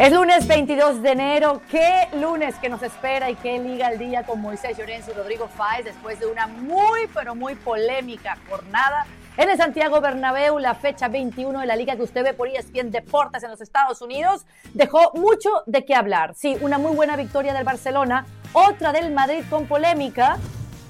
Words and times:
Es 0.00 0.10
lunes 0.12 0.46
22 0.46 1.02
de 1.02 1.10
enero. 1.10 1.60
¿Qué 1.70 2.08
lunes 2.18 2.54
que 2.54 2.70
nos 2.70 2.82
espera 2.82 3.28
y 3.28 3.34
qué 3.34 3.58
liga 3.58 3.88
al 3.88 3.98
día 3.98 4.22
con 4.22 4.40
Moisés 4.40 4.78
Llorens 4.78 5.06
y 5.08 5.12
Rodrigo 5.12 5.46
Fáez 5.46 5.84
después 5.84 6.18
de 6.18 6.24
una 6.24 6.46
muy, 6.46 7.00
pero 7.12 7.34
muy 7.34 7.54
polémica 7.54 8.38
jornada 8.48 9.04
en 9.36 9.50
el 9.50 9.58
Santiago 9.58 10.00
Bernabéu, 10.00 10.58
la 10.58 10.74
fecha 10.74 11.08
21 11.08 11.60
de 11.60 11.66
la 11.66 11.76
liga 11.76 11.96
que 11.96 12.02
usted 12.02 12.24
ve 12.24 12.32
por 12.32 12.48
ESPN 12.48 12.90
Deportes 12.90 13.42
en 13.42 13.50
los 13.50 13.60
Estados 13.60 14.00
Unidos, 14.00 14.46
dejó 14.72 15.12
mucho 15.12 15.50
de 15.66 15.84
qué 15.84 15.94
hablar. 15.94 16.34
Sí, 16.34 16.56
una 16.62 16.78
muy 16.78 16.96
buena 16.96 17.16
victoria 17.16 17.52
del 17.52 17.64
Barcelona, 17.64 18.24
otra 18.54 18.92
del 18.92 19.12
Madrid 19.12 19.44
con 19.50 19.66
polémica, 19.66 20.38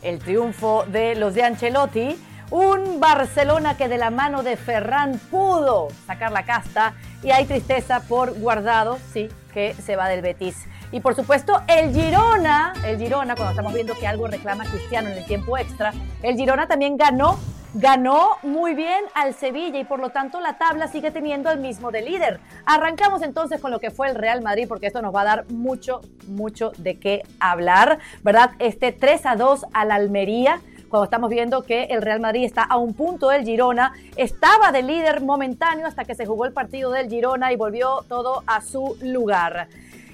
el 0.02 0.20
triunfo 0.20 0.84
de 0.86 1.16
los 1.16 1.34
de 1.34 1.42
Ancelotti, 1.42 2.16
un 2.50 3.00
Barcelona 3.00 3.76
que 3.76 3.88
de 3.88 3.98
la 3.98 4.10
mano 4.10 4.42
de 4.42 4.56
Ferran 4.56 5.18
pudo 5.30 5.88
sacar 6.06 6.32
la 6.32 6.44
casta 6.44 6.94
y 7.22 7.30
hay 7.30 7.46
tristeza 7.46 8.00
por 8.08 8.38
Guardado, 8.38 8.98
sí, 9.12 9.28
que 9.52 9.74
se 9.74 9.96
va 9.96 10.08
del 10.08 10.22
Betis. 10.22 10.66
Y 10.92 11.00
por 11.00 11.14
supuesto, 11.14 11.62
el 11.68 11.94
Girona, 11.94 12.72
el 12.84 12.98
Girona, 12.98 13.36
cuando 13.36 13.50
estamos 13.50 13.72
viendo 13.72 13.94
que 13.94 14.06
algo 14.06 14.26
reclama 14.26 14.64
Cristiano 14.64 15.08
en 15.08 15.18
el 15.18 15.24
tiempo 15.24 15.56
extra, 15.56 15.92
el 16.22 16.36
Girona 16.36 16.66
también 16.66 16.96
ganó, 16.96 17.38
ganó 17.74 18.38
muy 18.42 18.74
bien 18.74 19.04
al 19.14 19.34
Sevilla 19.34 19.78
y 19.78 19.84
por 19.84 20.00
lo 20.00 20.10
tanto 20.10 20.40
la 20.40 20.58
tabla 20.58 20.88
sigue 20.88 21.12
teniendo 21.12 21.52
el 21.52 21.60
mismo 21.60 21.92
de 21.92 22.02
líder. 22.02 22.40
Arrancamos 22.66 23.22
entonces 23.22 23.60
con 23.60 23.70
lo 23.70 23.78
que 23.78 23.92
fue 23.92 24.08
el 24.08 24.16
Real 24.16 24.42
Madrid, 24.42 24.66
porque 24.66 24.88
esto 24.88 25.00
nos 25.00 25.14
va 25.14 25.20
a 25.20 25.26
dar 25.26 25.50
mucho, 25.50 26.00
mucho 26.26 26.72
de 26.78 26.98
qué 26.98 27.22
hablar, 27.38 28.00
¿verdad? 28.24 28.50
Este 28.58 28.90
3 28.90 29.26
a 29.26 29.36
2 29.36 29.66
al 29.72 29.92
Almería 29.92 30.60
cuando 30.90 31.04
estamos 31.04 31.30
viendo 31.30 31.62
que 31.62 31.84
el 31.84 32.02
Real 32.02 32.20
Madrid 32.20 32.44
está 32.44 32.64
a 32.64 32.76
un 32.76 32.94
punto 32.94 33.28
del 33.28 33.44
Girona, 33.44 33.92
estaba 34.16 34.72
de 34.72 34.82
líder 34.82 35.22
momentáneo 35.22 35.86
hasta 35.86 36.04
que 36.04 36.16
se 36.16 36.26
jugó 36.26 36.44
el 36.44 36.52
partido 36.52 36.90
del 36.90 37.08
Girona 37.08 37.52
y 37.52 37.56
volvió 37.56 38.04
todo 38.08 38.42
a 38.46 38.60
su 38.60 38.98
lugar. 39.00 39.68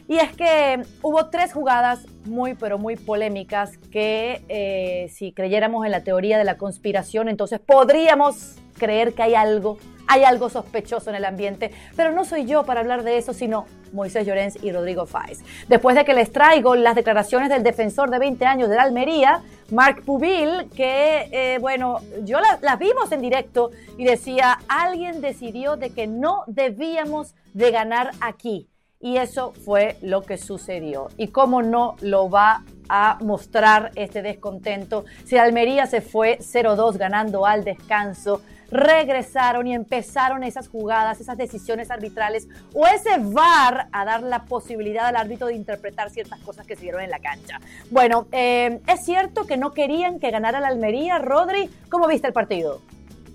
Y 0.06 0.18
es 0.18 0.36
que 0.36 0.82
hubo 1.02 1.26
tres 1.26 1.52
jugadas 1.52 2.06
muy, 2.26 2.54
pero 2.54 2.78
muy 2.78 2.94
polémicas 2.94 3.78
que 3.90 4.44
eh, 4.48 5.08
si 5.12 5.32
creyéramos 5.32 5.84
en 5.84 5.90
la 5.90 6.04
teoría 6.04 6.38
de 6.38 6.44
la 6.44 6.58
conspiración, 6.58 7.28
entonces 7.28 7.58
podríamos 7.58 8.56
creer 8.78 9.14
que 9.14 9.22
hay 9.22 9.34
algo 9.34 9.78
hay 10.06 10.24
algo 10.24 10.48
sospechoso 10.48 11.10
en 11.10 11.16
el 11.16 11.24
ambiente, 11.24 11.72
pero 11.96 12.12
no 12.12 12.24
soy 12.24 12.46
yo 12.46 12.64
para 12.64 12.80
hablar 12.80 13.02
de 13.02 13.18
eso, 13.18 13.32
sino 13.32 13.66
Moisés 13.92 14.26
Llorens 14.26 14.62
y 14.62 14.72
Rodrigo 14.72 15.06
Fáez. 15.06 15.40
Después 15.68 15.96
de 15.96 16.04
que 16.04 16.14
les 16.14 16.32
traigo 16.32 16.74
las 16.76 16.94
declaraciones 16.94 17.48
del 17.48 17.62
defensor 17.62 18.10
de 18.10 18.18
20 18.18 18.44
años 18.44 18.68
de 18.68 18.76
la 18.76 18.82
Almería, 18.82 19.42
Marc 19.70 20.02
Pubil, 20.04 20.70
que, 20.74 21.28
eh, 21.32 21.58
bueno, 21.60 22.00
yo 22.24 22.38
las 22.40 22.78
vimos 22.78 23.10
en 23.12 23.20
directo 23.20 23.70
y 23.96 24.04
decía, 24.04 24.58
alguien 24.68 25.20
decidió 25.20 25.76
de 25.76 25.90
que 25.90 26.06
no 26.06 26.44
debíamos 26.46 27.34
de 27.54 27.70
ganar 27.70 28.12
aquí. 28.20 28.68
Y 29.00 29.18
eso 29.18 29.52
fue 29.64 29.98
lo 30.00 30.22
que 30.22 30.38
sucedió. 30.38 31.08
¿Y 31.16 31.28
cómo 31.28 31.62
no 31.62 31.96
lo 32.00 32.30
va 32.30 32.64
a 32.88 33.18
mostrar 33.20 33.90
este 33.94 34.22
descontento? 34.22 35.04
Si 35.24 35.36
Almería 35.36 35.86
se 35.86 36.00
fue 36.00 36.38
0-2 36.40 36.96
ganando 36.96 37.44
al 37.44 37.62
descanso, 37.62 38.40
regresaron 38.70 39.66
y 39.66 39.74
empezaron 39.74 40.42
esas 40.42 40.68
jugadas, 40.68 41.20
esas 41.20 41.36
decisiones 41.36 41.90
arbitrales 41.90 42.48
o 42.74 42.86
ese 42.86 43.18
VAR 43.18 43.88
a 43.92 44.04
dar 44.04 44.22
la 44.22 44.44
posibilidad 44.44 45.06
al 45.06 45.16
árbitro 45.16 45.48
de 45.48 45.54
interpretar 45.54 46.10
ciertas 46.10 46.40
cosas 46.40 46.66
que 46.66 46.76
se 46.76 46.82
dieron 46.82 47.02
en 47.02 47.10
la 47.10 47.18
cancha. 47.18 47.60
Bueno, 47.90 48.26
eh, 48.32 48.80
es 48.86 49.04
cierto 49.04 49.46
que 49.46 49.56
no 49.56 49.72
querían 49.72 50.18
que 50.20 50.30
ganara 50.30 50.60
la 50.60 50.68
Almería. 50.68 51.18
Rodri, 51.18 51.70
¿cómo 51.88 52.08
viste 52.08 52.26
el 52.26 52.32
partido? 52.32 52.80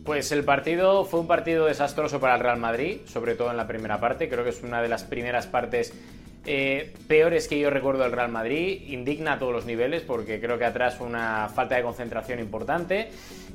Pues 0.04 0.32
el 0.32 0.44
partido 0.44 1.06
fue 1.06 1.20
un 1.20 1.28
partido 1.28 1.68
desastroso 1.68 2.20
para 2.20 2.34
el 2.34 2.42
Real 2.42 2.58
Madrid, 2.58 3.02
sobre 3.06 3.36
todo 3.36 3.52
en 3.52 3.58
la 3.58 3.68
primera 3.68 4.00
parte. 4.00 4.30
Creo 4.30 4.44
que 4.44 4.50
es 4.50 4.64
una 4.64 4.82
de 4.82 4.90
las 4.90 5.04
primeras 5.04 5.46
partes 5.46 5.94
eh, 6.46 6.94
peores 7.08 7.48
que 7.48 7.60
yo 7.60 7.70
recuerdo 7.70 8.04
del 8.04 8.12
Real 8.12 8.30
Madrid. 8.30 8.82
Indigna 8.88 9.34
a 9.34 9.40
todos 9.40 9.54
los 9.54 9.66
niveles 9.66 10.02
porque 10.02 10.40
creo 10.40 10.58
que 10.58 10.66
atrás 10.66 10.96
fue 10.96 11.08
una 11.08 11.50
falta 11.50 11.76
de 11.76 11.84
concentración 11.84 12.40
importante. 12.40 13.10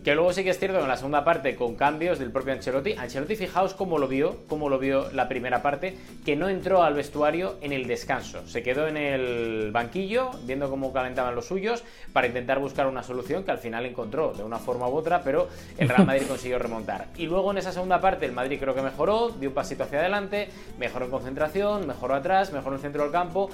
Que 0.04 0.14
luego 0.14 0.32
sí 0.32 0.44
que 0.44 0.50
es 0.50 0.58
cierto 0.60 0.78
en 0.78 0.86
la 0.86 0.96
segunda 0.96 1.24
parte 1.24 1.56
con 1.56 1.74
cambios 1.74 2.20
del 2.20 2.30
propio 2.30 2.52
Ancelotti. 2.52 2.92
Ancelotti, 2.92 3.34
fijaos 3.34 3.74
cómo 3.74 3.98
lo 3.98 4.06
vio, 4.06 4.36
cómo 4.46 4.68
lo 4.68 4.78
vio 4.78 5.10
la 5.10 5.28
primera 5.28 5.62
parte, 5.62 5.96
que 6.24 6.36
no 6.36 6.48
entró 6.48 6.84
al 6.84 6.94
vestuario 6.94 7.56
en 7.60 7.72
el 7.72 7.88
descanso. 7.88 8.46
Se 8.46 8.62
quedó 8.62 8.86
en 8.86 8.96
el 8.96 9.72
banquillo 9.72 10.30
viendo 10.44 10.70
cómo 10.70 10.92
calentaban 10.92 11.34
los 11.34 11.46
suyos 11.46 11.82
para 12.12 12.28
intentar 12.28 12.60
buscar 12.60 12.86
una 12.86 13.02
solución 13.02 13.42
que 13.42 13.50
al 13.50 13.58
final 13.58 13.84
encontró 13.84 14.32
de 14.32 14.44
una 14.44 14.58
forma 14.58 14.88
u 14.88 14.94
otra, 14.94 15.22
pero 15.24 15.48
el 15.76 15.88
Real 15.88 16.06
Madrid 16.06 16.22
consiguió 16.28 16.60
remontar. 16.60 17.08
Y 17.16 17.26
luego 17.26 17.50
en 17.50 17.58
esa 17.58 17.72
segunda 17.72 18.00
parte 18.00 18.26
el 18.26 18.32
Madrid 18.32 18.58
creo 18.60 18.76
que 18.76 18.82
mejoró, 18.82 19.30
dio 19.30 19.48
un 19.48 19.56
pasito 19.56 19.82
hacia 19.82 19.98
adelante, 19.98 20.50
mejoró 20.78 21.06
en 21.06 21.10
concentración, 21.10 21.84
mejoró 21.84 22.14
atrás, 22.14 22.52
mejoró 22.52 22.75
el 22.76 22.82
centro 22.82 23.02
del 23.02 23.12
campo 23.12 23.50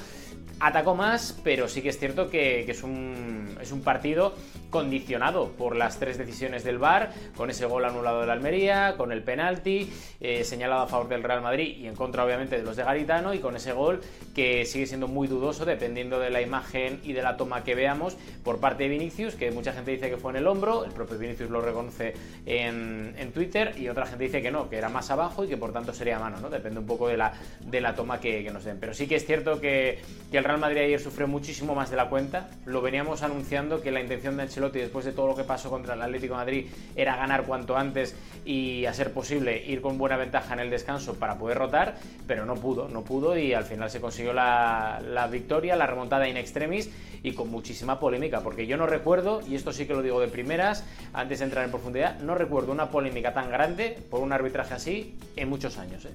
atacó 0.61 0.95
más, 0.95 1.37
pero 1.43 1.69
sí 1.69 1.83
que 1.83 1.89
es 1.89 1.99
cierto 1.99 2.31
que, 2.31 2.71
es, 2.71 2.83
un, 2.85 3.57
es, 3.61 3.73
un, 3.73 3.83
partido 3.83 4.35
condicionado 4.71 5.49
por 5.51 5.75
las 5.75 5.99
tres 5.99 6.19
decisiones 6.19 6.63
del 6.63 6.79
VAR, 6.79 7.13
con 7.37 7.51
ese 7.51 7.67
gol 7.67 7.85
anulado 7.85 8.21
de 8.21 8.29
la 8.29 8.35
Almería, 8.35 8.95
con 8.97 9.11
el 9.11 9.25
penalti 9.25 9.93
eh, 10.21 10.45
señalado 10.45 10.83
a 10.83 10.87
favor 10.87 11.09
del 11.09 11.25
Real 11.25 11.43
Madrid 11.43 11.77
y 11.79 11.89
en 11.89 11.97
contra 11.97 12.25
obviamente 12.25 12.57
de 12.57 12.63
los 12.63 12.77
de 12.77 12.85
Garitano, 12.85 13.35
y 13.35 13.41
con 13.41 13.57
ese 13.57 13.73
gol 13.73 14.01
que 14.37 14.65
sigue 14.65 14.87
siendo 14.87 15.09
muy 15.09 15.27
dudoso 15.27 15.65
dependiendo 15.65 16.21
de 16.21 16.31
la 16.31 16.41
imagen 16.41 17.01
y 17.03 17.13
de 17.13 17.23
la 17.23 17.37
toma 17.37 17.65
que 17.65 17.75
veamos 17.75 18.17
por 18.45 18.61
parte 18.61 18.85
de 18.85 18.91
Vinicius, 18.91 19.35
que 19.35 19.51
mucha 19.51 19.73
gente 19.73 19.91
dice 19.91 20.11
que 20.11 20.17
fue 20.17 20.31
en 20.31 20.37
el 20.37 20.47
hombro, 20.47 20.85
el 20.85 20.93
propio 20.93 21.19
Vinicius 21.19 21.51
lo 21.51 21.61
reconoce 21.61 22.15
en, 22.47 23.15
en 23.19 23.33
Twitter, 23.33 23.75
y 23.77 23.89
otra 23.89 24.07
gente 24.07 24.25
dice 24.25 24.41
que 24.41 24.53
no, 24.53 24.71
que 24.71 24.77
era 24.77 24.89
más 24.89 25.11
abajo 25.11 25.45
y 25.45 25.49
que 25.49 25.57
por 25.57 25.73
tanto 25.73 25.93
sería 25.93 26.21
mano, 26.21 26.39
¿no? 26.41 26.51
Depende 26.51 26.79
un 26.79 26.87
poco 26.87 27.09
de 27.09 27.17
la, 27.17 27.33
de 27.61 27.81
la 27.81 27.95
toma 27.95 28.21
que, 28.21 28.49
nos 28.53 28.65
den. 28.65 28.79
Pero 28.79 28.95
sí 28.95 29.07
que 29.07 29.12
es 29.15 29.27
cierto 29.27 29.61
que, 29.61 30.01
el 30.33 30.45
Real 30.45 30.59
Madrid 30.59 30.79
ayer 30.79 30.99
sufrió 30.99 31.29
muchísimo 31.29 31.75
más 31.75 31.91
de 31.91 31.97
la 31.97 32.09
cuenta. 32.09 32.49
Lo 32.65 32.81
veníamos 32.81 33.23
anunciando 33.23 33.83
que 33.83 33.91
la 33.91 34.01
intención 34.01 34.35
de 34.39 34.45
Ancelotti 34.45 34.79
después 34.79 35.05
de 35.05 35.13
todo 35.13 35.27
lo 35.27 35.37
que 35.37 35.45
pasó 35.45 35.69
contra 35.69 35.93
el 35.93 36.01
Atlético 36.01 36.37
Madrid 36.37 36.69
era 36.97 37.17
ganar 37.17 37.45
cuanto 37.45 37.77
antes 37.77 38.17
y 38.47 38.87
a 38.87 38.95
ser 38.95 39.13
posible 39.13 39.63
ir 39.67 39.83
con 39.83 39.99
buena 39.99 40.17
ventaja 40.17 40.55
en 40.55 40.61
el 40.61 40.71
descanso 40.71 41.17
para 41.17 41.37
poder 41.37 41.59
rotar, 41.59 41.97
pero 42.27 42.47
no 42.47 42.55
pudo, 42.55 42.89
no 42.89 43.03
pudo 43.03 43.37
y 43.37 43.53
al 43.53 43.65
final 43.65 43.91
se 43.91 44.01
consiguió 44.01 44.33
la, 44.33 45.03
la 45.07 45.27
victoria, 45.27 45.77
la 45.77 45.87
remontada 45.87 46.27
in 46.27 46.39
extremis 46.39 46.91
y 47.23 47.33
con 47.33 47.51
muchísima 47.51 48.01
polémica, 48.01 48.41
porque 48.41 48.67
yo 48.67 48.77
no 48.77 48.87
recuerdo, 48.87 49.41
y 49.47 49.55
esto 49.55 49.73
sí 49.73 49.87
que 49.87 49.95
lo 49.95 50.03
digo 50.03 50.21
de 50.21 50.29
primeras, 50.29 50.85
antes 51.13 51.39
de 51.39 51.45
entrar 51.45 51.65
en 51.65 51.71
profundidad, 51.71 52.19
no 52.21 52.35
recuerdo 52.35 52.73
una 52.73 52.91
polémica 52.91 53.33
tan 53.33 53.51
grande 53.51 53.99
por 54.11 54.21
un 54.21 54.33
arbitraje 54.33 54.75
así 54.75 55.19
en 55.37 55.49
muchos 55.49 55.79
años. 55.79 56.05
¿eh? 56.05 56.15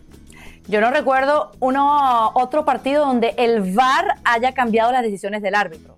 Yo 0.68 0.82
no 0.82 0.92
recuerdo 0.92 1.52
uno, 1.62 2.32
otro 2.34 2.66
partido 2.66 2.87
donde 2.94 3.36
el 3.38 3.74
VAR 3.74 4.16
haya 4.24 4.54
cambiado 4.54 4.92
las 4.92 5.04
decisiones 5.04 5.42
del 5.42 5.56
árbitro. 5.56 5.98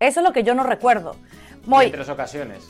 Eso 0.00 0.20
es 0.20 0.24
lo 0.26 0.32
que 0.32 0.42
yo 0.42 0.54
no 0.54 0.64
recuerdo. 0.64 1.16
Muy, 1.64 1.86
en 1.86 1.92
tres 1.92 2.08
ocasiones. 2.08 2.68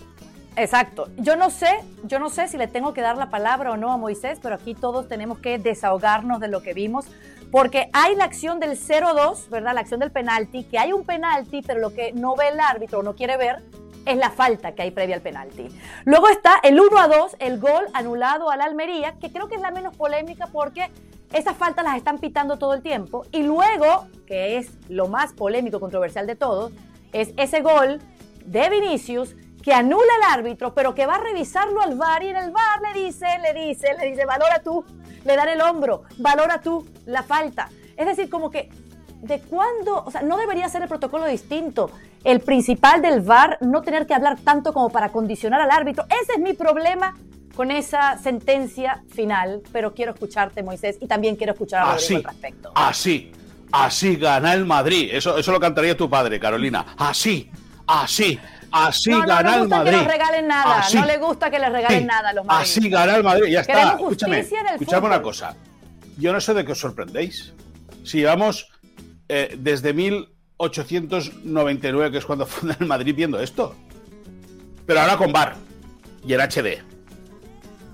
Exacto. 0.57 1.09
Yo 1.17 1.37
no 1.37 1.51
sé, 1.51 1.81
yo 2.05 2.19
no 2.19 2.29
sé 2.29 2.49
si 2.49 2.59
le 2.59 2.69
tengo 2.69 2.93
que 2.93 3.01
dar 3.01 3.17
la 3.17 3.31
palabra 3.31 3.73
o 3.73 3.77
no 3.77 3.91
a 3.91 3.97
Moisés, 3.97 4.39
pero 4.43 4.55
aquí 4.55 4.75
todos 4.75 5.09
tenemos 5.09 5.39
que 5.39 5.59
desahogarnos 5.59 6.41
de 6.41 6.49
lo 6.49 6.63
que 6.63 6.75
vimos, 6.75 7.07
porque 7.51 7.89
hay 7.93 8.15
la 8.17 8.25
acción 8.25 8.61
del 8.61 8.73
0-2, 8.73 9.49
¿verdad? 9.49 9.75
La 9.75 9.81
acción 9.81 10.01
del 10.01 10.11
penalti, 10.11 10.65
que 10.65 10.79
hay 10.79 10.93
un 10.93 11.05
penalti, 11.05 11.63
pero 11.63 11.81
lo 11.81 11.95
que 11.95 12.13
no 12.13 12.37
ve 12.37 12.49
el 12.49 12.61
árbitro 12.61 12.99
o 12.99 13.03
no 13.03 13.15
quiere 13.15 13.37
ver 13.37 13.63
es 14.05 14.17
la 14.17 14.31
falta 14.31 14.73
que 14.73 14.83
hay 14.83 14.91
previa 14.91 15.17
al 15.17 15.23
penalti. 15.23 15.69
Luego 16.05 16.29
está 16.29 16.57
el 16.63 16.79
1 16.79 16.99
a 16.99 17.09
2, 17.09 17.37
el 17.39 17.59
gol 17.59 17.87
anulado 17.95 18.51
a 18.51 18.57
la 18.57 18.65
Almería, 18.65 19.15
que 19.21 19.31
creo 19.31 19.49
que 19.49 19.55
es 19.55 19.61
la 19.61 19.71
menos 19.71 19.97
polémica 19.97 20.49
porque 20.49 20.91
esas 21.33 21.57
faltas 21.57 21.85
las 21.85 21.97
están 21.97 22.19
pitando 22.19 22.59
todo 22.59 22.75
el 22.75 22.83
tiempo. 22.83 23.25
Y 23.33 23.43
luego, 23.43 24.07
que 24.27 24.59
es 24.59 24.71
lo 24.89 25.09
más 25.09 25.33
polémico, 25.33 25.81
controversial 25.81 26.27
de 26.27 26.37
todos, 26.37 26.73
es 27.13 27.33
ese 27.37 27.61
gol 27.61 28.01
de 28.45 28.71
Vinicius 28.71 29.35
que 29.63 29.73
anula 29.73 30.03
el 30.19 30.39
árbitro, 30.39 30.75
pero 30.75 30.95
que 30.95 31.07
va 31.07 31.17
a 31.17 31.21
revisarlo 31.21 31.81
al 31.81 31.97
VAR 31.97 32.23
y 32.23 32.29
en 32.29 32.37
el 32.37 32.51
VAR 32.51 32.81
le 32.83 33.05
dice, 33.05 33.27
le 33.41 33.67
dice, 33.67 33.89
le 33.99 34.11
dice, 34.11 34.27
valora 34.27 34.61
tú, 34.63 34.85
le 35.25 35.37
dan 35.37 35.49
el 35.49 35.61
hombro, 35.61 36.03
valora 36.19 36.61
tú 36.61 36.87
la 37.07 37.23
falta. 37.23 37.71
Es 37.97 38.07
decir, 38.07 38.29
como 38.29 38.51
que 38.51 38.71
de 39.23 39.41
cuándo, 39.41 40.03
o 40.05 40.11
sea, 40.11 40.23
no 40.23 40.37
debería 40.37 40.69
ser 40.69 40.83
el 40.83 40.89
protocolo 40.89 41.27
distinto. 41.27 41.91
El 42.25 42.41
principal 42.41 43.01
del 43.03 43.21
VAR 43.21 43.59
no 43.61 43.83
tener 43.83 44.07
que 44.07 44.15
hablar 44.15 44.39
tanto 44.41 44.73
como 44.73 44.91
para 44.91 45.11
condicionar 45.11 45.61
al 45.61 45.71
árbitro. 45.71 46.05
Ese 46.23 46.33
es 46.33 46.39
mi 46.41 46.55
problema 46.55 47.15
con 47.55 47.71
esa 47.71 48.19
sentencia 48.19 49.03
final, 49.09 49.63
pero 49.73 49.95
quiero 49.95 50.13
escucharte, 50.13 50.63
Moisés, 50.63 50.97
y 51.01 51.07
también 51.07 51.37
quiero 51.37 51.53
escuchar 51.53 51.83
a 51.83 51.95
Rodrigo 51.95 52.19
al 52.19 52.25
respecto. 52.25 52.73
Así, 52.75 53.31
así 53.71 54.17
gana 54.17 54.55
el 54.55 54.65
Madrid. 54.65 55.11
Eso, 55.13 55.37
eso 55.37 55.53
lo 55.53 55.61
cantaría 55.61 55.97
tu 55.97 56.09
padre, 56.09 56.41
Carolina. 56.41 56.95
Así, 56.97 57.51
así. 57.87 58.41
Así 58.73 59.11
gana 59.11 59.57
el 59.57 59.69
Madrid. 59.69 59.93
No 59.93 59.99
le 59.99 59.99
gusta 59.99 59.99
que 59.99 59.99
les 59.99 60.07
regalen 60.07 60.49
nada. 60.49 60.83
no 60.95 61.05
le 61.05 61.19
gusta 61.19 61.51
que 61.51 61.59
les 61.59 61.73
regalen 61.73 62.07
nada 62.07 62.31
a 62.31 62.33
los 62.33 62.47
Madrid. 62.47 62.63
Así 62.63 62.89
gana 62.89 63.17
el 63.17 63.23
Madrid. 63.23 63.53
Ya 63.53 63.61
está. 63.61 63.93
Escúchame, 63.93 64.41
escúchame 64.41 65.07
una 65.07 65.21
cosa. 65.21 65.55
Yo 66.17 66.33
no 66.33 66.41
sé 66.41 66.55
de 66.55 66.65
qué 66.65 66.73
os 66.73 66.79
sorprendéis. 66.79 67.53
Si 68.03 68.25
vamos 68.25 68.71
eh, 69.29 69.57
desde 69.59 69.93
1899, 69.93 72.13
que 72.13 72.19
es 72.19 72.25
cuando 72.25 72.47
funda 72.47 72.75
el 72.81 72.87
Madrid, 72.87 73.15
viendo 73.15 73.39
esto. 73.39 73.77
Pero 74.87 75.01
ahora 75.01 75.19
con 75.19 75.33
bar 75.33 75.57
y 76.27 76.33
en 76.33 76.41
HD. 76.41 76.92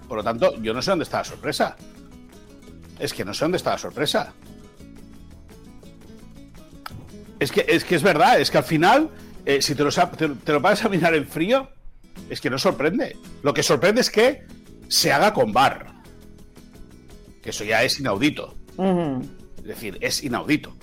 Por 0.08 0.16
lo 0.16 0.25
tanto, 0.25 0.56
yo 0.62 0.72
no 0.72 0.81
sé 0.81 0.90
dónde 0.90 1.05
está 1.05 1.19
la 1.19 1.25
sorpresa. 1.25 1.76
Es 2.99 3.12
que 3.12 3.25
no 3.25 3.34
sé 3.34 3.44
dónde 3.44 3.58
está 3.58 3.72
la 3.72 3.78
sorpresa. 3.78 4.32
Es 7.38 7.52
que 7.52 7.64
es, 7.69 7.84
que 7.84 7.94
es 7.94 8.02
verdad, 8.02 8.40
es 8.40 8.50
que 8.50 8.58
al 8.58 8.64
final, 8.64 9.10
eh, 9.44 9.62
si 9.62 9.75
te 9.75 9.84
lo, 9.84 9.90
te, 9.90 10.52
lo 10.52 10.60
vas 10.60 10.84
a 10.84 10.88
mirar 10.88 11.14
en 11.14 11.26
frío, 11.26 11.69
es 12.28 12.40
que 12.40 12.50
no 12.50 12.58
sorprende. 12.58 13.16
Lo 13.43 13.55
que 13.55 13.62
sorprende 13.62 14.00
es 14.00 14.10
que 14.10 14.44
se 14.88 15.12
haga 15.12 15.32
con 15.32 15.52
bar. 15.52 15.94
Que 17.43 17.50
eso 17.50 17.64
ya 17.64 17.84
es 17.84 18.00
inaudito. 18.00 18.56
Es 19.58 19.64
decir, 19.64 19.99
es 20.00 20.25
inaudito. 20.25 20.76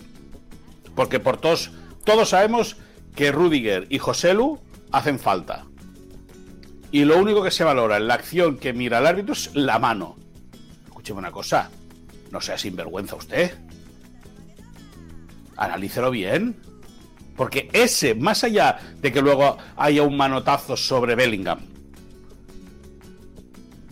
Porque 0.95 1.19
por 1.19 1.37
todos, 1.37 1.71
todos 2.05 2.29
sabemos 2.29 2.77
que 3.15 3.31
Rudiger 3.31 3.87
y 3.89 3.97
Joselu 3.97 4.59
hacen 4.91 5.19
falta. 5.19 5.65
Y 6.95 7.03
lo 7.03 7.19
único 7.19 7.43
que 7.43 7.51
se 7.51 7.65
valora 7.65 7.97
en 7.97 8.07
la 8.07 8.13
acción 8.13 8.55
que 8.55 8.71
mira 8.71 8.99
el 8.99 9.05
árbitro 9.05 9.33
es 9.33 9.53
la 9.53 9.79
mano. 9.79 10.15
Escúcheme 10.85 11.19
una 11.19 11.29
cosa. 11.29 11.69
No 12.31 12.39
sea 12.39 12.57
sinvergüenza 12.57 13.17
usted. 13.17 13.51
Analícelo 15.57 16.09
bien. 16.09 16.55
Porque 17.35 17.69
ese, 17.73 18.15
más 18.15 18.45
allá 18.45 18.79
de 19.01 19.11
que 19.11 19.21
luego 19.21 19.57
haya 19.75 20.03
un 20.03 20.15
manotazo 20.15 20.77
sobre 20.77 21.15
Bellingham 21.15 21.59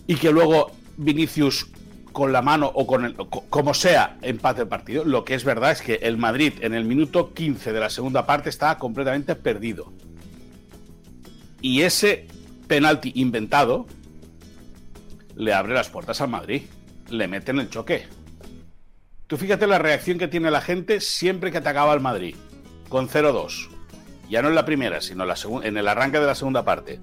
y 0.06 0.14
que 0.14 0.32
luego 0.32 0.70
Vinicius 0.96 1.66
con 2.10 2.32
la 2.32 2.40
mano 2.40 2.72
o 2.74 2.86
con 2.86 3.04
el, 3.04 3.16
como 3.16 3.74
sea 3.74 4.16
empate 4.22 4.62
el 4.62 4.68
partido, 4.68 5.04
lo 5.04 5.26
que 5.26 5.34
es 5.34 5.44
verdad 5.44 5.72
es 5.72 5.82
que 5.82 5.96
el 5.96 6.16
Madrid 6.16 6.54
en 6.62 6.72
el 6.72 6.86
minuto 6.86 7.34
15 7.34 7.70
de 7.70 7.80
la 7.80 7.90
segunda 7.90 8.24
parte 8.24 8.48
estaba 8.48 8.78
completamente 8.78 9.34
perdido. 9.34 9.92
Y 11.60 11.82
ese 11.82 12.28
penalti 12.66 13.12
inventado 13.16 13.86
le 15.36 15.52
abre 15.52 15.74
las 15.74 15.88
puertas 15.88 16.20
al 16.20 16.28
Madrid, 16.28 16.62
le 17.10 17.28
mete 17.28 17.50
en 17.50 17.60
el 17.60 17.70
choque. 17.70 18.06
Tú 19.26 19.36
fíjate 19.36 19.66
la 19.66 19.78
reacción 19.78 20.18
que 20.18 20.28
tiene 20.28 20.50
la 20.50 20.60
gente 20.60 21.00
siempre 21.00 21.50
que 21.50 21.58
atacaba 21.58 21.92
al 21.92 22.00
Madrid, 22.00 22.36
con 22.88 23.08
0-2. 23.08 23.68
Ya 24.28 24.42
no 24.42 24.48
en 24.48 24.54
la 24.54 24.64
primera, 24.64 25.00
sino 25.00 25.24
en 25.62 25.76
el 25.76 25.88
arranque 25.88 26.20
de 26.20 26.26
la 26.26 26.34
segunda 26.34 26.64
parte. 26.64 27.00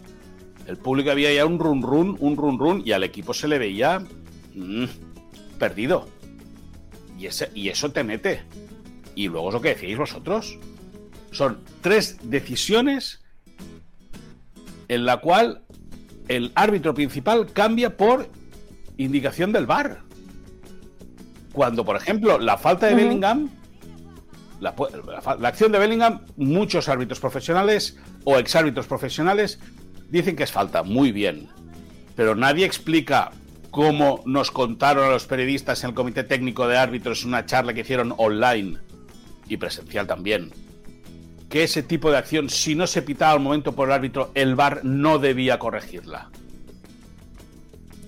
El 0.68 0.78
público 0.78 1.12
había 1.12 1.34
ya 1.34 1.46
un 1.46 1.60
run 1.60 1.82
run, 1.82 2.18
un 2.20 2.38
run 2.38 2.60
run, 2.60 2.84
y 2.86 2.92
al 2.92 3.04
equipo 3.04 3.34
se 3.34 3.48
le 3.48 3.60
veía 3.60 4.00
mm, 4.54 4.86
perdido. 5.60 6.08
Y, 7.18 7.28
y 7.60 7.70
eso 7.70 7.92
te 7.92 8.04
mete. 8.04 8.44
Y 9.16 9.28
luego 9.28 9.50
es 9.50 9.54
lo 9.56 9.62
que 9.62 9.70
decíais 9.70 9.98
vosotros. 9.98 10.58
Son 11.32 11.64
tres 11.82 12.18
decisiones 12.24 13.21
en 14.92 15.06
la 15.06 15.22
cual 15.22 15.62
el 16.28 16.52
árbitro 16.54 16.94
principal 16.94 17.54
cambia 17.54 17.96
por 17.96 18.28
indicación 18.98 19.54
del 19.54 19.66
VAR. 19.66 20.04
Cuando, 21.54 21.86
por 21.86 21.96
ejemplo, 21.96 22.38
la 22.40 22.58
falta 22.58 22.88
de 22.88 22.96
Bellingham, 22.96 23.50
la, 24.60 24.76
acción 25.48 25.72
de 25.72 25.80
Bellingham, 25.80 26.26
muchos 26.36 26.90
árbitros 26.90 27.22
profesionales 27.22 27.98
o 28.26 28.38
exárbitros 28.38 28.86
profesionales 28.86 29.60
dicen 30.10 30.36
que 30.36 30.44
es 30.44 30.52
falta, 30.52 30.84
muy 30.84 31.14
bien. 31.14 31.48
Pero 32.18 32.36
nadie 32.36 32.66
explica 32.66 33.32
cómo 33.70 34.22
nos 34.26 34.52
contaron 34.52 35.06
a 35.06 35.12
los 35.12 35.26
periodistas 35.26 35.82
en 35.86 35.92
el 35.92 35.96
Comité 35.96 36.26
Técnico 36.26 36.68
de 36.68 36.78
Árbitros 36.78 37.24
una 37.24 37.46
charla 37.46 37.74
que 37.74 37.82
hicieron 37.82 38.14
online 38.18 38.78
y 39.48 39.56
presencial 39.56 40.06
también 40.06 40.52
que 41.52 41.64
ese 41.64 41.84
tipo 41.84 42.10
de 42.10 42.18
acción, 42.18 42.50
si 42.50 42.74
no 42.74 42.88
se 42.88 43.02
pitaba 43.02 43.34
al 43.34 43.42
momento 43.42 43.74
por 43.74 43.90
el 43.90 43.94
árbitro, 43.94 44.32
el 44.34 44.56
VAR 44.56 44.80
no 44.84 45.20
debía 45.20 45.60
corregirla. 45.60 46.30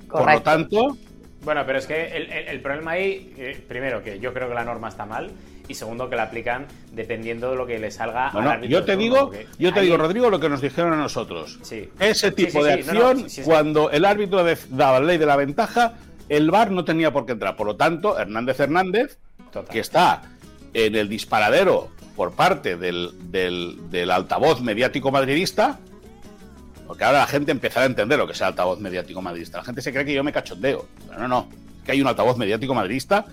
Por 0.09 0.31
lo 0.31 0.41
tanto. 0.41 0.97
Bueno, 1.43 1.63
pero 1.65 1.77
es 1.77 1.85
que 1.85 2.07
el, 2.49 2.61
problema 2.61 2.91
ahí, 2.91 3.33
eh, 3.37 3.61
primero, 3.67 4.01
que 4.01 4.19
yo 4.19 4.33
creo 4.33 4.47
que 4.47 4.55
la 4.55 4.63
norma 4.63 4.87
está 4.87 5.05
mal. 5.05 5.29
Y 5.67 5.75
segundo, 5.75 6.09
que 6.09 6.15
la 6.15 6.23
aplican 6.23 6.67
dependiendo 6.91 7.51
de 7.51 7.55
lo 7.55 7.65
que 7.65 7.79
le 7.79 7.89
salga 7.89 8.29
al 8.29 8.47
árbitro 8.47 8.69
Yo 8.69 8.83
te 8.83 8.97
digo, 8.97 9.31
yo 9.57 9.73
te 9.73 9.81
digo, 9.81 9.95
Rodrigo, 9.95 10.29
lo 10.29 10.39
que 10.39 10.49
nos 10.49 10.61
dijeron 10.61 10.93
a 10.93 10.97
nosotros. 10.97 11.59
Sí. 11.61 11.89
Ese 11.99 12.31
tipo 12.31 12.63
de 12.63 12.73
acción, 12.73 13.27
cuando 13.45 13.89
el 13.91 14.05
árbitro 14.05 14.45
daba 14.69 14.99
la 14.99 15.05
ley 15.05 15.17
de 15.17 15.25
la 15.25 15.37
ventaja, 15.37 15.93
el 16.29 16.49
VAR 16.51 16.71
no 16.71 16.85
tenía 16.85 17.11
por 17.11 17.25
qué 17.25 17.33
entrar. 17.33 17.55
Por 17.55 17.67
lo 17.67 17.75
tanto, 17.75 18.17
Hernández 18.17 18.59
Hernández, 18.59 19.17
que 19.69 19.79
está 19.79 20.21
en 20.73 20.95
el 20.95 21.07
disparadero 21.07 21.92
por 22.15 22.33
parte 22.33 22.77
del, 22.77 23.11
del, 23.31 24.11
altavoz 24.11 24.61
mediático 24.61 25.11
madridista, 25.11 25.79
porque 26.87 27.03
ahora 27.03 27.19
la 27.19 27.27
gente 27.27 27.51
empezará 27.51 27.85
a 27.85 27.87
entender 27.87 28.19
lo 28.19 28.27
que 28.27 28.33
es 28.33 28.41
el 28.41 28.47
altavoz 28.47 28.79
mediático 28.79 29.21
madridista. 29.21 29.59
La 29.59 29.63
gente 29.63 29.81
se 29.81 29.91
cree 29.91 30.05
que 30.05 30.13
yo 30.13 30.23
me 30.23 30.31
cachondeo. 30.31 30.85
Pero 31.07 31.21
no, 31.21 31.27
no. 31.27 31.49
Es 31.79 31.83
que 31.85 31.91
hay 31.93 32.01
un 32.01 32.07
altavoz 32.07 32.37
mediático 32.37 32.73
madridista 32.73 33.25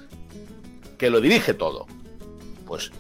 que 0.96 1.10
lo 1.10 1.20
dirige 1.20 1.54
todo. 1.54 1.86
Pues. 2.66 2.90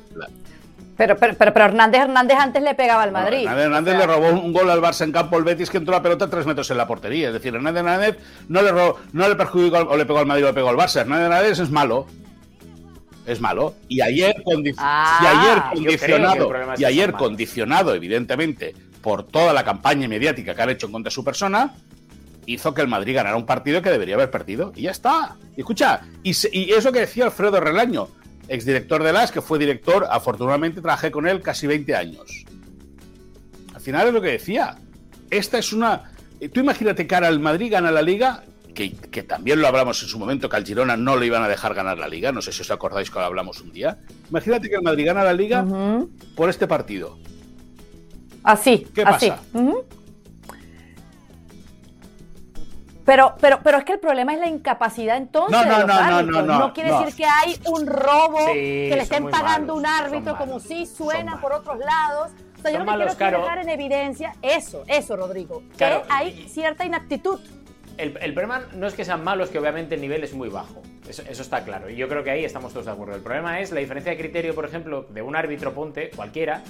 Pero, 0.96 1.16
pero, 1.16 1.34
pero, 1.34 1.64
Hernández 1.64 2.02
Hernández 2.02 2.36
antes 2.38 2.62
le 2.62 2.74
pegaba 2.74 3.04
al 3.04 3.12
Madrid. 3.12 3.46
Hernández 3.46 3.64
Hernández 3.64 3.96
le 3.96 4.06
robó 4.06 4.28
un 4.28 4.52
gol 4.52 4.68
al 4.68 4.82
Barça 4.82 5.04
en 5.04 5.12
campo 5.12 5.38
el 5.38 5.44
Betis 5.44 5.70
que 5.70 5.78
entró 5.78 5.94
la 5.94 6.02
pelota 6.02 6.28
tres 6.28 6.44
metros 6.44 6.70
en 6.70 6.76
la 6.76 6.86
portería. 6.86 7.28
Es 7.28 7.34
decir, 7.34 7.54
Hernández 7.54 7.80
Hernández 7.80 8.18
no 8.48 8.60
le, 8.60 8.70
robó, 8.70 8.98
no 9.12 9.26
le 9.26 9.34
perjudicó 9.34 9.78
o 9.78 9.96
le 9.96 10.04
pegó 10.04 10.18
al 10.18 10.26
Madrid 10.26 10.44
o 10.44 10.48
le 10.48 10.54
pegó 10.54 10.68
al 10.68 10.76
Barça. 10.76 11.00
Hernández 11.00 11.24
Hernández 11.24 11.58
es 11.58 11.70
malo 11.70 12.06
es 13.32 13.40
malo. 13.40 13.74
Y 13.88 14.00
ayer, 14.00 14.42
ah, 14.78 15.20
y 15.22 15.26
ayer 15.26 15.62
condicionado, 15.74 16.52
y 16.76 16.84
ayer 16.84 17.12
condicionado, 17.12 17.94
evidentemente, 17.94 18.74
por 19.02 19.26
toda 19.26 19.52
la 19.52 19.64
campaña 19.64 20.08
mediática 20.08 20.54
que 20.54 20.62
han 20.62 20.70
hecho 20.70 20.86
en 20.86 20.92
contra 20.92 21.10
de 21.10 21.14
su 21.14 21.24
persona, 21.24 21.74
hizo 22.46 22.74
que 22.74 22.82
el 22.82 22.88
Madrid 22.88 23.14
ganara 23.14 23.36
un 23.36 23.46
partido 23.46 23.82
que 23.82 23.90
debería 23.90 24.16
haber 24.16 24.30
perdido. 24.30 24.72
Y 24.74 24.82
ya 24.82 24.90
está. 24.90 25.36
Y 25.56 25.60
escucha, 25.60 26.02
y, 26.22 26.32
y 26.52 26.72
eso 26.72 26.92
que 26.92 27.00
decía 27.00 27.24
Alfredo 27.24 27.60
Relaño, 27.60 28.08
exdirector 28.48 29.02
de 29.02 29.12
LAS, 29.12 29.30
que 29.32 29.40
fue 29.40 29.58
director, 29.58 30.06
afortunadamente 30.10 30.80
trabajé 30.80 31.10
con 31.10 31.26
él 31.28 31.40
casi 31.40 31.66
20 31.66 31.94
años. 31.94 32.44
Al 33.74 33.80
final 33.80 34.08
es 34.08 34.14
lo 34.14 34.20
que 34.20 34.32
decía. 34.32 34.76
Esta 35.30 35.58
es 35.58 35.72
una. 35.72 36.10
Tú 36.52 36.60
imagínate 36.60 37.06
que 37.06 37.14
ahora 37.14 37.28
el 37.28 37.40
Madrid 37.40 37.70
gana 37.70 37.90
la 37.90 38.02
liga 38.02 38.44
que, 38.72 39.22
también 39.22 39.60
lo 39.60 39.68
hablamos 39.68 40.02
en 40.02 40.08
su 40.08 40.18
momento, 40.18 40.48
que 40.48 40.56
al 40.56 40.64
Girona 40.64 40.96
no 40.96 41.16
le 41.16 41.26
iban 41.26 41.42
a 41.42 41.48
dejar 41.48 41.74
ganar 41.74 41.98
la 41.98 42.08
liga. 42.08 42.32
No 42.32 42.42
sé 42.42 42.52
si 42.52 42.62
os 42.62 42.70
acordáis 42.70 43.10
que 43.10 43.18
lo 43.18 43.24
hablamos 43.24 43.60
un 43.60 43.72
día. 43.72 43.98
Imagínate 44.28 44.68
que 44.68 44.76
el 44.76 44.82
Madrid 44.82 45.06
gana 45.06 45.24
la 45.24 45.32
liga 45.32 45.64
por 46.34 46.50
este 46.50 46.66
partido. 46.66 47.18
Así. 48.42 48.86
¿Qué 48.94 49.02
pasa? 49.02 49.38
Pero, 53.04 53.34
pero, 53.40 53.60
pero 53.62 53.78
es 53.78 53.84
que 53.84 53.94
el 53.94 53.98
problema 53.98 54.34
es 54.34 54.40
la 54.40 54.46
incapacidad 54.46 55.16
entonces 55.16 55.66
no, 55.66 55.78
no, 55.78 55.84
no, 55.84 56.22
no, 56.22 56.42
no, 56.42 56.58
no, 56.58 56.72
quiere 56.72 56.92
decir 56.92 57.16
que 57.16 57.24
hay 57.24 57.58
un 57.66 57.86
robo, 57.86 58.46
que 58.46 58.92
le 58.94 59.02
estén 59.02 59.28
pagando 59.28 59.74
un 59.74 59.84
árbitro, 59.84 60.36
como 60.36 60.60
si 60.60 60.86
suena 60.86 61.40
por 61.40 61.52
otros 61.52 61.78
lados. 61.78 62.30
O 62.56 62.62
sea, 62.62 62.70
yo 62.70 62.84
no 62.84 62.94
quiero 62.94 63.40
dejar 63.40 63.58
en 63.58 63.68
evidencia 63.70 64.34
eso, 64.42 64.84
eso, 64.86 65.16
Rodrigo, 65.16 65.62
que 65.76 66.02
hay 66.08 66.46
cierta 66.48 66.84
inaptitud 66.84 67.40
el, 67.98 68.34
problema 68.34 68.66
no 68.74 68.86
es 68.86 68.94
que 68.94 69.04
sean 69.04 69.24
malos, 69.24 69.50
que 69.50 69.58
obviamente 69.58 69.94
el 69.94 70.00
nivel 70.00 70.24
es 70.24 70.34
muy 70.34 70.48
bajo. 70.48 70.82
Eso, 71.08 71.22
está 71.22 71.64
claro. 71.64 71.90
Y 71.90 71.96
yo 71.96 72.08
creo 72.08 72.22
que 72.22 72.30
ahí 72.30 72.44
estamos 72.44 72.72
todos 72.72 72.86
de 72.86 72.92
acuerdo. 72.92 73.16
El 73.16 73.22
problema 73.22 73.60
es 73.60 73.72
la 73.72 73.80
diferencia 73.80 74.12
de 74.12 74.18
criterio, 74.18 74.54
por 74.54 74.64
ejemplo, 74.64 75.06
de 75.10 75.22
un 75.22 75.34
árbitro 75.34 75.74
ponte, 75.74 76.10
cualquiera, 76.10 76.62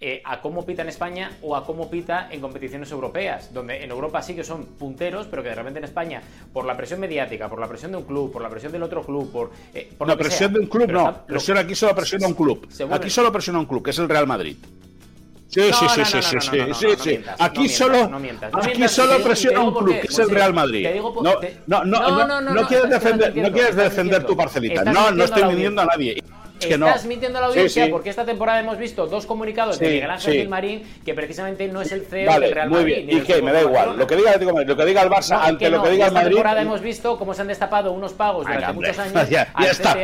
eh, 0.00 0.22
a 0.24 0.40
cómo 0.40 0.64
pita 0.64 0.82
en 0.82 0.88
España 0.88 1.32
o 1.42 1.56
a 1.56 1.66
cómo 1.66 1.90
pita 1.90 2.28
en 2.30 2.40
competiciones 2.40 2.90
europeas, 2.92 3.52
donde 3.52 3.82
en 3.82 3.90
Europa 3.90 4.22
sí 4.22 4.36
que 4.36 4.44
son 4.44 4.64
punteros, 4.64 5.26
pero 5.26 5.42
que 5.42 5.48
de 5.48 5.56
repente 5.56 5.78
en 5.80 5.84
España, 5.84 6.22
por 6.52 6.64
la 6.64 6.76
presión 6.76 7.00
mediática, 7.00 7.48
por 7.48 7.58
la 7.58 7.66
presión 7.66 7.90
de 7.90 7.98
un 7.98 8.04
club, 8.04 8.30
por 8.30 8.40
la 8.40 8.48
presión 8.48 8.70
del 8.70 8.84
otro 8.84 9.02
club, 9.02 9.32
por... 9.32 9.50
Eh, 9.74 9.90
la 10.06 10.16
presión 10.16 10.52
de 10.52 10.60
un 10.60 10.66
club 10.66 10.92
no, 10.92 11.26
presión 11.26 11.58
aquí 11.58 11.74
solo 11.74 11.96
presiona 11.96 12.28
un 12.28 12.34
club. 12.34 12.68
Aquí 12.92 13.10
solo 13.10 13.32
presiona 13.32 13.58
un 13.58 13.66
club, 13.66 13.82
que 13.82 13.90
es 13.90 13.98
el 13.98 14.08
Real 14.08 14.28
Madrid. 14.28 14.56
Sí, 15.48 15.62
sí, 15.72 16.04
sí, 16.04 16.04
sí, 16.04 16.38
sí, 16.74 16.86
sí, 16.98 17.20
Aquí 17.38 17.68
solo, 17.70 18.10
aquí 18.52 18.86
solo 18.86 19.24
presiona 19.24 19.60
un 19.60 19.74
club, 19.74 19.98
que 20.00 20.06
es 20.06 20.18
el 20.18 20.28
Real 20.28 20.52
Madrid. 20.52 20.86
No, 21.66 21.84
no, 21.84 21.84
no, 21.84 22.40
no, 22.40 22.66
quieres 22.66 22.90
defender, 22.90 23.34
no 23.34 23.50
quieres 23.50 23.76
defender 23.76 24.24
tu 24.24 24.36
parcelita. 24.36 24.84
No, 24.84 25.10
no 25.10 25.24
estoy 25.24 25.44
mintiendo 25.44 25.82
a 25.82 25.86
nadie. 25.86 26.22
Estás 26.60 27.06
mintiendo 27.06 27.38
a 27.38 27.42
la 27.42 27.46
audiencia 27.48 27.88
porque 27.90 28.10
esta 28.10 28.24
temporada 28.24 28.60
hemos 28.60 28.78
visto 28.78 29.06
dos 29.06 29.26
comunicados 29.26 29.78
de 29.78 29.88
Miguel 29.88 30.10
Ángel 30.10 30.34
Gilmarín 30.34 30.82
que 31.04 31.14
precisamente 31.14 31.68
no 31.68 31.80
es 31.82 31.92
el 31.92 32.02
CEO 32.02 32.40
del 32.40 32.52
Real 32.52 32.70
Madrid. 32.70 33.08
¿Y 33.08 33.20
qué? 33.20 33.42
Me 33.42 33.52
da 33.52 33.62
igual. 33.62 33.96
Lo 33.96 34.06
que 34.06 34.16
diga 34.16 34.32
el 34.32 34.66
lo 34.66 34.76
que 34.76 34.84
diga 34.84 35.02
el 35.02 35.10
Barça 35.10 35.40
ante 35.42 35.70
lo 35.70 35.82
que 35.82 35.90
diga 35.90 36.06
el 36.06 36.12
Madrid. 36.12 36.28
Esta 36.28 36.36
temporada 36.36 36.62
hemos 36.62 36.80
visto 36.80 37.18
cómo 37.18 37.34
se 37.34 37.42
han 37.42 37.48
destapado 37.48 37.92
unos 37.92 38.12
pagos 38.12 38.46
durante 38.46 38.72
muchos 38.72 38.98
años 38.98 39.28
ya, 39.28 39.48
está. 39.70 39.94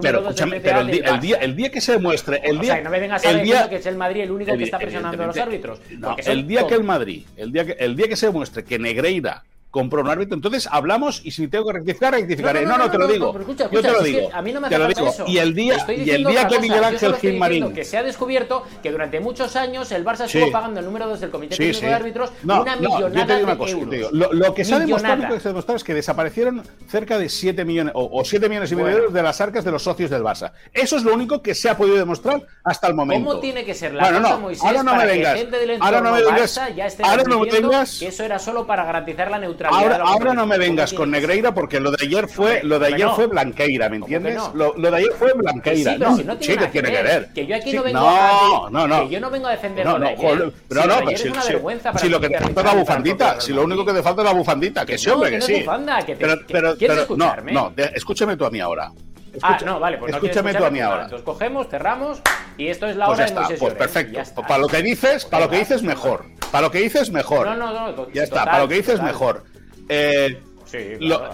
pero, 0.00 0.24
pero 0.62 0.80
el, 0.80 1.20
día, 1.20 1.38
el 1.40 1.56
día 1.56 1.70
que 1.70 1.80
se 1.80 1.92
demuestre, 1.92 2.40
el 2.44 2.58
día, 2.58 2.72
o 2.72 2.76
sea, 2.76 2.84
no 2.84 2.90
me 2.90 3.00
vengas 3.00 3.24
a 3.24 3.32
decir 3.32 3.56
que 3.68 3.76
es 3.76 3.86
el 3.86 3.96
Madrid 3.96 4.22
el 4.22 4.30
único 4.30 4.56
que 4.56 4.64
está 4.64 4.78
presionando 4.78 5.22
a 5.22 5.26
los 5.26 5.36
árbitros. 5.36 5.80
el 6.24 6.46
día 6.46 6.66
que 6.66 6.74
el 6.74 6.84
Madrid, 6.84 7.24
el 7.36 7.52
día 7.52 7.64
que 7.64 7.72
el 7.72 7.96
día 7.96 8.08
que 8.08 8.16
se 8.16 8.26
demuestre 8.26 8.64
que 8.64 8.78
Negreira 8.78 9.44
compró 9.70 10.02
un 10.02 10.08
árbitro. 10.08 10.34
Entonces 10.34 10.68
hablamos 10.70 11.20
y 11.24 11.30
si 11.30 11.48
tengo 11.48 11.66
que 11.66 11.74
rectificar, 11.74 12.12
rectificaré. 12.12 12.64
No, 12.64 12.76
no, 12.76 12.90
te 12.90 12.98
lo 12.98 13.06
digo. 13.06 13.34
Yo 13.70 13.82
te 13.82 13.90
lo 13.90 14.02
digo. 14.02 14.28
a 14.32 14.42
mí 14.42 14.52
no 14.52 14.60
me 14.60 14.68
te 14.68 14.78
lo 14.78 14.86
digo. 14.86 15.08
Eso. 15.08 15.24
Y 15.26 15.38
el 15.38 15.54
día, 15.54 15.84
y 15.88 16.10
el 16.10 16.24
día 16.24 16.46
que 16.48 16.58
Miguel 16.58 16.84
Ángel 16.84 17.14
Gilmarín. 17.16 17.72
Que 17.72 17.84
se 17.84 17.96
ha 17.96 18.02
descubierto 18.02 18.64
que 18.82 18.90
durante 18.90 19.20
muchos 19.20 19.56
años 19.56 19.90
el 19.92 20.04
Barça 20.04 20.24
estuvo 20.24 20.50
pagando 20.50 20.80
el 20.80 20.86
número 20.86 21.08
2 21.08 21.20
del 21.20 21.30
Comité 21.30 21.56
Técnico 21.56 21.86
de 21.86 21.94
Árbitros 21.94 22.32
una 22.42 22.76
millonada 22.76 23.36
de 23.36 23.40
euros. 23.40 24.12
Lo, 24.12 24.54
que 24.54 24.64
se 24.64 24.74
ha 24.74 24.78
demostrado, 24.78 25.76
es 25.76 25.84
que 25.84 25.94
desaparecieron 25.94 26.62
cerca 26.88 27.18
de 27.18 27.28
7 27.28 27.64
millones 27.64 27.92
o, 27.96 28.24
7 28.24 28.48
millones 28.48 28.72
y 28.72 28.76
medio 28.76 28.88
de 28.88 28.96
euros 28.96 29.12
de 29.12 29.22
las 29.22 29.40
arcas 29.40 29.64
de 29.64 29.70
los 29.70 29.82
socios 29.82 30.10
del 30.10 30.22
Barça. 30.22 30.52
Eso 30.72 30.96
es 30.96 31.04
lo 31.04 31.14
único 31.14 31.42
que 31.42 31.54
se 31.54 31.68
ha 31.68 31.76
podido 31.76 31.96
demostrar 31.96 32.42
hasta 32.64 32.86
el 32.88 32.94
momento. 32.94 33.28
¿Cómo 33.28 33.40
tiene 33.40 33.64
que 33.64 33.74
ser 33.74 33.94
la 33.94 34.02
bueno, 34.02 34.22
cosa, 34.22 34.36
Moisés, 34.38 34.64
ahora 34.64 34.82
no 34.82 34.96
me 34.96 35.06
vengas. 35.06 35.38
ahora 35.80 36.00
no 36.00 36.12
me 36.12 36.22
vengas. 36.22 36.58
ahora 37.02 37.22
no 37.24 37.38
me 37.40 37.50
vengas. 37.50 37.98
que 37.98 38.08
eso 38.08 38.24
era 38.24 38.38
solo 38.38 38.66
para 38.66 38.84
garantizar 38.84 39.30
la 39.30 39.38
neutralidad. 39.38 39.59
Ahora, 39.68 40.34
no 40.34 40.46
me 40.46 40.58
vengas 40.58 40.92
con 40.92 41.10
Negreira 41.10 41.52
porque 41.52 41.80
lo 41.80 41.90
de 41.90 42.04
ayer 42.04 42.28
fue 42.28 42.62
lo 42.62 42.78
de 42.78 42.86
ayer 42.94 43.08
fue 43.14 43.26
Blanqueira, 43.26 43.88
¿me 43.88 43.96
entiendes? 43.96 44.38
Lo, 44.54 44.72
de 44.72 44.96
ayer 44.96 45.12
fue 45.18 45.32
Blanqueira. 45.32 45.94
Sí, 45.94 45.98
no, 45.98 46.36
sí 46.40 46.56
que 46.56 46.66
tiene 46.68 46.90
que 46.90 47.02
ver. 47.02 47.28
Que 47.34 47.46
yo 47.46 47.56
aquí 47.56 47.72
no 47.72 47.82
vengo 47.82 47.98
a 48.00 48.68
no, 48.70 48.86
no. 48.86 49.08
Que 49.08 49.14
yo 49.14 49.20
no 49.20 49.30
vengo 49.30 49.46
a 49.48 49.52
defender 49.52 49.84
no, 49.84 49.98
no, 49.98 50.08
pero 50.68 50.86
no, 50.86 50.98
pero 51.04 51.16
si, 51.16 51.30
si, 51.98 52.08
lo 52.08 52.20
que 52.20 52.28
te 52.28 52.38
falta 52.38 52.60
es 52.60 52.66
la 52.66 52.74
bufandita, 52.74 53.40
si 53.40 53.52
lo 53.52 53.64
único 53.64 53.84
que 53.84 53.92
te 53.92 54.02
falta 54.02 54.22
es 54.22 54.26
la 54.26 54.34
bufandita, 54.34 54.86
que 54.86 54.98
sí, 54.98 55.10
hombre, 55.10 55.30
que 55.30 55.40
sí. 55.40 55.64
Pero 56.18 56.76
pero 56.78 57.06
no, 57.16 57.34
no, 57.50 57.72
escúchame 57.94 58.36
tú 58.36 58.44
a 58.44 58.50
mí 58.50 58.60
ahora. 58.60 58.92
ah, 59.42 59.58
no, 59.64 59.78
vale, 59.78 59.98
pues 59.98 60.12
escúchame 60.14 60.54
tú 60.54 60.64
a 60.64 60.70
mí 60.70 60.80
ahora. 60.80 61.04
Entonces 61.04 61.24
cogemos, 61.24 61.68
cerramos 61.68 62.20
y 62.56 62.68
esto 62.68 62.86
es 62.86 62.96
la 62.96 63.06
pues 63.06 63.18
hora 63.18 63.26
está, 63.26 63.48
de 63.48 63.56
Pues 63.56 63.74
perfecto. 63.74 64.42
para 64.42 64.58
lo 64.58 64.68
que 64.68 64.82
dices, 64.82 65.24
para 65.24 65.44
lo 65.44 65.50
que 65.50 65.58
dices 65.58 65.82
mejor. 65.82 66.26
Para 66.50 66.62
lo 66.62 66.70
que 66.70 66.78
dices 66.78 67.10
mejor. 67.10 67.46
No, 67.46 67.56
no, 67.56 67.92
no. 67.92 68.12
Ya 68.12 68.24
está, 68.24 68.44
para 68.44 68.60
lo 68.60 68.68
que 68.68 68.74
dices 68.74 69.00
mejor. 69.00 69.44
Eh, 69.92 70.40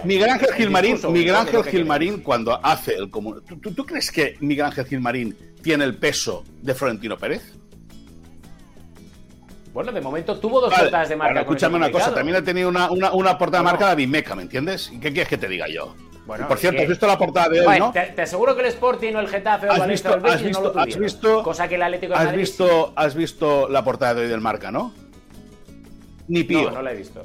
Miguel 0.03 0.29
Ángel 0.29 0.51
Gilmarín, 0.53 0.97
Miguel 1.11 1.35
Ángel 1.35 1.63
Gilmarín 1.63 2.21
cuando 2.21 2.59
hace 2.65 2.95
el 2.95 3.11
común. 3.11 3.43
¿tú, 3.45 3.85
crees 3.85 4.11
que 4.11 4.35
Miguel 4.39 4.65
Ángel 4.65 4.85
Gilmarín 4.85 5.37
tiene 5.61 5.83
el 5.83 5.95
peso 5.95 6.43
de 6.61 6.73
Florentino 6.73 7.17
Pérez? 7.17 7.53
Bueno, 9.73 9.91
de 9.91 10.01
momento 10.01 10.39
tuvo 10.39 10.59
dos 10.59 10.73
portadas 10.73 11.09
de 11.09 11.15
marca. 11.15 11.41
escúchame 11.41 11.75
una 11.75 11.91
cosa, 11.91 12.11
también 12.11 12.37
ha 12.37 12.43
tenido 12.43 12.67
una, 12.67 12.89
una, 12.89 13.37
portada 13.37 13.59
de 13.59 13.65
marca 13.65 13.85
de 13.85 13.91
David 13.91 14.07
Meca, 14.07 14.33
¿me 14.33 14.41
entiendes? 14.41 14.91
¿Y 14.91 14.99
qué 14.99 15.11
quieres 15.11 15.29
que 15.29 15.37
te 15.37 15.47
diga 15.47 15.67
yo? 15.67 15.95
Bueno, 16.25 16.47
por 16.47 16.57
cierto, 16.57 16.81
¿has 16.81 16.89
visto 16.89 17.05
la 17.05 17.17
portada 17.17 17.49
de 17.49 17.61
hoy, 17.61 17.79
no? 17.79 17.91
Te, 17.91 18.21
aseguro 18.21 18.55
que 18.55 18.61
el 18.61 18.67
Sporting 18.69 19.13
o 19.13 19.19
el 19.19 19.27
Getafe 19.27 19.69
o 19.69 19.73
el 19.73 19.79
Valencia 19.79 20.09
o 20.09 20.15
el 20.15 20.21
no 20.51 20.61
lo 20.61 20.79
has 20.79 20.97
visto, 20.97 21.43
cosa 21.43 21.67
que 21.67 21.75
el 21.75 21.83
Atlético 21.83 22.13
de 22.13 22.19
has 22.19 22.35
visto, 22.35 22.91
has 22.95 23.13
visto 23.13 23.69
la 23.69 23.83
portada 23.83 24.15
de 24.15 24.21
hoy 24.23 24.27
del 24.27 24.41
marca, 24.41 24.71
¿no? 24.71 24.93
Ni 26.27 26.43
pío. 26.43 26.63
No, 26.63 26.71
no 26.71 26.81
la 26.81 26.91
he 26.91 26.95
visto. 26.95 27.23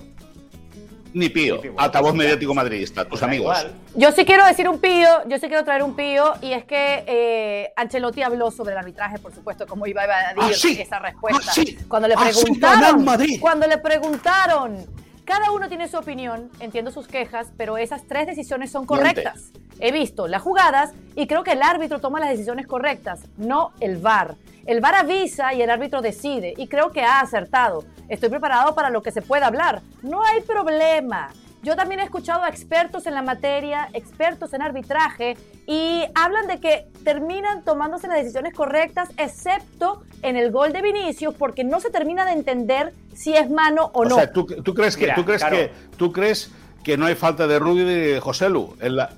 Ni 1.15 1.29
pío, 1.29 1.61
altavoz 1.77 2.15
mediático 2.15 2.55
madridista, 2.55 3.05
tus 3.05 3.23
amigos. 3.23 3.67
Yo 3.95 4.13
sí 4.13 4.25
quiero 4.25 4.47
decir 4.47 4.69
un 4.69 4.79
pío, 4.79 5.09
yo 5.29 5.39
sí 5.39 5.47
quiero 5.47 5.63
traer 5.65 5.83
un 5.83 5.95
pío, 5.95 6.35
y 6.41 6.53
es 6.53 6.65
que 6.65 7.05
eh, 7.07 7.73
Ancelotti 7.77 8.23
habló 8.23 8.51
sobre 8.51 8.73
el 8.73 8.79
arbitraje, 8.79 9.19
por 9.19 9.35
supuesto, 9.35 9.67
como 9.67 9.87
iba 9.87 10.03
a 10.03 10.35
decir 10.49 10.79
ah, 10.79 10.83
esa 10.83 10.99
respuesta. 10.99 11.53
Ah, 11.55 11.85
cuando 11.89 12.09
le 12.09 12.15
ah, 12.15 12.21
preguntaron, 12.23 13.07
cuando 13.41 13.67
le 13.67 13.79
preguntaron, 13.79 14.87
cada 15.25 15.53
uno 15.53 15.69
tiene 15.69 15.89
su 15.89 15.97
opinión, 15.97 16.51
entiendo 16.61 16.91
sus 16.91 17.07
quejas, 17.07 17.53
pero 17.57 17.77
esas 17.79 18.07
tres 18.07 18.27
decisiones 18.27 18.71
son 18.71 18.87
correctas. 18.87 19.53
He 19.79 19.93
visto 19.93 20.29
las 20.29 20.43
jugadas 20.43 20.93
y 21.15 21.27
creo 21.27 21.45
que 21.45 21.53
el 21.53 21.63
árbitro 21.63 22.01
toma 22.01 22.21
las 22.21 22.31
decisiones 22.31 22.67
correctas, 22.67 23.21
no 23.37 23.73
el 23.81 23.97
VAR. 23.97 24.37
El 24.67 24.81
VAR 24.81 24.95
avisa 24.95 25.55
y 25.55 25.63
el 25.63 25.71
árbitro 25.71 26.03
decide 26.03 26.55
y 26.57 26.69
creo 26.69 26.91
que 26.91 27.03
ha 27.03 27.21
acertado. 27.21 27.85
Estoy 28.09 28.29
preparado 28.29 28.75
para 28.75 28.91
lo 28.91 29.03
que 29.03 29.11
se 29.11 29.23
pueda 29.23 29.47
hablar. 29.47 29.83
No 30.03 30.23
hay 30.23 30.41
problema. 30.43 31.31
Yo 31.63 31.77
también 31.77 32.01
he 32.01 32.05
escuchado 32.05 32.43
a 32.43 32.49
expertos 32.49 33.07
en 33.07 33.15
la 33.15 33.23
materia, 33.23 33.89
expertos 33.93 34.53
en 34.53 34.63
arbitraje, 34.63 35.37
y 35.67 36.03
hablan 36.15 36.49
de 36.49 36.59
que 36.59 36.89
terminan 37.05 37.65
tomándose 37.65 38.09
las 38.09 38.17
decisiones 38.17 38.53
correctas, 38.53 39.11
excepto 39.17 40.03
en 40.23 40.37
el 40.37 40.51
gol 40.51 40.73
de 40.73 40.83
Vinicius, 40.83 41.35
porque 41.35 41.63
no 41.63 41.79
se 41.79 41.91
termina 41.91 42.27
de 42.27 42.33
entender 42.33 42.93
si 43.15 43.35
es 43.35 43.49
mano 43.49 43.93
o, 43.95 44.05
no. 44.05 44.17
O 44.17 44.19
sea, 44.19 44.33
¿tú, 44.33 44.45
crees, 44.47 44.97
que, 44.97 45.13
¿tú, 45.15 45.25
crees 45.25 45.45
que, 45.45 45.71
¿tú 45.97 46.13
crees 46.13 46.51
que 46.83 46.97
no 46.97 47.07
hay 47.07 47.15
falta 47.15 47.47
de 47.47 47.61
Rudy 47.61 47.85
de 47.85 48.21
José 48.21 48.49
Lu? 48.49 48.77
En 48.81 48.97
la... 48.97 49.11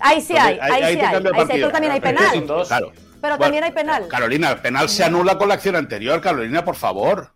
Ahí 0.00 0.20
sí 0.20 0.34
hay, 0.36 0.58
ahí, 0.60 0.70
sí 0.70 1.00
hay. 1.00 1.00
Ahí 1.00 1.46
sí 1.46 1.52
pero 1.52 1.70
también 1.70 1.92
hay 1.92 2.00
penal. 2.00 2.44
Claro. 2.66 2.92
Pero 3.20 3.38
también 3.38 3.64
hay 3.64 3.72
penal. 3.72 4.08
Carolina, 4.08 4.50
el 4.50 4.60
penal 4.60 4.88
se 4.88 5.04
anula 5.04 5.38
con 5.38 5.48
la 5.48 5.54
acción 5.54 5.76
anterior. 5.76 6.20
Carolina, 6.20 6.64
por 6.64 6.76
favor. 6.76 7.32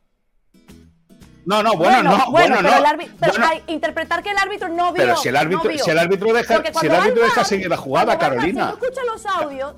No, 1.46 1.62
no, 1.62 1.76
bueno, 1.76 2.02
no. 2.02 2.30
Bueno, 2.30 2.56
pero, 2.58 2.70
no. 2.70 2.78
El 2.78 2.86
árbitro, 2.86 3.14
pero 3.20 3.32
interpretar 3.66 4.22
que 4.22 4.30
el 4.30 4.38
árbitro 4.38 4.68
no 4.68 4.92
vio. 4.92 5.02
Pero 5.02 5.16
si 5.16 5.28
el 5.28 5.36
árbitro, 5.36 5.70
si 5.78 5.90
el 5.90 5.98
árbitro 5.98 6.32
deja, 6.32 6.62
si 6.80 6.86
el 6.86 6.92
árbitro 6.92 7.24
deja 7.24 7.44
seguir 7.44 7.68
la 7.68 7.76
jugada, 7.76 8.18
Carolina. 8.18 8.70
Si 8.72 8.78
tú 8.78 8.86
escuchas 8.86 9.04
los 9.06 9.26
audios, 9.26 9.74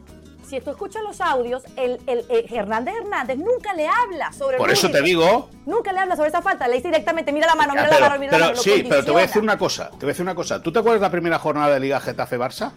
si 0.49 0.61
tú 0.61 0.70
escuchas 0.70 1.02
los 1.02 1.20
audios, 1.20 1.64
el, 1.76 1.99
el, 2.06 2.25
Hernández 2.52 2.94
Hernández 3.02 3.37
nunca 3.37 3.75
le 3.75 3.88
habla 3.88 4.32
sobre. 4.32 4.58
Por 4.58 4.70
eso 4.70 4.90
te 4.90 5.02
digo. 5.02 5.50
Nunca 5.66 5.92
le 5.92 6.00
habla 6.00 6.14
sobre 6.14 6.28
esa 6.28 6.42
falta. 6.42 6.68
Le 6.68 6.76
dice 6.76 6.88
directamente, 6.88 7.32
mira 7.32 7.46
la 7.46 7.56
mano, 7.56 7.73
mira 7.73 7.88
la 7.88 8.00
mano, 8.00 8.20
mira 8.20 8.30
pero, 8.30 8.44
la 8.44 8.50
mano. 8.50 8.62
Sí, 8.62 8.85
pero 8.88 9.04
te 9.04 9.11
voy 9.11 9.23
a 9.23 9.26
decir 9.26 9.42
una 9.42 9.58
cosa. 9.58 9.90
Te 9.90 9.96
voy 9.96 10.06
a 10.06 10.08
decir 10.08 10.23
una 10.23 10.35
cosa. 10.35 10.62
¿Tú 10.62 10.73
te 10.73 10.78
acuerdas 10.78 11.00
de 11.00 11.06
la 11.06 11.11
primera 11.11 11.38
jornada 11.38 11.75
de 11.75 11.80
Liga 11.80 12.00
Getafe-Barça? 12.00 12.73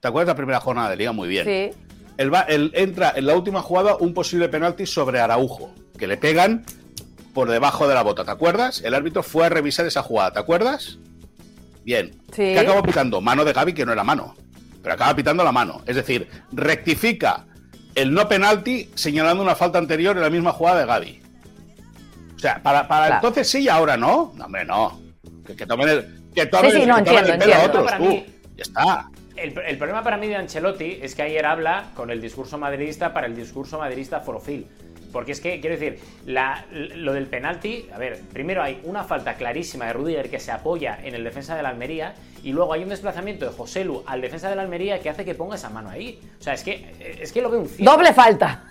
¿Te 0.00 0.08
acuerdas 0.08 0.28
de 0.28 0.32
la 0.32 0.36
primera 0.36 0.60
jornada 0.60 0.90
de 0.90 0.96
Liga? 0.96 1.12
Muy 1.12 1.28
bien. 1.28 1.44
Sí. 1.44 1.78
Entra 2.18 3.12
en 3.14 3.26
la 3.26 3.34
última 3.34 3.60
jugada 3.60 3.96
un 3.96 4.14
posible 4.14 4.48
penalti 4.48 4.86
sobre 4.86 5.20
Araujo, 5.20 5.70
que 5.98 6.06
le 6.06 6.16
pegan 6.16 6.64
por 7.36 7.50
debajo 7.50 7.86
de 7.86 7.94
la 7.94 8.02
bota, 8.02 8.24
¿te 8.24 8.30
acuerdas? 8.30 8.80
El 8.80 8.94
árbitro 8.94 9.22
fue 9.22 9.44
a 9.44 9.50
revisar 9.50 9.84
esa 9.84 10.02
jugada, 10.02 10.32
¿te 10.32 10.38
acuerdas? 10.38 10.96
Bien. 11.84 12.12
Sí. 12.32 12.36
¿Qué 12.54 12.58
acabó 12.58 12.82
pitando? 12.82 13.20
Mano 13.20 13.44
de 13.44 13.52
Gaby, 13.52 13.74
que 13.74 13.84
no 13.84 13.92
era 13.92 14.02
mano. 14.02 14.34
Pero 14.82 14.94
acaba 14.94 15.14
pitando 15.14 15.44
la 15.44 15.52
mano. 15.52 15.82
Es 15.84 15.96
decir, 15.96 16.30
rectifica 16.50 17.44
el 17.94 18.14
no 18.14 18.26
penalti 18.26 18.88
señalando 18.94 19.42
una 19.42 19.54
falta 19.54 19.76
anterior 19.76 20.16
en 20.16 20.22
la 20.22 20.30
misma 20.30 20.52
jugada 20.52 20.80
de 20.80 20.86
Gaby. 20.86 21.22
O 22.36 22.38
sea, 22.38 22.62
para, 22.62 23.16
entonces 23.16 23.50
sí 23.50 23.64
y 23.64 23.68
ahora 23.68 23.98
no. 23.98 24.32
No, 24.34 24.46
hombre, 24.46 24.64
no. 24.64 24.98
Que, 25.44 25.66
tomen 25.66 25.90
el, 25.90 26.30
que 26.34 26.46
tomen 26.46 26.70
sí, 26.70 26.80
sí, 26.80 26.86
no, 26.86 26.96
entiendo, 26.96 27.34
entiendo. 27.34 27.54
a 27.54 27.64
otros, 27.66 27.98
tú. 27.98 28.24
Ya 28.56 28.62
está. 28.62 29.10
El, 29.36 29.76
problema 29.76 30.02
para 30.02 30.16
mí 30.16 30.26
de 30.26 30.36
Ancelotti 30.36 31.00
es 31.02 31.14
que 31.14 31.20
ayer 31.20 31.44
habla 31.44 31.90
con 31.94 32.10
el 32.10 32.22
discurso 32.22 32.56
madridista 32.56 33.12
para 33.12 33.26
el 33.26 33.36
discurso 33.36 33.78
madridista 33.78 34.20
forofil. 34.20 34.66
Porque 35.16 35.32
es 35.32 35.40
que, 35.40 35.60
quiero 35.62 35.78
decir, 35.78 35.98
lo 36.26 37.14
del 37.14 37.26
penalti, 37.26 37.88
a 37.90 37.96
ver, 37.96 38.20
primero 38.34 38.62
hay 38.62 38.82
una 38.84 39.02
falta 39.02 39.32
clarísima 39.36 39.86
de 39.86 39.94
Rudiger 39.94 40.28
que 40.28 40.38
se 40.38 40.52
apoya 40.52 40.98
en 41.02 41.14
el 41.14 41.24
defensa 41.24 41.56
de 41.56 41.62
la 41.62 41.70
Almería 41.70 42.14
y 42.42 42.52
luego 42.52 42.72
hay 42.72 42.82
un 42.82 42.88
desplazamiento 42.88 43.44
de 43.44 43.52
José 43.52 43.84
Lu 43.84 44.02
al 44.06 44.20
defensa 44.20 44.48
de 44.48 44.56
la 44.56 44.62
Almería 44.62 45.00
que 45.00 45.10
hace 45.10 45.24
que 45.24 45.34
ponga 45.34 45.56
esa 45.56 45.70
mano 45.70 45.90
ahí. 45.90 46.20
O 46.38 46.42
sea, 46.42 46.54
es 46.54 46.62
que, 46.62 46.94
es 47.20 47.32
que 47.32 47.42
lo 47.42 47.50
veo 47.50 47.60
un 47.60 47.68
cielo. 47.68 47.90
Doble 47.90 48.12
falta. 48.12 48.64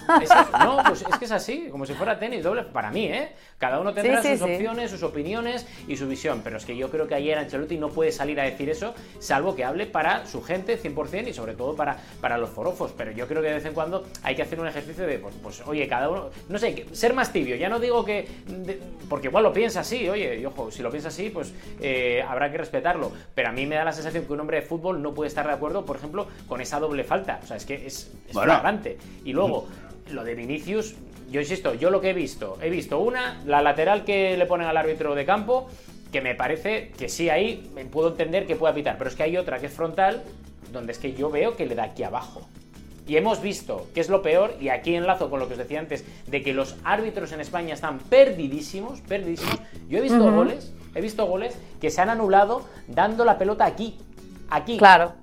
no, 0.64 0.82
pues 0.88 1.02
es 1.02 1.18
que 1.18 1.26
es 1.26 1.32
así, 1.32 1.68
como 1.72 1.86
si 1.86 1.94
fuera 1.94 2.18
tenis, 2.18 2.44
doble. 2.44 2.64
Para 2.64 2.92
mí, 2.92 3.06
¿eh? 3.06 3.34
Cada 3.58 3.80
uno 3.80 3.94
tendrá 3.94 4.22
sus 4.22 4.42
opciones, 4.42 4.92
sus 4.92 5.04
opiniones 5.04 5.66
y 5.88 5.98
su 5.98 6.08
visión. 6.08 6.42
Pero 6.44 6.58
es 6.58 6.66
que 6.66 6.76
yo 6.76 6.90
creo 6.90 7.08
que 7.08 7.16
ayer 7.16 7.38
Ancelotti 7.38 7.78
no 7.78 7.90
puede 7.90 8.12
salir 8.12 8.40
a 8.40 8.44
decir 8.44 8.70
eso, 8.70 8.94
salvo 9.20 9.56
que 9.56 9.64
hable 9.64 9.86
para 9.86 10.26
su 10.26 10.44
gente 10.44 10.82
100% 10.82 11.28
y 11.30 11.34
sobre 11.34 11.54
todo 11.54 11.76
para, 11.76 11.98
para 12.22 12.38
los 12.38 12.50
forofos. 12.50 12.92
Pero 12.98 13.12
yo 13.12 13.28
creo 13.28 13.42
que 13.42 13.50
de 13.50 13.56
vez 13.56 13.66
en 13.66 13.74
cuando 13.74 14.06
hay 14.24 14.36
que 14.36 14.42
hacer 14.42 14.60
un 14.60 14.68
ejercicio 14.68 15.06
de, 15.06 15.20
pues, 15.20 15.36
pues 15.42 15.62
oye, 15.66 15.88
cada 15.88 16.10
uno, 16.10 16.30
no 16.50 16.60
sé, 16.60 16.86
ser 16.92 17.14
más 17.14 17.32
tibio. 17.32 17.56
Ya 17.56 17.70
no 17.70 17.80
digo 17.80 18.04
que, 18.04 18.28
porque 19.10 19.28
igual 19.28 19.44
lo 19.44 19.54
piensa 19.54 19.82
así, 19.82 20.08
oye, 20.10 20.40
y 20.40 20.46
ojo, 20.46 20.72
si 20.72 20.82
lo 20.82 20.90
piensa 20.90 21.10
así, 21.10 21.30
pues 21.30 21.54
eh, 21.82 22.24
habrá 22.28 22.52
que 22.52 22.58
respetarlo. 22.58 23.12
Pero 23.34 23.50
a 23.50 23.52
mí 23.52 23.65
me 23.66 23.76
da 23.76 23.84
la 23.84 23.94
sensación 23.94 24.26
que 24.26 24.34
un 24.34 24.40
hombre 24.40 24.62
de 24.62 24.68
fútbol 24.68 25.02
no 25.02 25.14
puede 25.14 25.28
estar 25.28 25.46
de 25.48 25.54
acuerdo, 25.54 25.86
por 25.86 25.98
ejemplo, 25.98 26.28
con 26.48 26.62
esa 26.62 26.80
doble 26.80 27.04
falta. 27.04 27.40
O 27.44 27.48
sea, 27.48 27.58
es 27.58 27.66
que 27.66 27.76
es, 27.86 28.12
es 28.28 28.34
flagrante. 28.34 28.98
Y 29.24 29.34
luego, 29.34 29.68
lo 30.12 30.24
de 30.24 30.36
Vinicius, 30.36 30.96
yo 31.32 31.42
insisto, 31.42 31.74
yo 31.74 31.90
lo 31.90 32.02
que 32.02 32.12
he 32.12 32.14
visto, 32.14 32.58
he 32.62 32.70
visto 32.70 33.00
una, 33.00 33.42
la 33.46 33.62
lateral 33.62 34.04
que 34.06 34.38
le 34.38 34.46
ponen 34.46 34.68
al 34.68 34.78
árbitro 34.78 35.16
de 35.16 35.26
campo, 35.26 35.68
que 36.12 36.22
me 36.22 36.36
parece 36.36 36.92
que 36.98 37.10
sí 37.10 37.30
ahí 37.30 37.70
me 37.74 37.86
puedo 37.86 38.10
entender 38.10 38.46
que 38.46 38.56
pueda 38.56 38.74
pitar, 38.74 38.98
pero 38.98 39.10
es 39.10 39.16
que 39.16 39.24
hay 39.24 39.38
otra 39.38 39.60
que 39.60 39.66
es 39.66 39.74
frontal, 39.74 40.24
donde 40.72 40.92
es 40.92 41.00
que 41.00 41.14
yo 41.14 41.30
veo 41.30 41.56
que 41.56 41.66
le 41.66 41.76
da 41.76 41.84
aquí 41.84 42.04
abajo. 42.04 42.48
Y 43.08 43.18
hemos 43.18 43.42
visto 43.42 43.88
que 43.94 44.02
es 44.02 44.10
lo 44.10 44.22
peor, 44.22 44.56
y 44.60 44.70
aquí 44.70 44.96
enlazo 44.96 45.30
con 45.30 45.40
lo 45.40 45.48
que 45.48 45.54
os 45.54 45.60
decía 45.60 45.80
antes, 45.80 46.04
de 46.28 46.42
que 46.42 46.54
los 46.54 46.76
árbitros 46.84 47.32
en 47.34 47.42
España 47.42 47.74
están 47.74 48.00
perdidísimos, 48.00 49.02
perdidísimos. 49.02 49.60
Yo 49.88 50.00
he 50.00 50.02
visto 50.02 50.32
goles, 50.32 50.74
he 50.96 51.02
visto 51.02 51.26
goles 51.28 51.56
que 51.80 51.92
se 51.92 52.02
han 52.02 52.10
anulado 52.10 52.66
dando 52.88 53.26
la 53.26 53.38
pelota 53.38 53.66
aquí, 53.66 53.98
aquí. 54.50 54.78
Claro. 54.78 55.14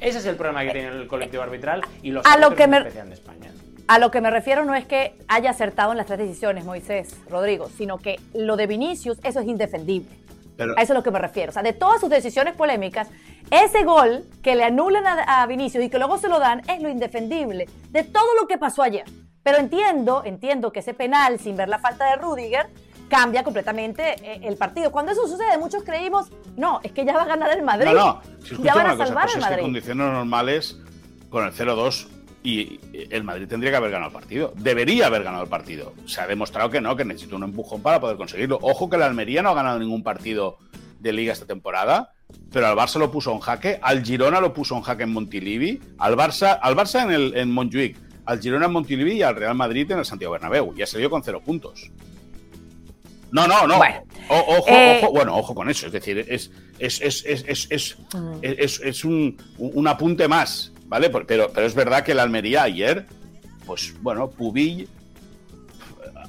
Ese 0.00 0.18
es 0.18 0.26
el 0.26 0.36
problema 0.36 0.62
que 0.64 0.70
tiene 0.70 0.88
el 0.88 1.08
colectivo 1.08 1.42
arbitral 1.42 1.82
y 2.02 2.10
los 2.10 2.24
a 2.26 2.38
lo 2.38 2.54
que 2.54 2.66
me... 2.66 2.82
de 2.82 3.14
España. 3.14 3.52
A 3.88 3.98
lo 3.98 4.10
que 4.10 4.20
me 4.20 4.30
refiero 4.30 4.64
no 4.64 4.74
es 4.74 4.86
que 4.86 5.16
haya 5.28 5.50
acertado 5.50 5.92
en 5.92 5.98
las 5.98 6.06
tres 6.06 6.18
decisiones, 6.18 6.64
Moisés, 6.64 7.16
Rodrigo, 7.28 7.68
sino 7.76 7.98
que 7.98 8.20
lo 8.32 8.56
de 8.56 8.66
Vinicius, 8.66 9.18
eso 9.24 9.40
es 9.40 9.46
indefendible. 9.46 10.10
a 10.58 10.64
eso 10.64 10.74
es 10.82 10.90
a 10.90 10.94
lo 10.94 11.02
que 11.02 11.10
me 11.10 11.18
refiero. 11.18 11.50
O 11.50 11.52
sea, 11.52 11.62
de 11.62 11.72
todas 11.72 12.00
sus 12.00 12.08
decisiones 12.08 12.54
polémicas, 12.54 13.08
ese 13.50 13.84
gol 13.84 14.24
que 14.42 14.54
le 14.54 14.64
anulan 14.64 15.04
a, 15.06 15.46
Vinicius 15.46 15.84
y 15.84 15.90
que 15.90 15.98
luego 15.98 16.18
se 16.18 16.28
lo 16.28 16.38
dan 16.38 16.62
es 16.68 16.80
lo 16.80 16.88
indefendible 16.88 17.68
de 17.90 18.04
todo 18.04 18.34
lo 18.40 18.46
que 18.46 18.58
pasó 18.58 18.82
ayer. 18.82 19.04
Pero 19.42 19.58
entiendo, 19.58 20.22
entiendo 20.24 20.72
que 20.72 20.80
ese 20.80 20.94
penal, 20.94 21.38
sin 21.38 21.56
ver 21.56 21.68
la 21.68 21.78
falta 21.78 22.08
de 22.08 22.16
Rudiger, 22.16 22.68
cambia 23.12 23.44
completamente 23.44 24.14
eh, 24.22 24.40
el 24.42 24.56
partido. 24.56 24.90
Cuando 24.90 25.12
eso 25.12 25.28
sucede, 25.28 25.58
muchos 25.58 25.82
creímos, 25.82 26.28
no, 26.56 26.80
es 26.82 26.92
que 26.92 27.04
ya 27.04 27.12
va 27.12 27.24
a 27.24 27.26
ganar 27.26 27.54
el 27.54 27.62
Madrid. 27.62 27.84
No, 27.84 27.92
no, 27.92 28.22
si 28.42 28.56
ya 28.62 28.74
van 28.74 28.86
a 28.86 28.92
cosa, 28.92 29.06
salvar 29.06 29.24
pues 29.24 29.34
el 29.34 29.40
es 29.40 29.44
que 29.44 29.50
Madrid. 29.50 29.58
en 29.58 29.64
condiciones 29.64 30.06
normales, 30.06 30.78
con 31.28 31.44
el 31.44 31.52
0-2, 31.52 32.06
y 32.42 32.80
el 33.10 33.22
Madrid 33.22 33.46
tendría 33.46 33.70
que 33.70 33.76
haber 33.76 33.90
ganado 33.90 34.08
el 34.08 34.14
partido. 34.14 34.54
Debería 34.56 35.08
haber 35.08 35.24
ganado 35.24 35.44
el 35.44 35.50
partido. 35.50 35.92
Se 36.06 36.22
ha 36.22 36.26
demostrado 36.26 36.70
que 36.70 36.80
no, 36.80 36.96
que 36.96 37.04
necesita 37.04 37.36
un 37.36 37.42
empujón 37.42 37.82
para 37.82 38.00
poder 38.00 38.16
conseguirlo. 38.16 38.58
Ojo 38.62 38.88
que 38.88 38.96
el 38.96 39.02
Almería 39.02 39.42
no 39.42 39.50
ha 39.50 39.54
ganado 39.54 39.78
ningún 39.78 40.02
partido 40.02 40.56
de 40.98 41.12
liga 41.12 41.34
esta 41.34 41.44
temporada, 41.44 42.14
pero 42.50 42.66
al 42.66 42.76
Barça 42.76 42.98
lo 42.98 43.10
puso 43.10 43.30
en 43.30 43.40
jaque, 43.40 43.78
al 43.82 44.02
Girona 44.02 44.40
lo 44.40 44.54
puso 44.54 44.74
en 44.74 44.82
jaque 44.82 45.02
en 45.02 45.12
Montilivi, 45.12 45.80
al 45.98 46.16
Barça, 46.16 46.58
al 46.62 46.74
Barça 46.74 47.02
en, 47.02 47.10
el, 47.10 47.36
en 47.36 47.52
Montjuic, 47.52 47.98
al 48.24 48.40
Girona 48.40 48.66
en 48.66 48.72
Montilivi 48.72 49.12
y 49.12 49.22
al 49.22 49.36
Real 49.36 49.54
Madrid 49.54 49.90
en 49.90 49.98
el 49.98 50.06
Santiago 50.06 50.32
Bernabéu. 50.32 50.74
Ya 50.74 50.86
se 50.86 50.98
dio 50.98 51.10
con 51.10 51.22
cero 51.22 51.42
puntos. 51.44 51.90
No, 53.32 53.48
no, 53.48 53.66
no. 53.66 53.78
Bueno. 53.78 54.02
O- 54.28 54.56
ojo, 54.58 54.68
Eh, 54.68 55.00
ojo, 55.02 55.12
bueno, 55.12 55.36
ojo 55.36 55.54
con 55.54 55.68
eso. 55.68 55.86
Es 55.86 55.92
decir, 55.92 56.18
es, 56.28 56.50
es, 56.78 57.00
es, 57.00 57.24
es, 57.26 57.44
es, 57.48 57.66
es, 57.70 57.96
Mm. 58.14 58.38
es- 58.42 58.80
es 58.80 59.04
un, 59.04 59.36
un 59.58 59.88
apunte 59.88 60.28
más, 60.28 60.72
¿vale? 60.86 61.10
Pero, 61.10 61.50
pero 61.52 61.66
es 61.66 61.74
verdad 61.74 62.04
que 62.04 62.12
el 62.12 62.20
Almería 62.20 62.62
ayer, 62.62 63.06
pues 63.66 63.94
bueno, 64.02 64.30
Pubill. 64.30 64.88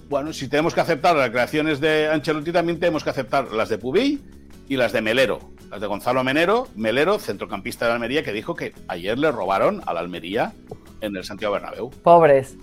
Bueno, 0.10 0.34
si 0.34 0.48
tenemos 0.48 0.74
que 0.74 0.82
aceptar 0.82 1.16
las 1.16 1.30
creaciones 1.30 1.80
de 1.80 2.08
Ancelotti, 2.08 2.52
también 2.52 2.80
tenemos 2.80 3.04
que 3.04 3.10
aceptar 3.10 3.52
las 3.52 3.70
de 3.70 3.78
Pubill 3.78 4.22
y 4.68 4.76
las 4.78 4.92
de 4.92 5.02
Melero. 5.02 5.40
Las 5.72 5.82
de 5.82 5.88
Gonzalo 5.88 6.24
Menero, 6.24 6.68
Melero, 6.76 7.18
centrocampista 7.18 7.88
de 7.88 7.94
Almería, 7.94 8.24
que 8.24 8.32
dijo 8.32 8.54
que 8.56 8.74
ayer 8.88 9.18
le 9.18 9.32
robaron 9.32 9.82
a 9.88 9.94
la 9.94 10.02
Almería 10.02 10.54
en 11.02 11.16
el 11.16 11.24
Santiago 11.24 11.54
Bernabéu. 11.56 11.90
Pobres. 12.04 12.56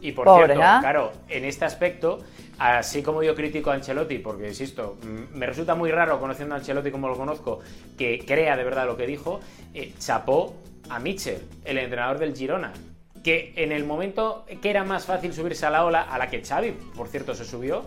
Y 0.00 0.12
por 0.12 0.24
Pobre, 0.24 0.46
cierto, 0.46 0.62
¿ah? 0.64 0.78
claro, 0.80 1.12
en 1.28 1.44
este 1.44 1.64
aspecto, 1.64 2.20
así 2.58 3.02
como 3.02 3.22
yo 3.22 3.34
critico 3.34 3.70
a 3.70 3.74
Ancelotti, 3.74 4.18
porque 4.18 4.48
insisto, 4.48 4.96
mm, 5.02 5.36
me 5.36 5.46
resulta 5.46 5.74
muy 5.74 5.90
raro 5.90 6.18
conociendo 6.18 6.54
a 6.54 6.58
Ancelotti 6.58 6.90
como 6.90 7.08
lo 7.08 7.16
conozco, 7.16 7.60
que 7.98 8.24
crea 8.26 8.56
de 8.56 8.64
verdad 8.64 8.86
lo 8.86 8.96
que 8.96 9.06
dijo, 9.06 9.40
eh, 9.74 9.92
chapó 9.98 10.54
a 10.88 10.98
Mitchell, 10.98 11.40
el 11.64 11.78
entrenador 11.78 12.18
del 12.18 12.34
Girona, 12.34 12.72
que 13.22 13.52
en 13.56 13.72
el 13.72 13.84
momento 13.84 14.46
que 14.62 14.70
era 14.70 14.84
más 14.84 15.04
fácil 15.04 15.32
subirse 15.34 15.66
a 15.66 15.70
la 15.70 15.84
ola, 15.84 16.02
a 16.02 16.18
la 16.18 16.30
que 16.30 16.42
Xavi, 16.42 16.72
por 16.96 17.08
cierto, 17.08 17.34
se 17.34 17.44
subió, 17.44 17.84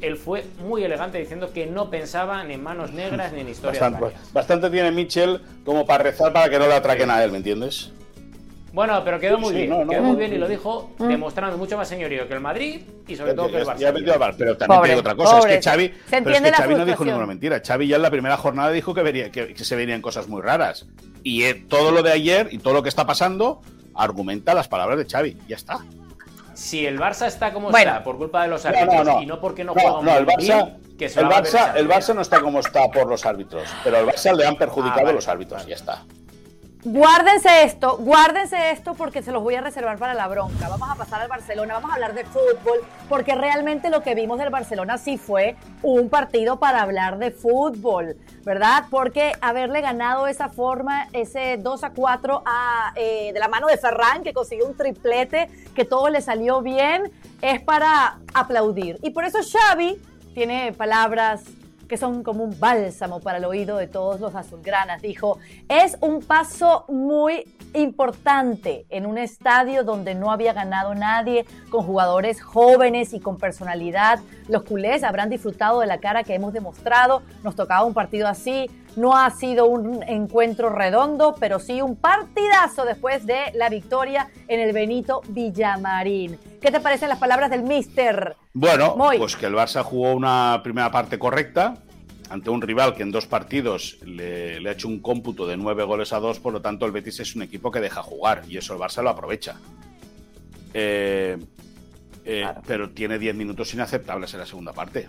él 0.00 0.16
fue 0.16 0.44
muy 0.60 0.84
elegante 0.84 1.18
diciendo 1.18 1.52
que 1.52 1.66
no 1.66 1.90
pensaba 1.90 2.44
ni 2.44 2.54
en 2.54 2.62
manos 2.62 2.92
negras 2.92 3.32
ni 3.32 3.40
en 3.40 3.48
historias 3.48 3.80
Bastante, 3.80 4.04
varias. 4.04 4.32
bastante 4.32 4.70
tiene 4.70 4.90
Mitchell 4.90 5.40
como 5.64 5.86
para 5.86 6.04
rezar 6.04 6.32
para 6.32 6.48
que 6.48 6.58
no 6.58 6.66
le 6.66 6.74
atraquen 6.74 7.10
a 7.10 7.24
él, 7.24 7.30
¿me 7.32 7.38
entiendes? 7.38 7.92
Bueno, 8.76 9.02
pero 9.02 9.18
quedó 9.18 9.36
Sí, 9.36 9.40
muy 9.40 9.50
sí, 9.52 9.56
bien, 9.56 9.70
no, 9.70 9.84
no, 9.86 9.90
quedó 9.90 10.02
no. 10.02 10.08
muy 10.08 10.16
bien 10.18 10.34
y 10.34 10.36
lo 10.36 10.46
dijo 10.46 10.90
Mm. 10.98 11.08
demostrando 11.08 11.56
mucho 11.56 11.78
más 11.78 11.88
señorío 11.88 12.28
que 12.28 12.34
el 12.34 12.40
Madrid 12.40 12.82
y 13.08 13.16
sobre 13.16 13.32
todo 13.32 13.46
que 13.46 13.52
Ya- 13.54 13.58
el 13.60 13.64
Barça. 13.66 13.78
ya 13.78 13.92
pero 14.36 14.56
también 14.58 14.78
Pobre, 14.78 14.82
te 14.82 14.88
digo 14.96 15.00
otra 15.00 15.14
cosa, 15.14 15.38
pobre. 15.38 15.54
es 15.54 15.64
que 15.64 15.70
Xavi, 15.70 15.84
Se 15.88 15.92
pero 15.94 16.04
es 16.04 16.12
entiende 16.18 16.42
que 16.42 16.50
la 16.50 16.56
Xavi 16.58 16.74
no 16.74 16.84
dijo 16.84 17.04
ninguna 17.06 17.26
mentira. 17.26 17.62
Xavi 17.66 17.88
ya 17.88 17.96
en 17.96 18.02
la 18.02 18.10
primera 18.10 18.36
jornada 18.36 18.70
dijo 18.70 18.92
que, 18.92 19.02
vería, 19.02 19.30
que, 19.30 19.54
que 19.54 19.64
se 19.64 19.76
verían 19.76 20.02
cosas 20.02 20.28
muy 20.28 20.42
raras. 20.42 20.84
Y 21.22 21.44
eh, 21.44 21.54
todo 21.54 21.90
lo 21.90 22.02
de 22.02 22.12
ayer 22.12 22.48
y 22.52 22.58
todo 22.58 22.74
lo 22.74 22.82
que 22.82 22.90
está 22.90 23.06
pasando 23.06 23.62
argumenta 23.94 24.52
las 24.52 24.68
palabras 24.68 24.98
de 24.98 25.06
Xavi. 25.06 25.38
Ya 25.48 25.56
está. 25.56 25.78
Si 26.52 26.84
el 26.84 26.98
Barça 26.98 27.26
está 27.28 27.54
como 27.54 27.70
Bueno. 27.70 27.90
está 27.92 28.04
por 28.04 28.18
culpa 28.18 28.42
de 28.42 28.48
los 28.48 28.66
árbitros 28.66 28.94
no, 28.94 29.04
no. 29.04 29.22
y 29.22 29.26
no 29.26 29.40
porque 29.40 29.64
no, 29.64 29.72
No, 29.74 29.80
juega 29.80 30.02
no, 30.02 30.18
el 30.18 30.26
Barça, 30.26 30.64
bien, 30.66 30.96
que 30.98 31.08
se 31.08 31.20
el 31.20 31.26
Barça, 31.28 31.58
Xavi. 31.66 31.78
el 31.80 31.88
Barça 31.88 32.14
no 32.14 32.20
está 32.20 32.40
como 32.42 32.60
está 32.60 32.86
por 32.90 33.06
los 33.08 33.24
árbitros, 33.24 33.62
pero 33.82 33.96
al 33.96 34.06
Barça 34.06 34.36
le 34.36 34.46
han 34.46 34.56
perjudicado 34.56 35.00
Ah, 35.00 35.04
vale, 35.04 35.14
los 35.14 35.28
árbitros. 35.28 35.60
vale. 35.62 35.70
Ya 35.70 35.76
está. 35.76 36.02
Guárdense 36.88 37.64
esto, 37.64 37.96
guárdense 37.96 38.70
esto 38.70 38.94
porque 38.94 39.20
se 39.20 39.32
los 39.32 39.42
voy 39.42 39.56
a 39.56 39.60
reservar 39.60 39.98
para 39.98 40.14
la 40.14 40.28
bronca. 40.28 40.68
Vamos 40.68 40.88
a 40.88 40.94
pasar 40.94 41.20
al 41.20 41.26
Barcelona, 41.26 41.74
vamos 41.74 41.90
a 41.90 41.94
hablar 41.94 42.14
de 42.14 42.24
fútbol, 42.24 42.78
porque 43.08 43.34
realmente 43.34 43.90
lo 43.90 44.04
que 44.04 44.14
vimos 44.14 44.38
del 44.38 44.50
Barcelona 44.50 44.96
sí 44.96 45.18
fue 45.18 45.56
un 45.82 46.08
partido 46.08 46.60
para 46.60 46.82
hablar 46.82 47.18
de 47.18 47.32
fútbol, 47.32 48.16
¿verdad? 48.44 48.84
Porque 48.88 49.32
haberle 49.40 49.80
ganado 49.80 50.28
esa 50.28 50.48
forma, 50.48 51.08
ese 51.12 51.56
2 51.56 51.82
a 51.82 51.90
4 51.90 52.44
a, 52.46 52.92
eh, 52.94 53.32
de 53.32 53.40
la 53.40 53.48
mano 53.48 53.66
de 53.66 53.78
Ferran, 53.78 54.22
que 54.22 54.32
consiguió 54.32 54.64
un 54.68 54.76
triplete, 54.76 55.48
que 55.74 55.84
todo 55.84 56.08
le 56.08 56.20
salió 56.20 56.62
bien, 56.62 57.10
es 57.42 57.60
para 57.62 58.20
aplaudir. 58.32 59.00
Y 59.02 59.10
por 59.10 59.24
eso 59.24 59.38
Xavi 59.42 60.00
tiene 60.34 60.72
palabras 60.72 61.42
que 61.88 61.96
son 61.96 62.22
como 62.22 62.44
un 62.44 62.58
bálsamo 62.58 63.20
para 63.20 63.38
el 63.38 63.44
oído 63.44 63.76
de 63.76 63.86
todos 63.86 64.20
los 64.20 64.34
azulgranas. 64.34 65.02
Dijo, 65.02 65.38
es 65.68 65.96
un 66.00 66.22
paso 66.22 66.84
muy 66.88 67.54
importante 67.74 68.86
en 68.90 69.06
un 69.06 69.18
estadio 69.18 69.84
donde 69.84 70.14
no 70.14 70.30
había 70.30 70.52
ganado 70.52 70.94
nadie, 70.94 71.46
con 71.70 71.84
jugadores 71.84 72.40
jóvenes 72.40 73.12
y 73.12 73.20
con 73.20 73.38
personalidad. 73.38 74.20
Los 74.48 74.64
culés 74.64 75.02
habrán 75.02 75.30
disfrutado 75.30 75.80
de 75.80 75.86
la 75.86 75.98
cara 75.98 76.24
que 76.24 76.34
hemos 76.34 76.52
demostrado. 76.52 77.22
Nos 77.42 77.56
tocaba 77.56 77.84
un 77.84 77.94
partido 77.94 78.28
así. 78.28 78.70
No 78.96 79.16
ha 79.16 79.30
sido 79.30 79.66
un 79.66 80.02
encuentro 80.02 80.70
redondo, 80.70 81.34
pero 81.38 81.60
sí 81.60 81.82
un 81.82 81.96
partidazo 81.96 82.84
después 82.84 83.26
de 83.26 83.52
la 83.54 83.68
victoria 83.68 84.28
en 84.48 84.60
el 84.60 84.72
Benito 84.72 85.20
Villamarín. 85.28 86.38
¿Qué 86.60 86.70
te 86.70 86.80
parecen 86.80 87.10
las 87.10 87.18
palabras 87.18 87.50
del 87.50 87.62
mister? 87.62 88.36
Bueno, 88.54 88.96
pues 89.18 89.36
que 89.36 89.46
el 89.46 89.54
Barça 89.54 89.82
jugó 89.82 90.12
una 90.12 90.60
primera 90.64 90.90
parte 90.90 91.18
correcta 91.18 91.76
ante 92.30 92.50
un 92.50 92.62
rival 92.62 92.94
que 92.94 93.02
en 93.02 93.12
dos 93.12 93.26
partidos 93.26 93.98
le, 94.02 94.58
le 94.60 94.68
ha 94.68 94.72
hecho 94.72 94.88
un 94.88 95.00
cómputo 95.00 95.46
de 95.46 95.56
nueve 95.56 95.84
goles 95.84 96.12
a 96.12 96.18
dos, 96.18 96.40
por 96.40 96.52
lo 96.52 96.60
tanto 96.62 96.86
el 96.86 96.92
Betis 96.92 97.20
es 97.20 97.36
un 97.36 97.42
equipo 97.42 97.70
que 97.70 97.80
deja 97.80 98.02
jugar 98.02 98.42
y 98.48 98.56
eso 98.56 98.72
el 98.72 98.80
Barça 98.80 99.02
lo 99.02 99.10
aprovecha. 99.10 99.56
Eh, 100.74 101.36
eh, 102.24 102.40
Claro. 102.42 102.62
Pero 102.66 102.90
tiene 102.90 103.18
diez 103.18 103.34
minutos 103.36 103.72
inaceptables 103.72 104.34
en 104.34 104.40
la 104.40 104.46
segunda 104.46 104.72
parte. 104.72 105.06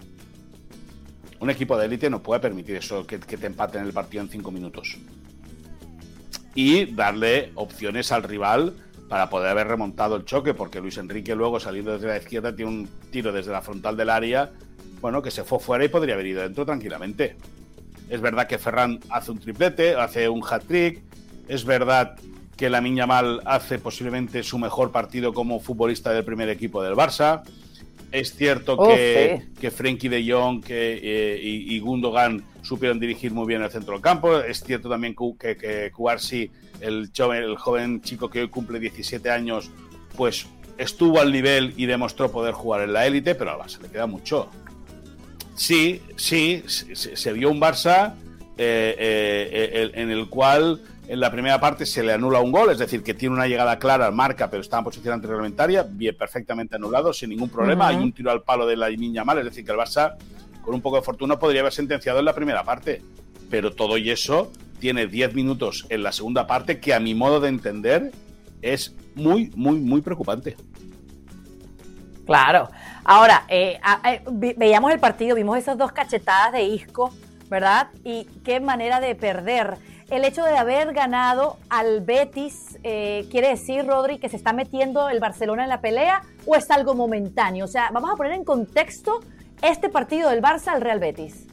Un 1.40 1.50
equipo 1.50 1.78
de 1.78 1.86
élite 1.86 2.10
no 2.10 2.22
puede 2.22 2.40
permitir 2.40 2.76
eso, 2.76 3.06
que, 3.06 3.20
que 3.20 3.38
te 3.38 3.48
empaten 3.48 3.84
el 3.84 3.94
partido 3.94 4.24
en 4.24 4.30
cinco 4.30 4.52
minutos. 4.52 4.98
Y 6.56 6.86
darle 6.86 7.52
opciones 7.56 8.12
al 8.12 8.24
rival 8.24 8.74
para 9.08 9.30
poder 9.30 9.50
haber 9.50 9.68
remontado 9.68 10.16
el 10.16 10.26
choque, 10.26 10.54
porque 10.54 10.82
Luis 10.82 10.98
Enrique 10.98 11.36
luego 11.36 11.60
saliendo 11.60 11.94
desde 11.94 12.08
la 12.08 12.18
izquierda 12.18 12.56
tiene 12.56 12.72
un 12.72 12.90
tiro 13.12 13.32
desde 13.32 13.52
la 13.52 13.62
frontal 13.62 13.96
del 13.96 14.10
área, 14.10 14.52
bueno, 15.02 15.22
que 15.22 15.32
se 15.32 15.44
fue 15.44 15.60
fuera 15.60 15.86
y 15.86 15.90
podría 15.90 16.16
haber 16.16 16.28
ido 16.28 16.42
dentro 16.42 16.66
tranquilamente. 16.66 17.36
Es 18.10 18.22
verdad 18.22 18.48
que 18.48 18.58
Ferran 18.58 19.00
hace 19.10 19.32
un 19.32 19.40
triplete, 19.40 19.96
hace 19.96 20.28
un 20.30 20.44
hat-trick, 20.44 21.04
es 21.48 21.66
verdad 21.66 22.16
que 22.56 22.70
la 22.70 22.82
Mal 22.82 23.42
hace 23.46 23.78
posiblemente 23.78 24.42
su 24.44 24.58
mejor 24.58 24.92
partido 24.92 25.34
como 25.34 25.60
futbolista 25.60 26.12
del 26.12 26.26
primer 26.26 26.50
equipo 26.50 26.82
del 26.82 26.96
Barça. 26.96 27.44
Es 28.12 28.36
cierto 28.36 28.76
Oh, 28.78 28.88
que, 28.88 29.42
sí. 29.42 29.60
que 29.60 29.72
Frenkie 29.72 30.10
de 30.10 30.32
Jong 30.32 30.64
que, 30.64 31.00
eh, 31.02 31.40
y, 31.42 31.76
y 31.76 31.80
Gundogan 31.80 32.44
supieron 32.62 33.00
dirigir 33.00 33.32
muy 33.32 33.48
bien 33.48 33.62
el 33.62 33.70
centro 33.70 33.94
del 33.94 34.02
campo. 34.02 34.40
Es 34.40 34.64
cierto 34.64 34.90
también 34.90 35.16
que, 35.40 35.58
que, 35.58 35.92
Cuarsi, 35.92 36.50
el 36.82 37.10
joven, 37.16 37.44
el 37.44 37.58
joven 37.58 38.02
chico 38.02 38.30
que 38.30 38.42
hoy 38.42 38.48
cumple 38.50 38.80
17 38.80 39.30
años, 39.30 39.72
pues 40.16 40.48
estuvo 40.78 41.20
al 41.20 41.32
nivel 41.32 41.74
y 41.76 41.86
demostró 41.86 42.32
poder 42.32 42.54
jugar 42.54 42.82
en 42.82 42.94
la 42.94 43.06
élite, 43.06 43.36
pero 43.36 43.52
al 43.52 43.60
Barça 43.60 43.82
le 43.82 43.90
queda 43.90 44.06
mucho. 44.08 44.50
Sí, 45.56 46.02
sí, 46.16 46.64
se, 46.68 47.16
se 47.16 47.34
vio 47.34 47.50
un 47.50 47.60
Barça 47.60 48.14
eh, 48.60 48.96
eh, 48.98 49.92
en 49.94 50.12
el 50.12 50.30
cual 50.30 50.82
en 51.08 51.20
la 51.20 51.32
primera 51.32 51.60
parte 51.60 51.86
se 51.86 52.04
le 52.04 52.14
anula 52.14 52.40
un 52.40 52.52
gol, 52.52 52.72
es 52.72 52.80
decir, 52.80 53.02
que 53.02 53.14
tiene 53.14 53.36
una 53.36 53.48
llegada 53.48 53.80
clara, 53.80 54.12
marca, 54.12 54.50
pero 54.50 54.62
está 54.62 54.80
en 54.80 54.84
posición 54.84 55.14
antirreglamentaria, 55.14 55.84
bien, 55.84 56.16
perfectamente 56.18 56.76
anulado, 56.76 57.14
sin 57.14 57.30
ningún 57.30 57.50
problema. 57.50 57.88
Hay 57.88 57.96
un 57.96 58.12
tiro 58.12 58.30
al 58.30 58.44
palo 58.44 58.68
de 58.68 58.76
la 58.76 58.90
niña 58.90 59.24
mal, 59.24 59.38
es 59.38 59.46
decir, 59.46 59.66
que 59.66 59.72
el 59.72 59.78
Barça, 59.78 60.16
con 60.62 60.76
un 60.76 60.82
poco 60.82 60.98
de 60.98 61.04
fortuna, 61.04 61.40
podría 61.40 61.62
haber 61.62 61.72
sentenciado 61.72 62.20
en 62.20 62.26
la 62.26 62.36
primera 62.36 62.64
parte. 62.64 63.02
Pero 63.50 63.72
todo 63.74 63.98
y 63.98 64.10
eso 64.10 64.52
tiene 64.80 65.08
10 65.08 65.34
minutos 65.34 65.86
en 65.90 66.04
la 66.04 66.12
segunda 66.12 66.46
parte, 66.46 66.80
que 66.80 66.94
a 66.94 67.00
mi 67.00 67.16
modo 67.16 67.40
de 67.40 67.50
entender 67.50 68.12
es 68.62 68.94
muy, 69.16 69.52
muy, 69.56 69.80
muy 69.80 70.02
preocupante. 70.02 70.58
Claro. 72.26 72.70
Ahora, 73.06 73.46
eh, 73.48 73.80
eh, 74.04 74.22
veíamos 74.58 74.92
el 74.92 75.00
partido, 75.00 75.38
vimos 75.38 75.58
esas 75.58 75.78
dos 75.78 75.94
cachetadas 75.94 76.52
de 76.52 76.64
Isco, 76.64 77.14
¿verdad? 77.50 77.88
Y 78.04 78.26
qué 78.44 78.60
manera 78.60 79.00
de 79.00 79.16
perder. 79.16 79.78
El 80.10 80.24
hecho 80.24 80.46
de 80.46 80.58
haber 80.58 80.94
ganado 80.94 81.58
al 81.70 82.00
Betis, 82.00 82.80
eh, 82.84 83.28
¿quiere 83.30 83.50
decir, 83.50 83.86
Rodri, 83.86 84.20
que 84.20 84.30
se 84.30 84.38
está 84.38 84.54
metiendo 84.54 85.10
el 85.10 85.20
Barcelona 85.20 85.64
en 85.64 85.70
la 85.70 85.82
pelea 85.82 86.22
o 86.46 86.56
es 86.56 86.72
algo 86.72 86.96
momentáneo? 86.96 87.66
O 87.66 87.68
sea, 87.68 87.90
vamos 87.92 88.10
a 88.12 88.16
poner 88.16 88.32
en 88.32 88.46
contexto 88.46 89.20
este 89.62 89.90
partido 89.90 90.30
del 90.30 90.42
Barça 90.42 90.70
al 90.70 90.82
Real 90.82 91.00
Betis. 91.00 91.48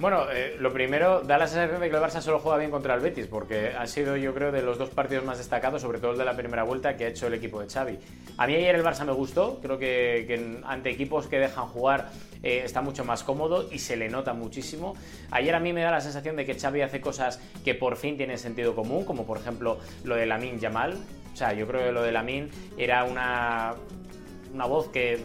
Bueno, 0.00 0.30
eh, 0.30 0.54
lo 0.60 0.72
primero, 0.72 1.22
da 1.22 1.38
la 1.38 1.48
sensación 1.48 1.80
de 1.80 1.90
que 1.90 1.96
el 1.96 2.00
Barça 2.00 2.20
solo 2.20 2.38
juega 2.38 2.56
bien 2.56 2.70
contra 2.70 2.94
el 2.94 3.00
Betis, 3.00 3.26
porque 3.26 3.72
ha 3.76 3.84
sido, 3.88 4.16
yo 4.16 4.32
creo, 4.32 4.52
de 4.52 4.62
los 4.62 4.78
dos 4.78 4.90
partidos 4.90 5.24
más 5.24 5.38
destacados, 5.38 5.82
sobre 5.82 5.98
todo 5.98 6.12
el 6.12 6.18
de 6.18 6.24
la 6.24 6.36
primera 6.36 6.62
vuelta, 6.62 6.96
que 6.96 7.06
ha 7.06 7.08
hecho 7.08 7.26
el 7.26 7.34
equipo 7.34 7.60
de 7.60 7.68
Xavi. 7.68 7.98
A 8.36 8.46
mí 8.46 8.54
ayer 8.54 8.76
el 8.76 8.84
Barça 8.84 9.04
me 9.04 9.10
gustó, 9.10 9.58
creo 9.60 9.76
que, 9.76 10.24
que 10.28 10.60
ante 10.64 10.90
equipos 10.90 11.26
que 11.26 11.40
dejan 11.40 11.66
jugar 11.66 12.10
eh, 12.44 12.62
está 12.64 12.80
mucho 12.80 13.04
más 13.04 13.24
cómodo 13.24 13.68
y 13.72 13.80
se 13.80 13.96
le 13.96 14.08
nota 14.08 14.34
muchísimo. 14.34 14.94
Ayer 15.32 15.52
a 15.52 15.58
mí 15.58 15.72
me 15.72 15.82
da 15.82 15.90
la 15.90 16.00
sensación 16.00 16.36
de 16.36 16.46
que 16.46 16.54
Xavi 16.54 16.82
hace 16.82 17.00
cosas 17.00 17.40
que 17.64 17.74
por 17.74 17.96
fin 17.96 18.16
tienen 18.16 18.38
sentido 18.38 18.76
común, 18.76 19.04
como 19.04 19.26
por 19.26 19.38
ejemplo 19.38 19.78
lo 20.04 20.14
de 20.14 20.26
Lamin 20.26 20.60
Yamal. 20.60 20.96
O 21.32 21.36
sea, 21.36 21.54
yo 21.54 21.66
creo 21.66 21.86
que 21.86 21.90
lo 21.90 22.02
de 22.02 22.12
Lamin 22.12 22.48
era 22.76 23.02
una, 23.02 23.74
una 24.54 24.64
voz 24.66 24.90
que 24.90 25.18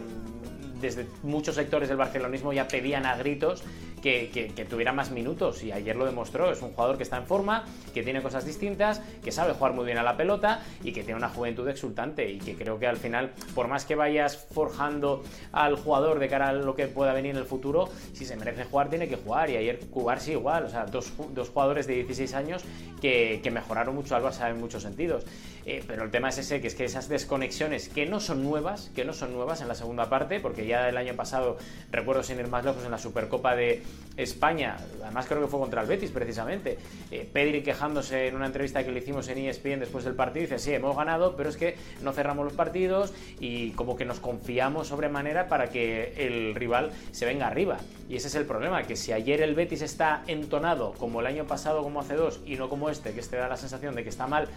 desde 0.80 1.06
muchos 1.22 1.54
sectores 1.54 1.88
del 1.88 1.96
barcelonismo 1.96 2.52
ya 2.52 2.66
pedían 2.66 3.06
a 3.06 3.16
gritos 3.16 3.62
que, 4.04 4.66
tuviera 4.68 4.92
más 4.92 5.10
minutos 5.10 5.64
y 5.64 5.72
ayer 5.72 5.96
lo 5.96 6.04
demostró. 6.04 6.52
Es 6.52 6.60
un 6.60 6.72
jugador 6.72 6.98
que 6.98 7.02
está 7.02 7.16
en 7.16 7.26
forma, 7.26 7.64
que 7.94 8.02
tiene 8.02 8.20
cosas 8.20 8.44
distintas, 8.44 9.00
que 9.22 9.32
sabe 9.32 9.54
jugar 9.54 9.72
muy 9.72 9.86
bien 9.86 9.96
a 9.96 10.02
la 10.02 10.16
pelota 10.16 10.62
y 10.82 10.92
que 10.92 11.02
tiene 11.02 11.16
una 11.16 11.30
juventud 11.30 11.66
exultante 11.68 12.30
y 12.30 12.38
que 12.38 12.54
creo 12.54 12.78
que 12.78 12.86
al 12.86 12.98
final, 12.98 13.32
por 13.54 13.66
más 13.66 13.86
que 13.86 13.94
vayas 13.94 14.36
forjando 14.36 15.24
al 15.52 15.76
jugador 15.76 16.18
de 16.18 16.28
cara 16.28 16.50
a 16.50 16.52
lo 16.52 16.74
que 16.74 16.86
pueda 16.86 17.14
venir 17.14 17.30
en 17.30 17.38
el 17.38 17.46
futuro, 17.46 17.88
si 18.12 18.26
se 18.26 18.36
merece 18.36 18.64
jugar, 18.64 18.90
tiene 18.90 19.08
que 19.08 19.16
jugar. 19.16 19.48
Y 19.48 19.56
ayer 19.56 19.80
jugar 19.90 20.20
sí 20.20 20.32
igual, 20.32 20.64
o 20.64 20.68
sea, 20.68 20.84
dos, 20.84 21.10
jugadores 21.48 21.86
de 21.86 21.94
16 21.94 22.34
años 22.34 22.62
que, 23.00 23.40
mejoraron 23.54 23.94
mucho 23.94 24.16
al 24.16 24.22
Barça 24.22 24.50
en 24.50 24.58
muchos 24.58 24.82
sentidos. 24.82 25.24
Eh, 25.66 25.82
pero 25.86 26.04
el 26.04 26.10
tema 26.10 26.28
es 26.28 26.36
ese, 26.36 26.60
que 26.60 26.66
es 26.66 26.74
que 26.74 26.84
esas 26.84 27.08
desconexiones 27.08 27.88
que 27.88 28.04
no 28.04 28.20
son 28.20 28.42
nuevas, 28.42 28.90
que 28.94 29.04
no 29.04 29.14
son 29.14 29.32
nuevas 29.32 29.62
en 29.62 29.68
la 29.68 29.74
segunda 29.74 30.10
parte, 30.10 30.40
porque 30.40 30.66
ya 30.66 30.88
el 30.88 30.96
año 30.98 31.14
pasado, 31.14 31.56
recuerdo 31.90 32.22
sin 32.22 32.38
ir 32.38 32.48
más 32.48 32.64
lejos, 32.64 32.84
en 32.84 32.90
la 32.90 32.98
Supercopa 32.98 33.56
de 33.56 33.82
España, 34.16 34.76
además 35.02 35.26
creo 35.26 35.40
que 35.40 35.48
fue 35.48 35.58
contra 35.58 35.82
el 35.82 35.88
Betis 35.88 36.10
precisamente, 36.10 36.78
eh, 37.10 37.28
Pedri 37.32 37.62
quejándose 37.62 38.28
en 38.28 38.36
una 38.36 38.46
entrevista 38.46 38.84
que 38.84 38.92
le 38.92 39.00
hicimos 39.00 39.26
en 39.28 39.38
ESPN 39.38 39.80
después 39.80 40.04
del 40.04 40.14
partido, 40.14 40.42
dice, 40.42 40.58
sí, 40.58 40.72
hemos 40.72 40.96
ganado, 40.96 41.34
pero 41.36 41.48
es 41.48 41.56
que 41.56 41.76
no 42.02 42.12
cerramos 42.12 42.44
los 42.44 42.54
partidos 42.54 43.12
y 43.40 43.70
como 43.72 43.96
que 43.96 44.04
nos 44.04 44.20
confiamos 44.20 44.88
sobremanera 44.88 45.48
para 45.48 45.70
que 45.70 46.14
el 46.16 46.54
rival 46.54 46.92
se 47.10 47.26
venga 47.26 47.46
arriba. 47.46 47.78
Y 48.08 48.16
ese 48.16 48.28
es 48.28 48.34
el 48.34 48.44
problema, 48.44 48.82
que 48.84 48.96
si 48.96 49.12
ayer 49.12 49.40
el 49.40 49.54
Betis 49.54 49.82
está 49.82 50.22
entonado 50.26 50.92
como 50.92 51.20
el 51.20 51.26
año 51.26 51.46
pasado, 51.46 51.82
como 51.82 52.00
hace 52.00 52.14
dos, 52.14 52.40
y 52.46 52.56
no 52.56 52.68
como 52.68 52.90
este, 52.90 53.12
que 53.12 53.20
este 53.20 53.36
da 53.36 53.48
la 53.48 53.56
sensación 53.56 53.94
de 53.94 54.04
que 54.04 54.10
está 54.10 54.26
mal, 54.26 54.48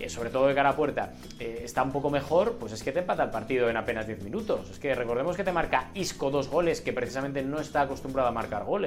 eh, 0.00 0.08
sobre 0.08 0.30
todo 0.30 0.48
de 0.48 0.54
cara 0.54 0.70
a 0.70 0.76
puerta, 0.76 1.12
eh, 1.38 1.60
está 1.64 1.82
un 1.82 1.92
poco 1.92 2.10
mejor, 2.10 2.56
pues 2.58 2.72
es 2.72 2.82
que 2.82 2.92
te 2.92 3.00
empata 3.00 3.24
el 3.24 3.30
partido 3.30 3.68
en 3.68 3.76
apenas 3.76 4.06
10 4.06 4.22
minutos. 4.22 4.70
Es 4.70 4.78
que 4.78 4.94
recordemos 4.94 5.36
que 5.36 5.44
te 5.44 5.52
marca 5.52 5.90
Isco 5.94 6.30
dos 6.30 6.48
goles, 6.48 6.80
que 6.80 6.92
precisamente 6.92 7.42
no 7.42 7.60
está 7.60 7.82
acostumbrado 7.82 8.28
a 8.28 8.32
marcar 8.32 8.64
goles. 8.64 8.83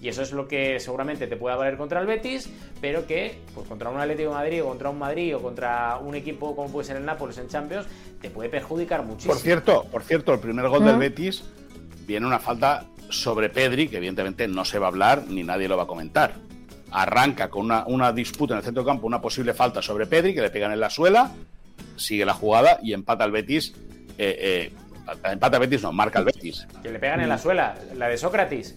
Y 0.00 0.08
eso 0.08 0.22
es 0.22 0.32
lo 0.32 0.46
que 0.46 0.78
seguramente 0.78 1.26
te 1.26 1.36
pueda 1.36 1.56
valer 1.56 1.76
contra 1.76 2.00
el 2.00 2.06
Betis, 2.06 2.48
pero 2.80 3.06
que 3.06 3.38
pues 3.54 3.66
contra 3.66 3.90
un 3.90 3.98
Atlético 3.98 4.30
de 4.30 4.34
Madrid 4.36 4.62
o 4.62 4.68
contra 4.68 4.90
un 4.90 4.98
Madrid 4.98 5.34
o 5.34 5.42
contra 5.42 5.98
un 5.98 6.14
equipo 6.14 6.54
como 6.54 6.70
puede 6.70 6.86
ser 6.86 6.96
el 6.96 7.04
Nápoles 7.04 7.38
en 7.38 7.48
Champions, 7.48 7.86
te 8.20 8.30
puede 8.30 8.48
perjudicar 8.48 9.02
muchísimo. 9.04 9.34
Por 9.34 9.42
cierto, 9.42 9.84
por 9.90 10.02
cierto, 10.04 10.32
el 10.32 10.40
primer 10.40 10.68
gol 10.68 10.84
del 10.84 10.98
Betis 10.98 11.42
viene 12.06 12.26
una 12.26 12.38
falta 12.38 12.84
sobre 13.10 13.48
Pedri, 13.48 13.88
que 13.88 13.96
evidentemente 13.96 14.46
no 14.46 14.64
se 14.64 14.78
va 14.78 14.86
a 14.86 14.90
hablar 14.90 15.24
ni 15.28 15.42
nadie 15.42 15.68
lo 15.68 15.76
va 15.76 15.84
a 15.84 15.86
comentar. 15.86 16.34
Arranca 16.90 17.50
con 17.50 17.70
una, 17.86 18.12
disputa 18.12 18.54
en 18.54 18.58
el 18.58 18.64
centro 18.64 18.84
campo, 18.84 19.06
una 19.06 19.20
posible 19.20 19.52
falta 19.52 19.82
sobre 19.82 20.06
Pedri, 20.06 20.34
que 20.34 20.40
le 20.40 20.50
pegan 20.50 20.72
en 20.72 20.80
la 20.80 20.90
suela, 20.90 21.32
sigue 21.96 22.24
la 22.24 22.34
jugada 22.34 22.78
y 22.82 22.92
empata 22.92 23.24
el 23.24 23.32
Betis. 23.32 23.74
Eh, 24.16 24.72
eh, 24.72 24.72
empata 25.24 25.56
el 25.56 25.60
Betis, 25.62 25.82
no, 25.82 25.92
marca 25.92 26.20
el 26.20 26.26
Betis. 26.26 26.66
Que 26.82 26.90
le 26.90 26.98
pegan 26.98 27.20
en 27.20 27.28
la 27.28 27.38
suela, 27.38 27.76
la 27.94 28.08
de 28.08 28.16
Sócrates. 28.16 28.76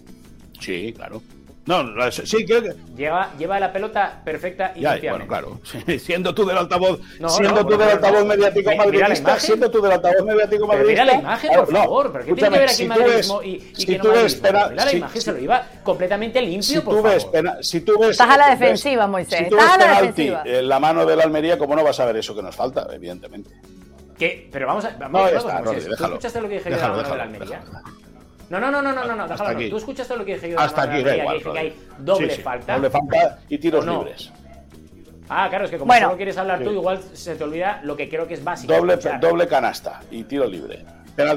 Sí, 0.62 0.92
claro. 0.94 1.20
No, 1.64 2.10
sí, 2.10 2.44
creo 2.44 2.60
que... 2.60 2.74
Lleva, 2.96 3.30
lleva 3.38 3.60
la 3.60 3.72
pelota 3.72 4.20
perfecta 4.24 4.72
y 4.74 4.80
ya, 4.80 4.98
Bueno, 4.98 5.28
claro. 5.28 5.60
siendo 6.00 6.34
tú 6.34 6.44
del 6.44 6.58
altavoz, 6.58 7.00
siendo 7.28 7.64
tú 7.64 7.76
del 7.76 7.88
altavoz 7.88 8.24
mediático 8.24 8.74
madridista, 8.74 9.38
siendo 9.38 9.70
tú 9.70 9.80
del 9.80 9.92
altavoz 9.92 10.24
mediático 10.24 10.66
madridista. 10.66 11.04
Mira 11.04 11.14
la 11.14 11.20
imagen, 11.20 11.50
por 11.54 11.70
favor, 11.70 12.12
pero 12.12 12.24
¿qué 12.24 12.34
tiene 12.34 12.50
que 12.50 12.58
ver 12.58 12.68
aquí 12.68 12.76
si 12.76 12.88
madridismo 12.88 13.42
y, 13.44 13.48
y 13.48 13.74
si 13.76 13.86
que 13.86 13.98
no 13.98 14.04
madridismo? 14.04 14.48
Mira 14.70 14.84
la 14.84 14.92
imagen, 14.92 15.22
se 15.22 15.32
lo 15.32 15.38
iba 15.38 15.66
completamente 15.84 16.42
limpio, 16.42 16.62
si 16.62 16.80
por 16.80 16.96
tú 16.96 17.02
ves 17.02 17.24
favor. 17.26 17.64
si 17.64 17.80
tú 17.82 17.98
ves, 18.00 18.10
Estás 18.10 18.30
a 18.30 18.36
la 18.36 18.50
defensiva, 18.50 19.06
Moisés. 19.06 19.38
Si 19.38 19.48
tú 19.48 19.56
Estás 19.56 19.78
ves 19.78 19.86
a 19.86 19.90
la 19.92 20.00
defensiva. 20.00 20.42
En 20.44 20.68
la 20.68 20.80
mano 20.80 21.06
de 21.06 21.14
la 21.14 21.22
Almería, 21.22 21.58
¿cómo 21.58 21.76
no 21.76 21.84
vas 21.84 22.00
a 22.00 22.06
ver 22.06 22.16
eso 22.16 22.34
que 22.34 22.42
nos 22.42 22.56
falta? 22.56 22.88
Evidentemente. 22.92 23.50
¿Qué? 24.18 24.48
Pero 24.50 24.66
vamos 24.66 24.84
a... 24.84 24.96
Vamos, 24.98 25.32
no, 25.32 25.38
está, 25.38 25.62
¿Tú 25.62 25.70
escuchaste 26.04 26.40
lo 26.40 26.48
que 26.48 26.54
dije 26.54 26.70
de 26.70 26.76
la 26.76 26.88
mano 26.88 27.08
de 27.08 27.16
la 27.16 27.22
Almería? 27.22 27.62
No, 28.52 28.60
no, 28.60 28.70
no, 28.70 28.82
no, 28.82 28.92
no, 28.92 29.16
no, 29.16 29.28
déjalo. 29.28 29.70
Tú 29.70 29.76
escuchaste 29.78 30.14
lo 30.14 30.26
que 30.26 30.34
dije 30.34 30.50
yo. 30.50 30.60
Hasta 30.60 30.82
aquí, 30.82 31.02
da 31.02 31.16
igual, 31.16 31.42
que, 31.42 31.58
hay 31.58 31.74
doble 31.98 32.36
falta. 32.36 32.74
Doble 32.74 32.90
falta 32.90 33.38
y 33.48 33.56
tiros 33.56 33.86
libres. 33.86 34.30
Ah, 35.26 35.46
claro, 35.48 35.64
es 35.64 35.70
que 35.70 35.78
como 35.78 35.90
solo 35.90 36.16
quieres 36.16 36.36
hablar 36.36 36.62
tú, 36.62 36.70
igual 36.70 37.00
se 37.14 37.34
te 37.34 37.44
olvida 37.44 37.80
lo 37.82 37.96
que 37.96 38.10
creo 38.10 38.26
que 38.26 38.34
es 38.34 38.44
básico. 38.44 38.70
Doble, 38.70 38.98
doble 39.18 39.48
canasta 39.48 40.00
y 40.10 40.24
tiro 40.24 40.46
libre. 40.46 40.84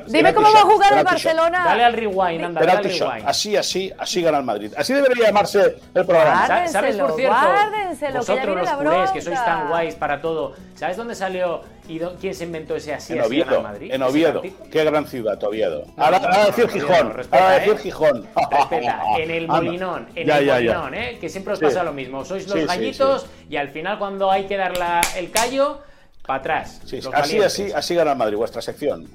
Dime 0.07 0.33
cómo 0.33 0.51
va 0.53 0.59
a 0.59 0.63
jugar 0.63 0.97
el 0.97 1.03
Barcelona. 1.03 1.65
Dale 1.65 1.83
al 1.83 1.93
rewind, 1.93 2.45
anda, 2.45 2.61
dale 2.61 2.71
al 2.71 2.83
rewind. 2.83 3.27
Así, 3.27 3.55
así, 3.55 3.91
así 3.97 4.21
gana 4.21 4.37
el 4.37 4.43
Madrid. 4.43 4.71
Así 4.77 4.93
debería 4.93 5.25
llamarse 5.27 5.77
el 5.93 6.05
programa. 6.05 6.47
¿Sabes, 6.47 6.95
por 6.97 7.15
cierto? 7.15 8.17
Vosotros 8.17 8.55
los 8.55 8.69
culés, 8.69 9.11
que 9.11 9.21
sois 9.21 9.43
tan 9.43 9.67
guays 9.67 9.95
para 9.95 10.21
todo. 10.21 10.53
¿Sabes 10.75 10.97
dónde 10.97 11.15
salió 11.15 11.61
y 11.87 11.99
quién 12.19 12.33
se 12.33 12.45
inventó 12.45 12.75
ese 12.75 12.93
así, 12.93 13.13
en 13.13 13.21
Oviedo, 13.21 13.61
Madrid? 13.61 13.91
En 13.93 14.01
Oviedo. 14.03 14.41
Qué 14.71 14.83
gran 14.83 15.07
ciudad, 15.07 15.41
Oviedo. 15.43 15.85
Ahora, 15.97 16.17
a 16.17 16.45
decir 16.47 16.69
Gijón. 16.69 17.13
Ahora 17.31 17.49
a 17.49 17.59
decir 17.59 17.77
Gijón. 17.77 18.27
Respeta. 18.35 19.01
En 19.17 19.31
el 19.31 19.47
Molinón, 19.47 20.07
en 20.15 20.29
el 20.29 20.45
Molinón, 20.45 20.93
¿eh? 20.93 21.17
Que 21.19 21.29
siempre 21.29 21.53
os 21.53 21.59
pasa 21.59 21.83
lo 21.83 21.93
mismo. 21.93 22.23
Sois 22.25 22.47
los 22.47 22.65
gallitos 22.65 23.27
y 23.49 23.57
al 23.57 23.69
final 23.69 23.99
cuando 23.99 24.31
hay 24.31 24.45
que 24.45 24.57
dar 24.57 24.73
el 25.17 25.31
callo, 25.31 25.79
para 26.25 26.39
atrás. 26.39 26.81
así, 27.13 27.39
así, 27.39 27.71
así 27.71 27.95
gana 27.95 28.11
el 28.13 28.17
Madrid, 28.17 28.37
vuestra 28.37 28.61
sección 28.61 29.07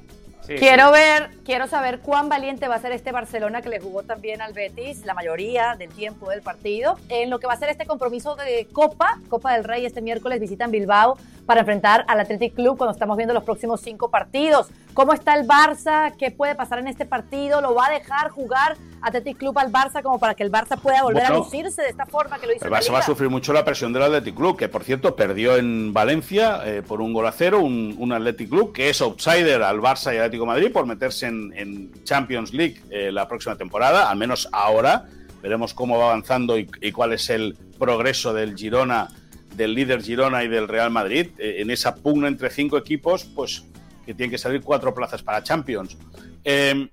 quiero 0.59 0.91
ver, 0.91 1.31
quiero 1.45 1.67
saber 1.67 2.01
cuán 2.01 2.29
valiente 2.29 2.69
va 2.69 2.77
a 2.77 2.81
ser 2.81 2.93
este 2.93 3.13
Barcelona 3.13 3.63
que 3.63 3.69
le 3.69 3.81
jugó 3.81 4.03
también 4.03 4.41
al 4.41 4.53
Betis 4.53 5.05
la 5.05 5.15
mayoría 5.15 5.77
del 5.79 5.91
tiempo 5.91 6.31
del 6.31 6.43
partido. 6.43 6.97
En 7.09 7.31
lo 7.31 7.39
que 7.39 7.47
va 7.47 7.55
a 7.55 7.57
ser 7.57 7.69
este 7.69 7.87
compromiso 7.87 8.37
de 8.37 8.67
Copa, 8.73 9.21
Copa 9.29 9.55
del 9.55 9.65
Rey 9.65 9.87
este 9.87 10.01
miércoles 10.01 10.41
visitan 10.41 10.71
Bilbao 10.71 11.17
para 11.51 11.63
enfrentar 11.63 12.05
al 12.07 12.21
Athletic 12.21 12.55
Club 12.55 12.79
cuando 12.79 12.93
estamos 12.93 13.17
viendo 13.17 13.35
los 13.35 13.43
próximos 13.43 13.81
cinco 13.81 14.09
partidos. 14.09 14.69
¿Cómo 14.95 15.13
está 15.13 15.35
el 15.35 15.49
Barça? 15.49 16.15
¿Qué 16.17 16.31
puede 16.31 16.55
pasar 16.55 16.79
en 16.79 16.87
este 16.87 17.07
partido? 17.07 17.61
¿Lo 17.61 17.75
va 17.75 17.87
a 17.87 17.91
dejar 17.91 18.31
jugar 18.31 18.77
Athletic 19.03 19.37
Club 19.37 19.59
al 19.59 19.73
Barça 19.73 20.01
como 20.01 20.21
para 20.21 20.37
que 20.37 20.45
el 20.45 20.53
Barça 20.53 20.81
pueda 20.81 21.03
volver 21.03 21.25
a 21.25 21.35
lucirse 21.35 21.83
de 21.83 21.89
esta 21.89 22.07
forma 22.07 22.39
que 22.39 22.47
lo 22.47 22.53
hizo 22.53 22.65
El 22.65 22.71
Barça 22.71 22.93
va 22.93 23.01
a 23.01 23.03
sufrir 23.03 23.31
mucho 23.31 23.53
la 23.53 23.65
presión 23.65 23.93
del 23.93 24.05
Athletic 24.05 24.37
Club, 24.37 24.57
que 24.57 24.69
por 24.69 24.85
cierto 24.85 25.17
perdió 25.17 25.57
en 25.57 25.93
Valencia 25.93 26.61
eh, 26.65 26.83
por 26.87 27.01
un 27.01 27.13
gol 27.13 27.27
a 27.27 27.33
cero, 27.33 27.59
un, 27.59 27.97
un, 27.99 28.13
Athletic 28.13 28.49
Club 28.49 28.73
que 28.73 28.89
es 28.89 29.01
outsider 29.01 29.61
al 29.65 29.81
Barça 29.81 30.15
y 30.15 30.19
Atlético 30.19 30.47
Madrid 30.47 30.71
por 30.71 30.87
meterse 30.87 31.27
en, 31.27 31.91
Champions 32.05 32.55
League 32.55 32.81
eh, 32.91 33.11
la 33.11 33.27
próxima 33.27 33.57
temporada, 33.57 34.09
al 34.09 34.17
menos 34.17 34.49
ahora. 34.53 35.07
Veremos 35.43 35.75
cómo 35.75 35.99
va 35.99 36.11
avanzando 36.11 36.57
y, 36.57 36.67
cuál 36.93 37.13
es 37.13 37.29
el 37.29 37.57
progreso 37.77 38.33
del 38.33 38.57
Girona, 38.57 39.09
del 39.57 39.75
líder 39.75 40.03
Girona 40.03 40.45
y 40.45 40.49
del 40.49 40.69
Real 40.69 40.91
Madrid. 40.91 41.29
Eh, 41.39 41.57
en 41.59 41.71
esa 41.71 41.95
pugna 41.95 42.29
entre 42.29 42.51
cinco 42.51 42.79
equipos, 42.79 43.25
pues 43.25 43.65
que 44.07 44.15
tienen 44.15 44.31
que 44.31 44.39
salir 44.39 44.63
cuatro 44.63 44.95
plazas 44.95 45.23
para 45.23 45.43
Champions. 45.43 45.97
Em, 46.45 46.89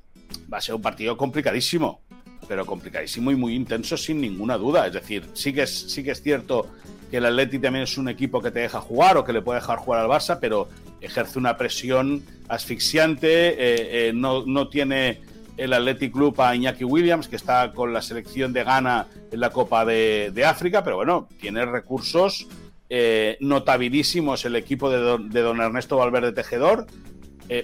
va 0.51 0.57
a 0.57 0.61
ser 0.61 0.75
un 0.75 0.81
partido 0.81 1.15
complicadísimo, 1.17 2.01
pero 2.47 2.65
complicadísimo 2.65 3.31
y 3.31 3.35
muy 3.35 3.55
intenso 3.55 3.97
sin 3.97 4.21
ninguna 4.21 4.57
duda. 4.57 4.87
Es 4.87 4.93
decir, 4.93 5.25
sí 5.33 5.53
que 5.53 5.63
es, 5.63 5.91
sí 5.91 6.03
que 6.03 6.11
es 6.11 6.21
cierto 6.21 6.67
que 7.09 7.17
el 7.17 7.25
Atleti 7.25 7.59
también 7.59 7.83
es 7.83 7.97
un 7.97 8.09
equipo 8.09 8.41
que 8.41 8.51
te 8.51 8.59
deja 8.59 8.81
jugar 8.81 9.17
o 9.17 9.23
que 9.23 9.33
le 9.33 9.41
puede 9.41 9.59
dejar 9.59 9.77
jugar 9.79 10.01
al 10.01 10.09
Barça, 10.09 10.39
pero 10.39 10.67
ejerce 11.01 11.39
una 11.39 11.57
presión 11.57 12.23
asfixiante, 12.49 13.49
eh, 13.49 14.09
eh, 14.09 14.11
no, 14.13 14.45
no, 14.45 14.67
tiene 14.67 15.21
el 15.57 15.73
Athletic 15.73 16.13
Club 16.13 16.39
a 16.39 16.55
Iñaki 16.55 16.83
Williams, 16.83 17.27
que 17.27 17.35
está 17.35 17.71
con 17.73 17.93
la 17.93 18.01
selección 18.01 18.53
de 18.53 18.63
Ghana 18.63 19.07
en 19.31 19.39
la 19.39 19.49
Copa 19.49 19.85
de, 19.85 20.43
África, 20.45 20.83
pero 20.83 20.95
bueno, 20.95 21.27
tiene 21.39 21.65
recursos 21.65 22.47
eh, 22.89 23.37
notabilísimos 23.41 24.45
el 24.45 24.55
equipo 24.55 24.89
de 24.89 24.97
don, 25.41 25.61
Ernesto 25.61 25.97
Valverde 25.97 26.31
Tejedor, 26.31 26.87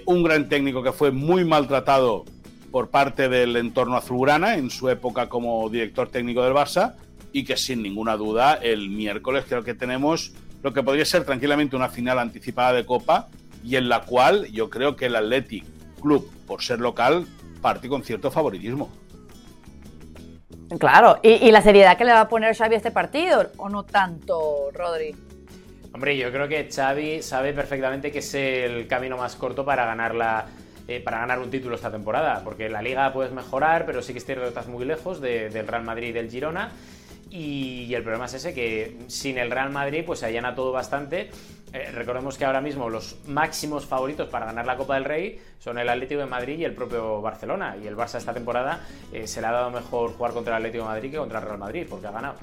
un 0.06 0.22
gran 0.22 0.48
técnico 0.48 0.82
que 0.82 0.92
fue 0.92 1.10
muy 1.10 1.44
maltratado 1.44 2.24
por 2.74 2.90
parte 2.90 3.28
del 3.28 3.54
entorno 3.54 3.96
azulgrana 3.96 4.56
en 4.56 4.68
su 4.68 4.88
época 4.88 5.28
como 5.28 5.70
director 5.70 6.08
técnico 6.08 6.42
del 6.42 6.54
Barça 6.54 6.96
y 7.30 7.44
que 7.44 7.56
sin 7.56 7.82
ninguna 7.82 8.16
duda 8.16 8.54
el 8.54 8.90
miércoles 8.90 9.44
creo 9.48 9.62
que 9.62 9.74
tenemos 9.74 10.32
lo 10.60 10.72
que 10.72 10.82
podría 10.82 11.04
ser 11.04 11.24
tranquilamente 11.24 11.76
una 11.76 11.88
final 11.88 12.18
anticipada 12.18 12.72
de 12.72 12.84
Copa 12.84 13.28
y 13.62 13.76
en 13.76 13.88
la 13.88 14.00
cual 14.00 14.46
yo 14.50 14.70
creo 14.70 14.96
que 14.96 15.06
el 15.06 15.14
Athletic 15.14 15.64
Club, 16.02 16.28
por 16.48 16.62
ser 16.62 16.80
local, 16.80 17.26
parte 17.64 17.88
con 17.88 18.04
cierto 18.04 18.30
favoritismo. 18.30 18.90
Claro, 20.78 21.18
¿Y, 21.22 21.50
la 21.50 21.62
seriedad 21.62 21.96
que 21.96 22.04
le 22.04 22.12
va 22.12 22.20
a 22.20 22.28
poner 22.28 22.54
Xavi 22.54 22.74
a 22.74 22.76
este 22.76 22.90
partido, 22.90 23.50
¿o 23.56 23.70
no 23.70 23.84
tanto, 23.84 24.70
Rodri? 24.74 25.14
Hombre, 25.94 26.14
yo 26.18 26.30
creo 26.30 26.46
que 26.46 26.68
Xavi 26.70 27.22
sabe 27.22 27.54
perfectamente 27.54 28.12
que 28.12 28.18
es 28.18 28.34
el 28.34 28.86
camino 28.86 29.16
más 29.16 29.36
corto 29.36 29.64
para 29.64 29.86
ganar 29.86 30.14
la, 30.14 30.44
eh, 30.88 31.00
para 31.00 31.20
ganar 31.20 31.38
un 31.38 31.50
título 31.50 31.76
esta 31.76 31.90
temporada, 31.90 32.42
porque 32.44 32.68
la 32.68 32.82
liga 32.82 33.10
puedes 33.14 33.32
mejorar, 33.32 33.86
pero 33.86 34.02
sí 34.02 34.12
que 34.12 34.18
es 34.18 34.26
cierto 34.26 34.42
que 34.42 34.48
estás 34.48 34.68
muy 34.68 34.84
lejos 34.84 35.22
del 35.22 35.66
Real 35.66 35.84
Madrid 35.84 36.08
y 36.08 36.12
del 36.12 36.30
Girona. 36.30 36.70
Y, 37.36 37.92
el 37.92 38.04
problema 38.04 38.26
es 38.26 38.34
ese, 38.34 38.54
que 38.54 38.96
sin 39.08 39.38
el 39.38 39.50
Real 39.50 39.70
Madrid 39.70 40.04
pues 40.06 40.20
se 40.20 40.26
allana 40.26 40.54
todo 40.54 40.70
bastante. 40.70 41.30
Eh, 41.72 41.90
recordemos 41.90 42.38
que 42.38 42.44
ahora 42.44 42.60
mismo 42.60 42.88
los 42.88 43.16
máximos 43.26 43.84
favoritos 43.86 44.28
para 44.28 44.46
ganar 44.46 44.64
la 44.64 44.76
Copa 44.76 44.94
del 44.94 45.04
Rey 45.04 45.40
son 45.58 45.76
el 45.78 45.88
Atlético 45.88 46.20
de 46.20 46.26
Madrid 46.26 46.60
y 46.60 46.64
el 46.64 46.74
propio 46.74 47.20
Barcelona. 47.20 47.76
Y 47.82 47.88
el 47.88 47.96
Barça 47.96 48.18
esta 48.18 48.32
temporada 48.32 48.86
eh, 49.12 49.26
se 49.26 49.40
le 49.40 49.48
ha 49.48 49.50
dado 49.50 49.72
mejor 49.72 50.12
jugar 50.12 50.32
contra 50.32 50.56
el 50.56 50.62
Atlético 50.62 50.84
de 50.84 50.90
Madrid 50.90 51.10
que 51.10 51.16
contra 51.16 51.40
el 51.40 51.44
Real 51.44 51.58
Madrid, 51.58 51.86
porque 51.90 52.06
ha 52.06 52.12
ganado. 52.12 52.36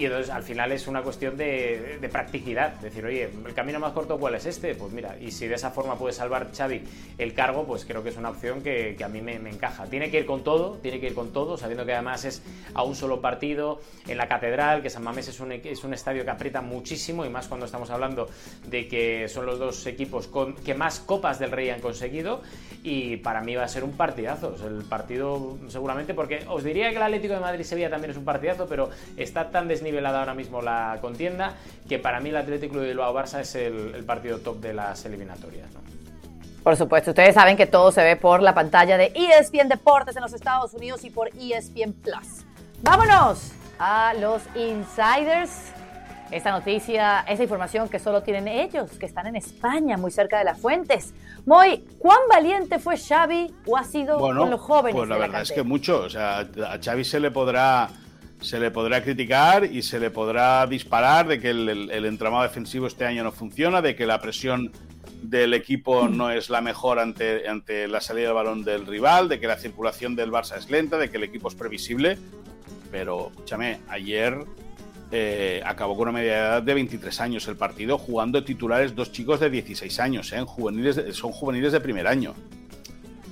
Y 0.00 0.06
entonces 0.06 0.30
al 0.30 0.42
final 0.42 0.72
es 0.72 0.88
una 0.88 1.02
cuestión 1.02 1.36
de, 1.36 1.98
practicidad. 2.10 2.72
Decir, 2.80 3.04
oye, 3.04 3.24
¿el 3.24 3.52
camino 3.52 3.78
más 3.78 3.92
corto 3.92 4.18
cuál 4.18 4.34
es 4.34 4.46
este? 4.46 4.74
Pues 4.74 4.94
mira, 4.94 5.14
y 5.20 5.30
si 5.30 5.46
de 5.46 5.56
esa 5.56 5.70
forma 5.72 5.94
puede 5.98 6.14
salvar 6.14 6.50
Xavi 6.56 6.82
el 7.18 7.34
cargo, 7.34 7.66
pues 7.66 7.84
creo 7.84 8.02
que 8.02 8.08
es 8.08 8.16
una 8.16 8.30
opción 8.30 8.62
que, 8.62 8.96
a 9.04 9.08
mí 9.08 9.20
me, 9.20 9.34
encaja. 9.34 9.84
Tiene 9.84 10.10
que 10.10 10.20
ir 10.20 10.24
con 10.24 10.42
todo, 10.42 10.78
tiene 10.78 11.00
que 11.00 11.08
ir 11.08 11.14
con 11.14 11.34
todo, 11.34 11.58
sabiendo 11.58 11.84
que 11.84 11.92
además 11.92 12.24
es 12.24 12.42
a 12.72 12.82
un 12.82 12.96
solo 12.96 13.20
partido 13.20 13.82
en 14.08 14.16
la 14.16 14.26
catedral, 14.26 14.80
que 14.80 14.88
San 14.88 15.02
Mamés 15.02 15.28
es 15.28 15.38
un, 15.38 15.52
es 15.52 15.84
un 15.84 15.92
estadio 15.92 16.24
que 16.24 16.30
aprieta 16.30 16.62
muchísimo 16.62 17.26
y 17.26 17.28
más 17.28 17.46
cuando 17.46 17.66
estamos 17.66 17.90
hablando 17.90 18.26
de 18.68 18.88
que 18.88 19.28
son 19.28 19.44
los 19.44 19.58
dos 19.58 19.86
equipos 19.86 20.30
que 20.64 20.72
más 20.72 21.00
copas 21.00 21.38
del 21.38 21.50
Rey 21.50 21.68
han 21.68 21.82
conseguido. 21.82 22.40
Y 22.82 23.18
para 23.18 23.42
mí 23.42 23.54
va 23.54 23.64
a 23.64 23.68
ser 23.68 23.84
un 23.84 23.92
partidazo. 23.92 24.56
El 24.66 24.84
partido 24.84 25.58
seguramente, 25.68 26.14
porque 26.14 26.46
os 26.48 26.64
diría 26.64 26.88
que 26.88 26.96
el 26.96 27.02
Atlético 27.02 27.34
de 27.34 27.40
Madrid-Sevilla 27.40 27.90
también 27.90 28.12
es 28.12 28.16
un 28.16 28.24
partidazo, 28.24 28.66
pero 28.66 28.88
está 29.18 29.50
tan 29.50 29.68
desnivelado 29.68 29.89
nivelada 29.90 30.20
ahora 30.20 30.34
mismo 30.34 30.62
la 30.62 30.98
contienda, 31.00 31.54
que 31.88 31.98
para 31.98 32.20
mí 32.20 32.30
el 32.30 32.36
Atlético 32.36 32.78
de 32.78 32.88
Bilbao 32.88 33.14
Barça 33.14 33.40
es 33.40 33.54
el, 33.54 34.04
partido 34.04 34.38
top 34.38 34.60
de 34.60 34.74
las 34.74 35.04
eliminatorias. 35.04 35.68
Por 36.62 36.76
supuesto, 36.76 37.10
ustedes 37.10 37.34
saben 37.34 37.56
que 37.56 37.66
todo 37.66 37.90
se 37.90 38.02
ve 38.02 38.16
por 38.16 38.42
la 38.42 38.54
pantalla 38.54 38.98
de 38.98 39.12
ESPN 39.14 39.68
Deportes 39.68 40.14
en 40.16 40.22
los 40.22 40.32
Estados 40.32 40.74
Unidos 40.74 41.04
y 41.04 41.10
por 41.10 41.28
ESPN 41.28 41.92
Plus. 41.92 42.44
Vámonos 42.82 43.52
a 43.78 44.14
los 44.14 44.42
insiders. 44.54 45.72
Esta 46.30 46.52
noticia, 46.52 47.24
esa 47.26 47.42
información 47.42 47.88
que 47.88 47.98
solo 47.98 48.22
tienen 48.22 48.46
ellos, 48.46 48.90
que 48.92 49.06
están 49.06 49.26
en 49.26 49.34
España, 49.34 49.96
muy 49.96 50.12
cerca 50.12 50.38
de 50.38 50.44
las 50.44 50.60
fuentes. 50.60 51.12
Moy, 51.44 51.84
¿cuán 51.98 52.20
valiente 52.28 52.78
fue 52.78 52.96
Xavi 52.96 53.52
o 53.66 53.76
ha 53.76 53.82
sido 53.82 54.18
con 54.18 54.36
los 54.48 54.60
jóvenes? 54.60 54.94
Pues 54.94 55.08
la 55.08 55.16
verdad 55.16 55.42
es 55.42 55.50
que 55.50 55.64
mucho. 55.64 56.02
O 56.02 56.10
sea, 56.10 56.40
a 56.40 56.78
Xavi 56.80 57.04
se 57.04 57.18
le 57.18 57.32
podrá 57.32 57.88
se 58.40 58.58
le 58.58 58.70
podrá 58.70 59.02
criticar 59.02 59.64
y 59.64 59.82
se 59.82 60.00
le 60.00 60.10
podrá 60.10 60.66
disparar 60.66 61.28
de 61.28 61.40
que 61.40 61.50
el, 61.50 62.04
entramado 62.04 62.42
defensivo 62.42 62.86
este 62.86 63.04
año 63.04 63.22
no 63.22 63.32
funciona, 63.32 63.82
de 63.82 63.94
que 63.94 64.06
la 64.06 64.20
presión 64.20 64.72
del 65.22 65.52
equipo 65.52 66.08
no 66.08 66.30
es 66.30 66.48
la 66.48 66.62
mejor 66.62 66.98
ante, 66.98 67.46
ante 67.48 67.86
la 67.86 68.00
salida 68.00 68.28
del 68.28 68.34
balón 68.34 68.64
del 68.64 68.86
rival, 68.86 69.28
de 69.28 69.38
que 69.38 69.46
la 69.46 69.56
circulación 69.56 70.16
del 70.16 70.30
Barça 70.30 70.56
es 70.56 70.70
lenta, 70.70 70.96
de 70.96 71.10
que 71.10 71.18
el 71.18 71.24
equipo 71.24 71.48
es 71.48 71.54
previsible. 71.54 72.18
Pero, 72.90 73.28
escúchame, 73.30 73.80
ayer 73.88 74.38
eh, 75.12 75.60
acabó 75.64 75.96
con 75.96 76.08
una 76.08 76.18
media 76.18 76.38
edad 76.38 76.62
de 76.62 76.74
23 76.74 77.20
años 77.20 77.46
el 77.48 77.56
partido, 77.56 77.98
jugando 77.98 78.42
titulares 78.42 78.94
dos 78.94 79.12
chicos 79.12 79.38
de 79.40 79.50
16 79.50 80.00
años, 80.00 80.32
¿eh? 80.32 80.42
juveniles 80.46 81.14
son 81.14 81.32
juveniles 81.32 81.72
de 81.72 81.80
primer 81.80 82.06
año. 82.06 82.34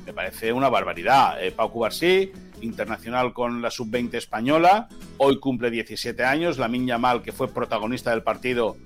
Me 0.05 0.13
parece 0.13 0.53
una 0.53 0.69
barbaridad. 0.69 1.43
Eh, 1.43 1.53
Pau 1.53 1.71
Cubarsí 1.71 2.33
internacional 2.61 3.33
con 3.33 3.63
la 3.63 3.71
sub-20 3.71 4.15
española. 4.15 4.89
Hoy 5.19 5.39
cumple 5.39 5.71
17 5.71 6.25
años. 6.25 6.59
La 6.59 6.69
Miña 6.69 6.99
Mal, 6.99 7.23
que 7.23 7.33
fue 7.33 7.49
protagonista 7.49 8.11
del 8.11 8.23
partido, 8.23 8.77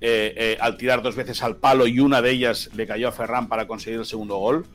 eh, 0.00 0.34
eh, 0.36 0.58
al 0.60 0.76
tirar 0.76 1.00
dos 1.00 1.16
veces 1.16 1.42
al 1.42 1.56
palo 1.56 1.86
y 1.86 1.98
una 1.98 2.20
de 2.20 2.30
ellas 2.30 2.68
le 2.74 2.86
cayó 2.86 3.08
a 3.08 3.12
Ferran 3.12 3.48
para 3.48 3.66
conseguir 3.66 4.00
el 4.00 4.06
segundo 4.06 4.36
gol. 4.36 4.66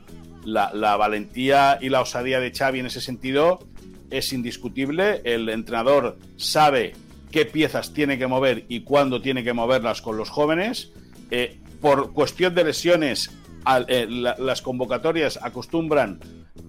La, 0.44 0.96
valentía 0.96 1.78
y 1.80 1.88
la 1.88 2.00
osadía 2.00 2.40
de 2.40 2.50
Xavi 2.50 2.80
en 2.80 2.86
ese 2.86 3.00
sentido 3.00 3.60
es 4.10 4.32
indiscutible. 4.32 5.20
El 5.24 5.48
entrenador 5.48 6.18
sabe 6.36 6.94
qué 7.30 7.44
piezas 7.44 7.92
tiene 7.92 8.18
que 8.18 8.26
mover 8.26 8.64
y 8.68 8.80
cuándo 8.80 9.20
tiene 9.20 9.44
que 9.44 9.52
moverlas 9.52 10.02
con 10.02 10.16
los 10.16 10.30
jóvenes. 10.30 10.92
Eh, 11.30 11.60
por 11.80 12.12
cuestión 12.12 12.54
de 12.54 12.64
lesiones, 12.64 13.30
las 13.64 14.62
convocatorias 14.62 15.38
acostumbran 15.40 16.18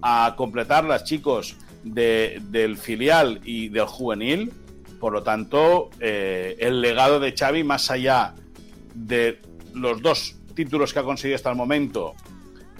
a 0.02 0.34
completarlas, 0.36 1.04
chicos, 1.04 1.56
del 1.82 2.76
filial 2.76 3.40
y 3.44 3.68
del 3.68 3.86
juvenil. 3.86 4.52
Por 5.00 5.12
lo 5.12 5.22
tanto, 5.22 5.90
eh, 6.00 6.56
el 6.60 6.80
legado 6.80 7.18
de 7.18 7.34
Xavi, 7.36 7.64
más 7.64 7.90
allá 7.90 8.34
de 8.94 9.40
los 9.74 10.00
dos 10.00 10.36
títulos 10.54 10.92
que 10.92 11.00
ha 11.00 11.02
conseguido 11.02 11.36
hasta 11.36 11.50
el 11.50 11.56
momento 11.56 12.14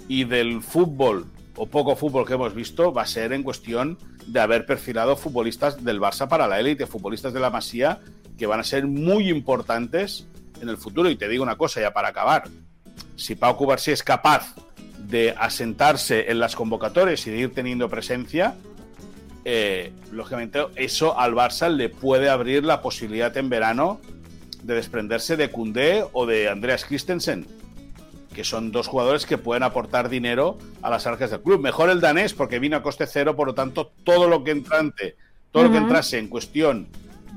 y 0.08 0.24
del 0.24 0.62
fútbol 0.62 1.26
o 1.56 1.66
poco 1.66 1.96
fútbol 1.96 2.26
que 2.26 2.34
hemos 2.34 2.54
visto, 2.54 2.92
va 2.92 3.02
a 3.02 3.06
ser 3.06 3.32
en 3.32 3.42
cuestión 3.42 3.98
de 4.26 4.40
haber 4.40 4.66
perfilado 4.66 5.16
futbolistas 5.16 5.84
del 5.84 6.00
Barça 6.00 6.28
para 6.28 6.46
la 6.46 6.60
élite, 6.60 6.86
futbolistas 6.86 7.32
de 7.32 7.40
la 7.40 7.50
Masía, 7.50 8.00
que 8.38 8.46
van 8.46 8.60
a 8.60 8.64
ser 8.64 8.86
muy 8.86 9.28
importantes 9.28 10.26
en 10.60 10.68
el 10.68 10.76
futuro. 10.76 11.10
Y 11.10 11.16
te 11.16 11.28
digo 11.28 11.42
una 11.42 11.56
cosa 11.56 11.80
ya 11.80 11.92
para 11.92 12.08
acabar. 12.08 12.44
Si 13.16 13.34
Pau 13.34 13.56
Cubarsí 13.56 13.90
es 13.90 14.02
capaz 14.02 14.54
de 14.98 15.34
asentarse 15.36 16.30
en 16.30 16.38
las 16.38 16.56
convocatorias 16.56 17.26
y 17.26 17.30
de 17.30 17.38
ir 17.38 17.52
teniendo 17.52 17.88
presencia, 17.88 18.54
eh, 19.44 19.92
lógicamente 20.11 20.61
eso 20.76 21.18
al 21.18 21.35
Barça 21.35 21.68
le 21.68 21.88
puede 21.88 22.28
abrir 22.28 22.64
la 22.64 22.81
posibilidad 22.81 23.37
en 23.37 23.48
verano 23.48 24.00
de 24.62 24.74
desprenderse 24.74 25.37
de 25.37 25.50
Cundé 25.50 26.05
o 26.12 26.26
de 26.26 26.48
Andreas 26.48 26.85
Christensen, 26.85 27.46
que 28.35 28.44
son 28.44 28.70
dos 28.70 28.87
jugadores 28.87 29.26
que 29.26 29.38
pueden 29.38 29.64
aportar 29.64 30.09
dinero 30.09 30.59
a 30.81 30.90
las 30.90 31.07
arcas 31.07 31.31
del 31.31 31.40
club. 31.40 31.61
Mejor 31.61 31.90
el 31.90 32.00
danés 32.00 32.35
porque 32.35 32.59
vino 32.59 32.76
a 32.76 32.83
coste 32.83 33.07
cero, 33.07 33.35
por 33.35 33.48
lo 33.48 33.55
tanto 33.55 33.92
todo 34.05 34.28
lo 34.28 34.44
que 34.44 34.52
entrante, 34.52 35.16
todo 35.50 35.64
lo 35.64 35.72
que 35.72 35.78
entrase 35.78 36.18
en 36.18 36.28
cuestión 36.28 36.88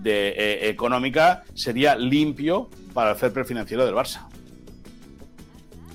de 0.01 0.29
eh, 0.29 0.69
económica 0.69 1.43
sería 1.55 1.95
limpio 1.95 2.69
para 2.93 3.11
el 3.11 3.15
fair 3.15 3.33
play 3.33 3.45
financiero 3.45 3.85
del 3.85 3.95
Barça. 3.95 4.27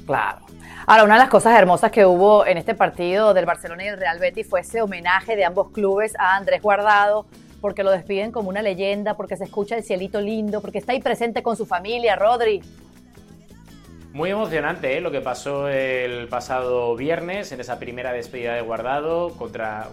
Claro. 0.06 0.44
Ahora, 0.86 1.04
una 1.04 1.14
de 1.14 1.20
las 1.20 1.28
cosas 1.28 1.58
hermosas 1.58 1.92
que 1.92 2.06
hubo 2.06 2.46
en 2.46 2.56
este 2.56 2.74
partido 2.74 3.34
del 3.34 3.44
Barcelona 3.44 3.84
y 3.84 3.88
el 3.88 3.98
Real 3.98 4.18
Betis 4.18 4.48
fue 4.48 4.60
ese 4.60 4.80
homenaje 4.80 5.36
de 5.36 5.44
ambos 5.44 5.70
clubes 5.70 6.14
a 6.18 6.36
Andrés 6.36 6.62
Guardado, 6.62 7.26
porque 7.60 7.84
lo 7.84 7.90
despiden 7.90 8.32
como 8.32 8.48
una 8.48 8.62
leyenda, 8.62 9.14
porque 9.14 9.36
se 9.36 9.44
escucha 9.44 9.76
el 9.76 9.84
cielito 9.84 10.22
lindo, 10.22 10.62
porque 10.62 10.78
está 10.78 10.92
ahí 10.92 11.00
presente 11.00 11.42
con 11.42 11.56
su 11.56 11.66
familia, 11.66 12.16
Rodri. 12.16 12.62
Muy 14.12 14.30
emocionante 14.30 14.98
¿eh? 14.98 15.00
lo 15.00 15.12
que 15.12 15.20
pasó 15.20 15.68
el 15.68 16.26
pasado 16.26 16.96
viernes 16.96 17.52
en 17.52 17.60
esa 17.60 17.78
primera 17.78 18.12
despedida 18.12 18.54
de 18.54 18.60
Guardado 18.60 19.36
contra, 19.38 19.88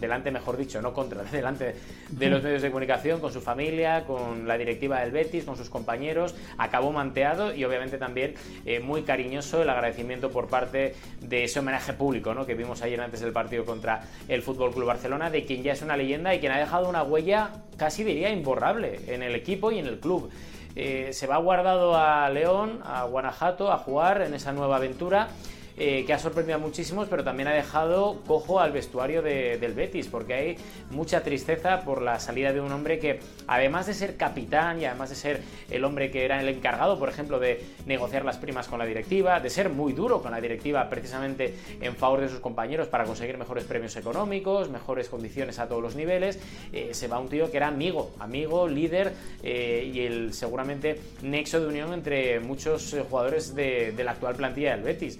delante 0.00 0.32
mejor 0.32 0.56
dicho, 0.56 0.82
no 0.82 0.92
contra, 0.92 1.22
delante 1.30 1.76
de 2.08 2.30
los 2.30 2.42
medios 2.42 2.62
de 2.62 2.70
comunicación, 2.70 3.20
con 3.20 3.32
su 3.32 3.40
familia, 3.40 4.06
con 4.06 4.48
la 4.48 4.58
directiva 4.58 4.98
del 4.98 5.12
Betis, 5.12 5.44
con 5.44 5.56
sus 5.56 5.70
compañeros. 5.70 6.34
Acabó 6.58 6.90
manteado 6.90 7.54
y 7.54 7.64
obviamente 7.64 7.96
también 7.96 8.34
eh, 8.66 8.80
muy 8.80 9.02
cariñoso 9.02 9.62
el 9.62 9.70
agradecimiento 9.70 10.32
por 10.32 10.48
parte 10.48 10.96
de 11.20 11.44
ese 11.44 11.60
homenaje 11.60 11.92
público 11.92 12.34
¿no? 12.34 12.46
que 12.46 12.54
vimos 12.56 12.82
ayer 12.82 13.00
antes 13.00 13.20
del 13.20 13.32
partido 13.32 13.64
contra 13.64 14.02
el 14.26 14.42
Fútbol 14.42 14.72
Club 14.72 14.86
Barcelona, 14.86 15.30
de 15.30 15.44
quien 15.44 15.62
ya 15.62 15.74
es 15.74 15.82
una 15.82 15.96
leyenda 15.96 16.34
y 16.34 16.40
quien 16.40 16.50
ha 16.50 16.58
dejado 16.58 16.88
una 16.88 17.04
huella 17.04 17.50
casi 17.76 18.02
diría 18.02 18.30
imborrable 18.30 18.98
en 19.06 19.22
el 19.22 19.36
equipo 19.36 19.70
y 19.70 19.78
en 19.78 19.86
el 19.86 20.00
club. 20.00 20.28
Eh, 20.76 21.10
se 21.12 21.26
va 21.26 21.36
guardado 21.38 21.96
a 21.96 22.28
León, 22.30 22.80
a 22.84 23.04
Guanajuato, 23.04 23.72
a 23.72 23.78
jugar 23.78 24.22
en 24.22 24.34
esa 24.34 24.52
nueva 24.52 24.76
aventura. 24.76 25.28
Eh, 25.76 26.04
que 26.06 26.12
ha 26.12 26.18
sorprendido 26.18 26.56
a 26.56 26.58
muchísimos, 26.58 27.08
pero 27.08 27.24
también 27.24 27.48
ha 27.48 27.52
dejado 27.52 28.20
cojo 28.26 28.60
al 28.60 28.72
vestuario 28.72 29.22
del 29.22 29.72
Betis, 29.72 30.08
porque 30.08 30.34
hay 30.34 30.56
mucha 30.90 31.22
tristeza 31.22 31.80
por 31.82 32.02
la 32.02 32.18
salida 32.20 32.52
de 32.52 32.60
un 32.60 32.70
hombre 32.72 32.98
que, 32.98 33.20
además 33.46 33.86
de 33.86 33.94
ser 33.94 34.16
capitán 34.16 34.80
y 34.80 34.84
además 34.84 35.10
de 35.10 35.16
ser 35.16 35.40
el 35.70 35.84
hombre 35.84 36.10
que 36.10 36.24
era 36.24 36.40
el 36.40 36.48
encargado, 36.48 36.98
por 36.98 37.08
ejemplo, 37.08 37.38
de 37.38 37.64
negociar 37.86 38.24
las 38.24 38.36
primas 38.36 38.68
con 38.68 38.78
la 38.78 38.84
directiva, 38.84 39.40
de 39.40 39.50
ser 39.50 39.70
muy 39.70 39.92
duro 39.92 40.22
con 40.22 40.32
la 40.32 40.40
directiva 40.40 40.88
precisamente 40.88 41.54
en 41.80 41.96
favor 41.96 42.20
de 42.20 42.28
sus 42.28 42.40
compañeros 42.40 42.88
para 42.88 43.04
conseguir 43.04 43.38
mejores 43.38 43.64
premios 43.64 43.96
económicos, 43.96 44.70
mejores 44.70 45.08
condiciones 45.08 45.58
a 45.58 45.68
todos 45.68 45.82
los 45.82 45.94
niveles, 45.94 46.38
eh, 46.72 46.90
se 46.92 47.08
va 47.08 47.18
un 47.18 47.28
tío 47.28 47.50
que 47.50 47.56
era 47.56 47.68
amigo, 47.68 48.10
amigo, 48.18 48.68
líder 48.68 49.12
eh, 49.42 49.90
y 49.92 50.00
el 50.00 50.34
seguramente 50.34 51.00
nexo 51.22 51.60
de 51.60 51.66
unión 51.66 51.92
entre 51.92 52.40
muchos 52.40 52.94
jugadores 53.08 53.54
de, 53.54 53.94
la 54.00 54.12
actual 54.12 54.34
plantilla 54.34 54.72
del 54.72 54.82
Betis. 54.82 55.18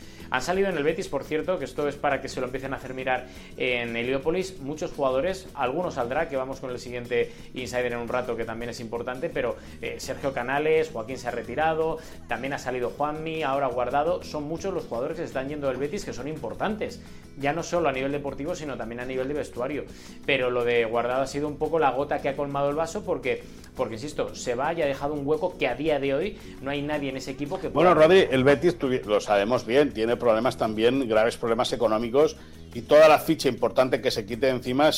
Salido 0.50 0.68
en 0.68 0.76
el 0.76 0.82
Betis, 0.82 1.06
por 1.06 1.22
cierto, 1.22 1.60
que 1.60 1.64
esto 1.64 1.86
es 1.86 1.94
para 1.94 2.20
que 2.20 2.28
se 2.28 2.40
lo 2.40 2.46
empiecen 2.46 2.72
a 2.72 2.76
hacer 2.78 2.92
mirar 2.92 3.28
en 3.56 3.94
Heliópolis, 3.94 4.58
muchos 4.58 4.90
jugadores, 4.90 5.46
algunos 5.54 5.94
saldrá, 5.94 6.28
que 6.28 6.36
vamos 6.36 6.58
con 6.58 6.70
el 6.70 6.80
siguiente 6.80 7.30
insider 7.54 7.92
en 7.92 7.98
un 7.98 8.08
rato, 8.08 8.36
que 8.36 8.44
también 8.44 8.68
es 8.68 8.80
importante, 8.80 9.30
pero 9.30 9.54
eh, 9.80 9.94
Sergio 10.00 10.32
Canales, 10.32 10.90
Joaquín 10.92 11.18
se 11.18 11.28
ha 11.28 11.30
retirado, 11.30 11.98
también 12.26 12.52
ha 12.52 12.58
salido 12.58 12.90
Juanmi, 12.90 13.44
ahora 13.44 13.68
Guardado, 13.68 14.24
son 14.24 14.42
muchos 14.42 14.74
los 14.74 14.86
jugadores 14.86 15.18
que 15.18 15.22
se 15.22 15.28
están 15.28 15.48
yendo 15.48 15.68
del 15.68 15.76
Betis 15.76 16.04
que 16.04 16.12
son 16.12 16.26
importantes, 16.26 17.00
ya 17.38 17.52
no 17.52 17.62
solo 17.62 17.88
a 17.88 17.92
nivel 17.92 18.10
deportivo, 18.10 18.56
sino 18.56 18.76
también 18.76 18.98
a 18.98 19.04
nivel 19.04 19.28
de 19.28 19.34
vestuario. 19.34 19.84
Pero 20.26 20.50
lo 20.50 20.64
de 20.64 20.84
Guardado 20.84 21.22
ha 21.22 21.26
sido 21.28 21.46
un 21.46 21.58
poco 21.58 21.78
la 21.78 21.92
gota 21.92 22.20
que 22.20 22.28
ha 22.28 22.34
colmado 22.34 22.70
el 22.70 22.74
vaso 22.74 23.04
porque, 23.04 23.44
porque 23.76 23.94
insisto, 23.94 24.34
se 24.34 24.56
va 24.56 24.72
y 24.72 24.82
ha 24.82 24.86
dejado 24.86 25.14
un 25.14 25.24
hueco 25.24 25.56
que 25.56 25.68
a 25.68 25.76
día 25.76 26.00
de 26.00 26.12
hoy 26.12 26.38
no 26.60 26.72
hay 26.72 26.82
nadie 26.82 27.10
en 27.10 27.18
ese 27.18 27.30
equipo 27.30 27.60
que 27.60 27.70
pueda... 27.70 27.94
Bueno, 27.94 28.00
Rodri, 28.00 28.26
el 28.30 28.42
Betis, 28.42 28.76
lo 29.06 29.20
sabemos 29.20 29.64
bien, 29.64 29.92
tiene 29.92 30.16
problemas 30.16 30.29
también, 30.56 31.08
graves 31.08 31.36
problemas 31.36 31.72
económicos, 31.72 32.36
y 32.74 32.82
toda 32.82 33.08
la 33.08 33.18
ficha 33.18 33.48
importante 33.48 34.00
que 34.00 34.10
se 34.10 34.24
quite 34.24 34.48
encima 34.48 34.90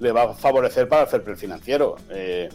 le 0.00 0.12
va 0.12 0.22
a 0.22 0.34
favorecer 0.34 0.88
para 0.88 1.02
el 1.02 1.08
fair 1.08 1.36
financiero. 1.36 1.96
Eh, 2.10 2.48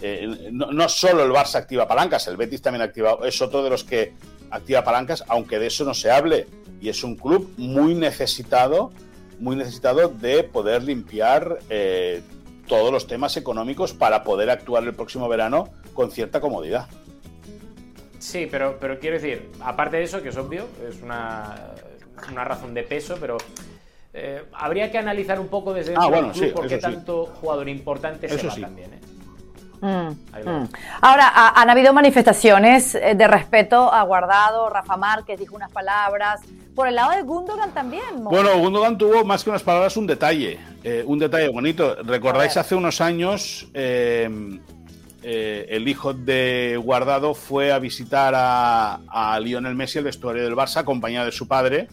eh, 0.00 0.50
no, 0.52 0.88
solo 0.88 1.24
el 1.24 1.30
Barça 1.30 1.56
activa 1.56 1.88
palancas, 1.88 2.26
el 2.28 2.36
Betis 2.36 2.62
también 2.62 2.82
activa, 2.82 3.18
es 3.24 3.40
otro 3.40 3.62
de 3.62 3.70
los 3.70 3.84
que 3.84 4.14
activa 4.50 4.84
palancas, 4.84 5.24
aunque 5.28 5.58
de 5.58 5.66
eso 5.66 5.84
no 5.84 5.94
se 5.94 6.10
hable. 6.10 6.46
Y 6.80 6.88
es 6.88 7.02
un 7.02 7.16
club 7.16 7.52
muy 7.56 7.94
necesitado, 7.94 8.92
muy 9.40 9.56
necesitado 9.56 10.08
de 10.08 10.44
poder 10.44 10.82
limpiar 10.82 11.58
eh, 11.70 12.22
todos 12.68 12.92
los 12.92 13.06
temas 13.06 13.36
económicos 13.36 13.94
para 13.94 14.24
poder 14.24 14.50
actuar 14.50 14.84
el 14.84 14.94
próximo 14.94 15.28
verano 15.28 15.68
con 15.94 16.10
cierta 16.10 16.40
comodidad. 16.40 16.88
Sí, 18.26 18.48
pero, 18.50 18.76
pero 18.80 18.98
quiero 18.98 19.14
decir, 19.14 19.52
aparte 19.60 19.98
de 19.98 20.02
eso, 20.02 20.20
que 20.20 20.30
es 20.30 20.36
obvio, 20.36 20.66
es 20.88 21.00
una, 21.00 21.54
una 22.32 22.42
razón 22.42 22.74
de 22.74 22.82
peso, 22.82 23.16
pero 23.20 23.38
eh, 24.12 24.42
habría 24.52 24.90
que 24.90 24.98
analizar 24.98 25.38
un 25.38 25.46
poco 25.46 25.72
desde 25.72 25.94
ah, 25.96 26.08
bueno, 26.08 26.32
club 26.32 26.52
por 26.52 26.66
qué 26.66 26.78
tanto 26.78 27.26
jugador 27.40 27.68
importante 27.68 28.28
se 28.28 28.44
va 28.44 28.56
también. 28.56 28.94
¿eh? 28.94 29.00
Mm, 29.80 30.50
mm. 30.50 30.68
Ahora, 31.02 31.52
han 31.54 31.70
habido 31.70 31.92
manifestaciones 31.92 32.96
eh, 32.96 33.14
de 33.14 33.28
respeto 33.28 33.92
a 33.92 34.02
Guardado, 34.02 34.70
Rafa 34.70 34.96
Márquez 34.96 35.38
dijo 35.38 35.54
unas 35.54 35.70
palabras. 35.70 36.40
Por 36.74 36.88
el 36.88 36.96
lado 36.96 37.12
de 37.12 37.22
Gundogan 37.22 37.70
también. 37.70 38.24
Bueno, 38.24 38.58
Gundogan 38.58 38.98
tuvo 38.98 39.24
más 39.24 39.44
que 39.44 39.50
unas 39.50 39.62
palabras 39.62 39.96
un 39.96 40.06
detalle, 40.06 40.58
un 41.06 41.18
detalle 41.18 41.48
bonito. 41.48 41.96
¿Recordáis 42.02 42.56
hace 42.58 42.74
unos 42.74 43.00
años 43.00 43.70
el 45.26 45.88
hijo 45.88 46.14
de 46.14 46.78
Guardado 46.82 47.34
fue 47.34 47.72
a 47.72 47.78
visitar 47.78 48.32
a, 48.36 49.38
Lionel 49.42 49.74
Messi, 49.74 49.98
el 49.98 50.04
vestuario 50.04 50.44
del 50.44 50.54
Barça, 50.54 50.78
acompañado 50.78 51.26
de 51.26 51.32
su 51.32 51.48
padre? 51.48 51.88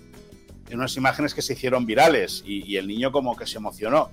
en 0.74 0.80
unas 0.80 0.98
imágenes 0.98 1.34
que 1.34 1.41
se 1.41 1.54
hicieron 1.54 1.86
virales 1.86 2.43
y, 2.46 2.78
el 2.78 2.88
niño 2.88 3.12
como 3.12 3.36
que 3.36 3.46
se 3.46 3.58
emocionó. 3.58 4.10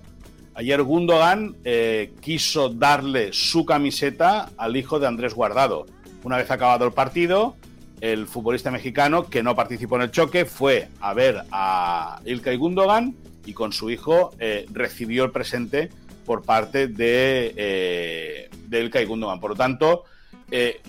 Ayer 0.55 0.83
Gundogan 0.83 1.57
eh, 1.65 2.13
quiso 2.21 2.69
darle 2.69 3.33
su 3.33 3.65
camiseta 3.65 4.51
al 4.59 4.77
hijo 4.77 4.99
de 4.99 5.07
Andrés 5.07 5.33
Guardado. 5.33 5.87
Una 6.23 6.37
vez 6.37 6.51
acabado 6.51 6.85
el 6.85 6.93
partido, 6.93 7.57
el 8.03 8.27
futbolista 8.27 8.71
mexicano 8.71 9.29
que 9.29 9.43
no 9.43 9.57
participó 9.57 9.97
en 9.97 10.03
el 10.03 10.11
choque 10.11 10.45
fue 10.45 10.89
a 11.01 11.15
ver 11.15 11.45
a 11.51 12.21
Ilkay 12.27 12.57
Gundogan 12.57 13.15
y 13.47 13.55
con 13.55 13.73
su 13.73 13.91
hijo 13.91 14.33
eh, 14.39 14.67
recibió 14.71 15.25
el 15.25 15.31
presente 15.31 15.89
por 16.27 16.43
parte 16.43 16.89
de, 16.89 17.55
eh, 17.57 18.50
de 18.71 18.81
Ilkay 18.81 19.05
Gundogan. 19.05 19.41
Por 19.41 19.51
lo 19.51 19.57
tanto, 19.57 20.05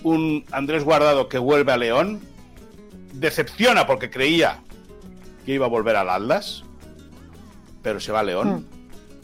un 0.02 0.44
Andrés 0.50 0.84
Guardado 0.84 1.28
que 1.28 1.38
vuelve 1.38 1.72
a 1.72 1.76
León 1.76 2.20
decepciona 3.12 3.86
porque 3.86 4.10
creía 4.10 4.60
que 5.44 5.54
iba 5.54 5.66
a 5.66 5.68
volver 5.68 5.96
al 5.96 6.08
Atlas, 6.08 6.64
pero 7.82 8.00
se 8.00 8.12
va 8.12 8.20
a 8.20 8.24
León. 8.24 8.52
Mm. 8.52 8.64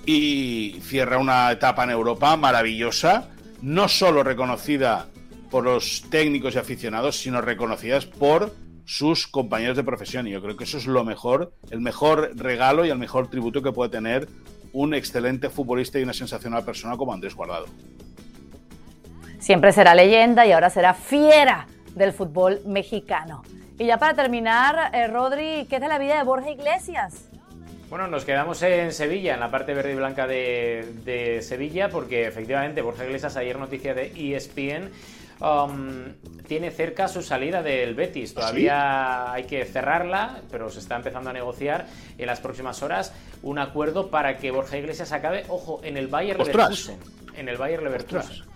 Y 0.06 0.80
cierra 0.82 1.18
una 1.18 1.50
etapa 1.50 1.84
en 1.84 1.90
Europa 1.90 2.36
maravillosa, 2.36 3.28
no 3.60 3.88
solo 3.88 4.22
reconocida 4.22 5.08
por 5.50 5.64
los 5.64 6.04
técnicos 6.10 6.54
y 6.54 6.58
aficionados, 6.58 7.20
sino 7.20 7.40
reconocidas 7.40 8.06
por 8.06 8.54
sus 8.84 9.26
compañeros 9.26 9.76
de 9.76 9.84
profesión. 9.84 10.26
Y 10.26 10.30
yo 10.30 10.40
creo 10.40 10.56
que 10.56 10.64
eso 10.64 10.78
es 10.78 10.86
lo 10.86 11.04
mejor, 11.04 11.52
el 11.70 11.80
mejor 11.80 12.32
regalo 12.36 12.86
y 12.86 12.90
el 12.90 12.98
mejor 12.98 13.28
tributo 13.28 13.62
que 13.62 13.72
puede 13.72 13.90
tener 13.90 14.28
un 14.72 14.94
excelente 14.94 15.50
futbolista 15.50 15.98
y 15.98 16.04
una 16.04 16.14
sensacional 16.14 16.64
persona 16.64 16.96
como 16.96 17.12
Andrés 17.12 17.34
Guardado. 17.34 17.66
Siempre 19.48 19.72
será 19.72 19.94
leyenda 19.94 20.44
y 20.44 20.52
ahora 20.52 20.68
será 20.68 20.92
fiera 20.92 21.66
del 21.94 22.12
fútbol 22.12 22.60
mexicano. 22.66 23.42
Y 23.78 23.86
ya 23.86 23.96
para 23.96 24.12
terminar, 24.12 24.94
eh, 24.94 25.06
Rodri, 25.06 25.66
¿qué 25.70 25.76
es 25.76 25.80
de 25.80 25.88
la 25.88 25.98
vida 25.98 26.18
de 26.18 26.22
Borja 26.22 26.50
Iglesias? 26.50 27.30
Bueno, 27.88 28.08
nos 28.08 28.26
quedamos 28.26 28.62
en 28.62 28.92
Sevilla, 28.92 29.32
en 29.32 29.40
la 29.40 29.50
parte 29.50 29.72
verde 29.72 29.92
y 29.92 29.94
blanca 29.94 30.26
de, 30.26 31.40
Sevilla, 31.40 31.88
porque 31.88 32.26
efectivamente 32.26 32.82
Borja 32.82 33.06
Iglesias, 33.06 33.38
ayer 33.38 33.58
noticia 33.58 33.94
de 33.94 34.12
ESPN, 34.14 34.90
um, 35.40 36.12
tiene 36.46 36.70
cerca 36.70 37.08
su 37.08 37.22
salida 37.22 37.62
del 37.62 37.94
Betis. 37.94 38.32
¿Ah, 38.32 38.40
Todavía 38.40 39.32
hay 39.32 39.44
que 39.44 39.64
cerrarla, 39.64 40.42
pero 40.50 40.68
se 40.68 40.78
está 40.78 40.96
empezando 40.96 41.30
a 41.30 41.32
negociar 41.32 41.86
en 42.18 42.26
las 42.26 42.40
próximas 42.40 42.82
horas 42.82 43.14
un 43.42 43.58
acuerdo 43.58 44.10
para 44.10 44.36
que 44.36 44.50
Borja 44.50 44.76
Iglesias 44.76 45.10
acabe, 45.12 45.46
ojo, 45.48 45.80
en 45.84 45.96
el 45.96 46.08
Bayer 46.08 46.38
Leverkusen. 46.38 46.98
En 47.34 47.48
el 47.48 47.56
Bayer 47.56 47.82
Leverkusen 47.82 48.46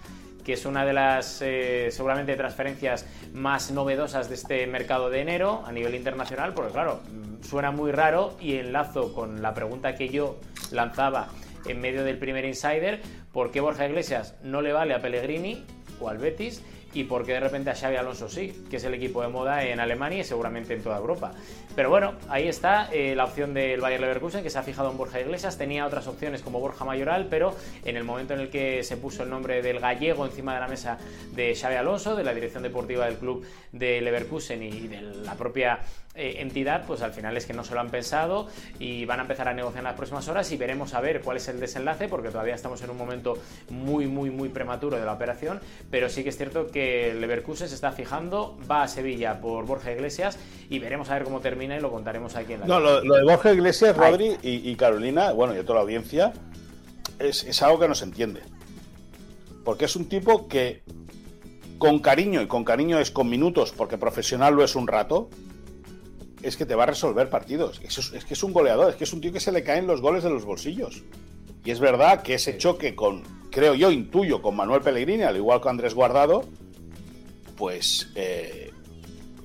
que 0.44 0.55
es 0.55 0.66
una 0.66 0.85
de 0.85 0.92
las 0.92 1.40
eh, 1.42 1.88
seguramente 1.90 2.37
transferencias 2.37 3.07
más 3.33 3.70
novedosas 3.70 4.28
de 4.28 4.35
este 4.35 4.66
mercado 4.66 5.11
de 5.11 5.20
enero 5.20 5.62
a 5.66 5.72
nivel 5.72 5.94
internacional, 5.94 6.52
porque 6.55 6.72
claro, 6.72 7.00
mm, 7.11 7.44
suena 7.44 7.70
muy 7.70 7.92
raro 7.92 8.37
y 8.40 8.57
enlazo 8.57 9.12
con 9.14 9.42
la 9.42 9.55
pregunta 9.55 9.94
que 9.94 10.09
yo 10.09 10.38
lanzaba 10.70 11.28
en 11.66 11.81
medio 11.81 12.05
del 12.05 12.18
primer 12.18 12.44
insider, 12.44 13.00
¿por 13.33 13.50
qué 13.50 13.61
Borja 13.61 13.87
Iglesias 13.87 14.35
no 14.42 14.62
le 14.62 14.72
vale 14.72 14.94
a 14.94 15.00
Pellegrini 15.00 15.64
o 16.00 16.09
al 16.09 16.18
Betis? 16.18 16.62
Y 16.94 17.05
porque 17.05 17.33
de 17.33 17.40
repente 17.40 17.70
a 17.70 17.74
Xavi 17.74 17.96
Alonso 17.96 18.28
sí, 18.28 18.64
que 18.70 18.76
es 18.76 18.85
el 18.85 18.94
equipo 18.94 19.22
de 19.22 19.28
moda 19.28 19.64
en 19.64 19.81
Alemania 19.81 20.20
y 20.20 20.24
seguramente 20.24 20.74
en 20.74 20.83
toda 20.83 20.98
Europa. 20.98 21.33
Pero 21.74 21.88
bueno, 21.88 22.14
ahí 22.28 22.48
está 22.48 22.88
eh, 22.92 23.14
la 23.14 23.24
opción 23.24 23.55
del 23.55 23.81
Bayer 23.81 24.00
Leverkusen 24.00 24.42
que 24.42 24.50
se 24.50 24.59
ha 24.59 24.62
fijado 24.62 24.90
en 24.90 24.98
Borja 24.98 25.20
Iglesias. 25.20 25.57
Tenía 25.57 25.87
otras 25.87 26.07
opciones 26.07 26.42
como 26.42 26.61
Borja 26.61 26.85
Mayoral, 26.85 27.28
pero 27.31 27.55
en 27.85 27.96
el 27.96 28.05
momento 28.05 28.35
en 28.35 28.40
el 28.40 28.50
que 28.50 28.83
se 28.83 28.96
puso 28.96 29.22
el 29.22 29.31
nombre 29.31 29.62
del 29.62 29.81
gallego 29.81 30.26
encima 30.26 30.55
de 30.55 30.61
la 30.61 30.68
mesa 30.68 30.98
de 31.35 31.55
Xavi 31.55 31.76
Alonso, 31.76 32.14
de 32.14 32.24
la 32.24 32.35
dirección 32.35 32.62
deportiva 32.62 33.07
del 33.07 33.16
club 33.16 33.46
de 33.72 34.00
Leverkusen 34.00 34.62
y 34.62 34.88
de 34.88 35.00
la 35.00 35.35
propia 35.35 35.81
eh, 36.14 36.37
entidad, 36.40 36.85
pues 36.87 37.01
al 37.01 37.14
final 37.14 37.38
es 37.38 37.46
que 37.46 37.55
no 37.55 37.64
se 37.64 37.72
lo 37.72 37.81
han 37.81 37.88
pensado 37.88 38.46
y 38.79 39.07
van 39.07 39.20
a 39.20 39.22
empezar 39.22 39.48
a 39.48 39.55
negociar 39.55 39.81
en 39.81 39.85
las 39.85 39.94
próximas 39.94 40.29
horas 40.29 40.53
y 40.53 40.59
veremos 40.59 40.92
a 40.92 41.01
ver 41.01 41.22
cuál 41.22 41.38
es 41.38 41.48
el 41.48 41.59
desenlace, 41.59 42.07
porque 42.07 42.29
todavía 42.29 42.55
estamos 42.55 42.83
en 42.83 42.90
un 42.90 42.98
momento 42.98 43.38
muy, 43.70 44.07
muy, 44.07 44.29
muy 44.29 44.51
prematuro 44.51 44.98
de 44.98 45.07
la 45.07 45.14
operación, 45.14 45.61
pero 45.90 46.11
sí 46.11 46.22
que 46.22 46.29
es 46.29 46.37
cierto 46.37 46.66
que 46.66 47.14
Leverkusen 47.18 47.66
se 47.66 47.75
está 47.75 47.92
fijando, 47.92 48.59
va 48.70 48.83
a 48.83 48.88
Sevilla 48.88 49.40
por 49.40 49.64
Borja 49.64 49.90
Iglesias 49.90 50.38
y 50.68 50.81
veremos 50.81 51.09
a 51.09 51.14
ver 51.14 51.25
cómo 51.25 51.40
termina 51.40 51.79
y 51.79 51.81
lo 51.81 51.90
contaremos 51.90 52.37
aquí 52.37 52.53
en 52.53 52.61
la. 52.61 52.66
No, 52.66 52.79
lo, 52.79 53.01
de 53.01 53.25
Borja 53.25 53.53
Iglesias, 53.53 53.96
Rodri 53.96 54.37
y, 54.42 54.75
Carolina, 54.77 55.33
bueno, 55.33 55.55
y 55.55 55.59
a 55.59 55.62
toda 55.62 55.77
la 55.77 55.83
audiencia, 55.83 56.35
es, 57.18 57.44
es 57.44 57.62
algo 57.62 57.81
que 57.81 57.88
no 57.88 57.94
se 57.94 58.05
entiende. 58.05 58.42
Porque 59.64 59.87
es 59.87 59.96
un 59.96 60.11
tipo 60.11 60.46
que 60.46 60.83
con 61.79 62.01
cariño, 62.01 62.42
y 62.42 62.46
con 62.46 62.64
cariño 62.64 62.98
es 62.98 63.11
con 63.11 63.31
minutos, 63.31 63.72
porque 63.75 63.96
profesional 63.96 64.55
lo 64.55 64.62
es 64.62 64.77
un 64.77 64.87
rato, 64.87 65.31
es 66.42 66.57
que 66.57 66.66
te 66.66 66.74
va 66.74 66.85
a 66.85 66.87
resolver 66.87 67.31
partidos. 67.31 67.81
Es, 67.83 68.24
que 68.24 68.35
es 68.35 68.42
un 68.42 68.52
goleador, 68.52 68.90
es 68.90 68.96
que 68.96 69.05
es 69.05 69.12
un 69.12 69.20
tío 69.20 69.33
que 69.33 69.40
se 69.40 69.52
le 69.52 69.62
caen 69.62 69.87
los 69.87 70.00
goles 70.00 70.22
de 70.22 70.31
los 70.31 70.44
bolsillos. 70.44 71.02
Y 71.64 71.70
es 71.70 71.81
verdad 71.81 72.22
que 72.22 72.35
ese 72.35 72.59
choque 72.59 72.94
con, 72.94 73.22
creo 73.50 73.74
yo, 73.74 73.90
intuyo, 73.90 74.42
con 74.42 74.57
Manuel 74.57 74.83
Pellegrini, 74.83 75.22
al 75.22 75.37
igual 75.37 75.61
que 75.61 75.68
Andrés 75.68 75.94
Guardado, 75.94 76.44
pues 77.57 78.11
eh, 78.16 78.72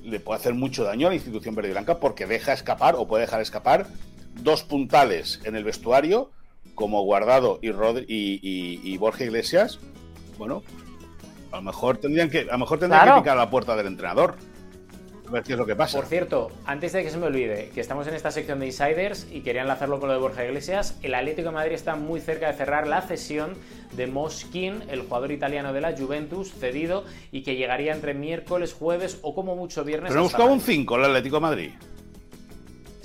le 0.02 0.20
puede 0.20 0.40
hacer 0.40 0.54
mucho 0.54 0.82
daño 0.82 1.06
a 1.06 1.10
la 1.10 1.16
institución 1.16 1.54
verde 1.54 1.68
y 1.68 1.72
blanca 1.72 2.00
porque 2.00 2.26
deja 2.26 2.52
escapar 2.52 2.96
o 2.96 3.06
puede 3.06 3.22
dejar 3.22 3.40
escapar 3.40 3.86
dos 4.34 4.64
puntales 4.64 5.40
en 5.44 5.54
el 5.54 5.64
vestuario, 5.64 6.30
como 6.74 7.02
Guardado 7.02 7.60
y, 7.62 7.70
y, 8.08 8.96
Borja 8.98 9.24
Iglesias. 9.24 9.78
Bueno, 10.36 10.62
a 11.52 11.56
lo 11.56 11.62
mejor 11.62 11.98
tendrían 11.98 12.30
que, 12.30 12.40
a 12.40 12.52
lo 12.52 12.58
mejor 12.58 12.78
tendrían 12.78 13.14
que 13.14 13.20
picar 13.20 13.36
a 13.36 13.40
la 13.40 13.50
puerta 13.50 13.76
del 13.76 13.86
entrenador 13.86 14.36
qué 15.44 15.52
es 15.52 15.58
lo 15.58 15.66
que 15.66 15.76
pasa. 15.76 15.98
Por 15.98 16.06
cierto, 16.06 16.50
antes 16.64 16.92
de 16.92 17.02
que 17.02 17.10
se 17.10 17.16
me 17.18 17.26
olvide, 17.26 17.70
que 17.74 17.80
estamos 17.80 18.06
en 18.06 18.14
esta 18.14 18.30
sección 18.30 18.60
de 18.60 18.66
insiders 18.66 19.26
y 19.30 19.40
querían 19.40 19.64
enlazarlo 19.64 20.00
con 20.00 20.08
lo 20.08 20.14
de 20.14 20.20
Borja 20.20 20.44
Iglesias, 20.44 20.98
el 21.02 21.14
Atlético 21.14 21.48
de 21.48 21.54
Madrid 21.54 21.72
está 21.72 21.96
muy 21.96 22.20
cerca 22.20 22.48
de 22.48 22.54
cerrar 22.54 22.86
la 22.86 23.02
cesión 23.02 23.54
de 23.92 24.06
Moskin, 24.06 24.82
el 24.88 25.02
jugador 25.02 25.32
italiano 25.32 25.72
de 25.72 25.80
la 25.80 25.96
Juventus, 25.96 26.52
cedido 26.52 27.04
y 27.32 27.42
que 27.42 27.56
llegaría 27.56 27.92
entre 27.92 28.14
miércoles, 28.14 28.74
jueves 28.74 29.18
o 29.22 29.34
como 29.34 29.56
mucho 29.56 29.84
viernes. 29.84 30.10
Pero 30.10 30.22
buscaba 30.22 30.50
un 30.50 30.60
5 30.60 30.96
el 30.96 31.04
Atlético 31.04 31.36
de 31.36 31.40
Madrid. 31.40 31.70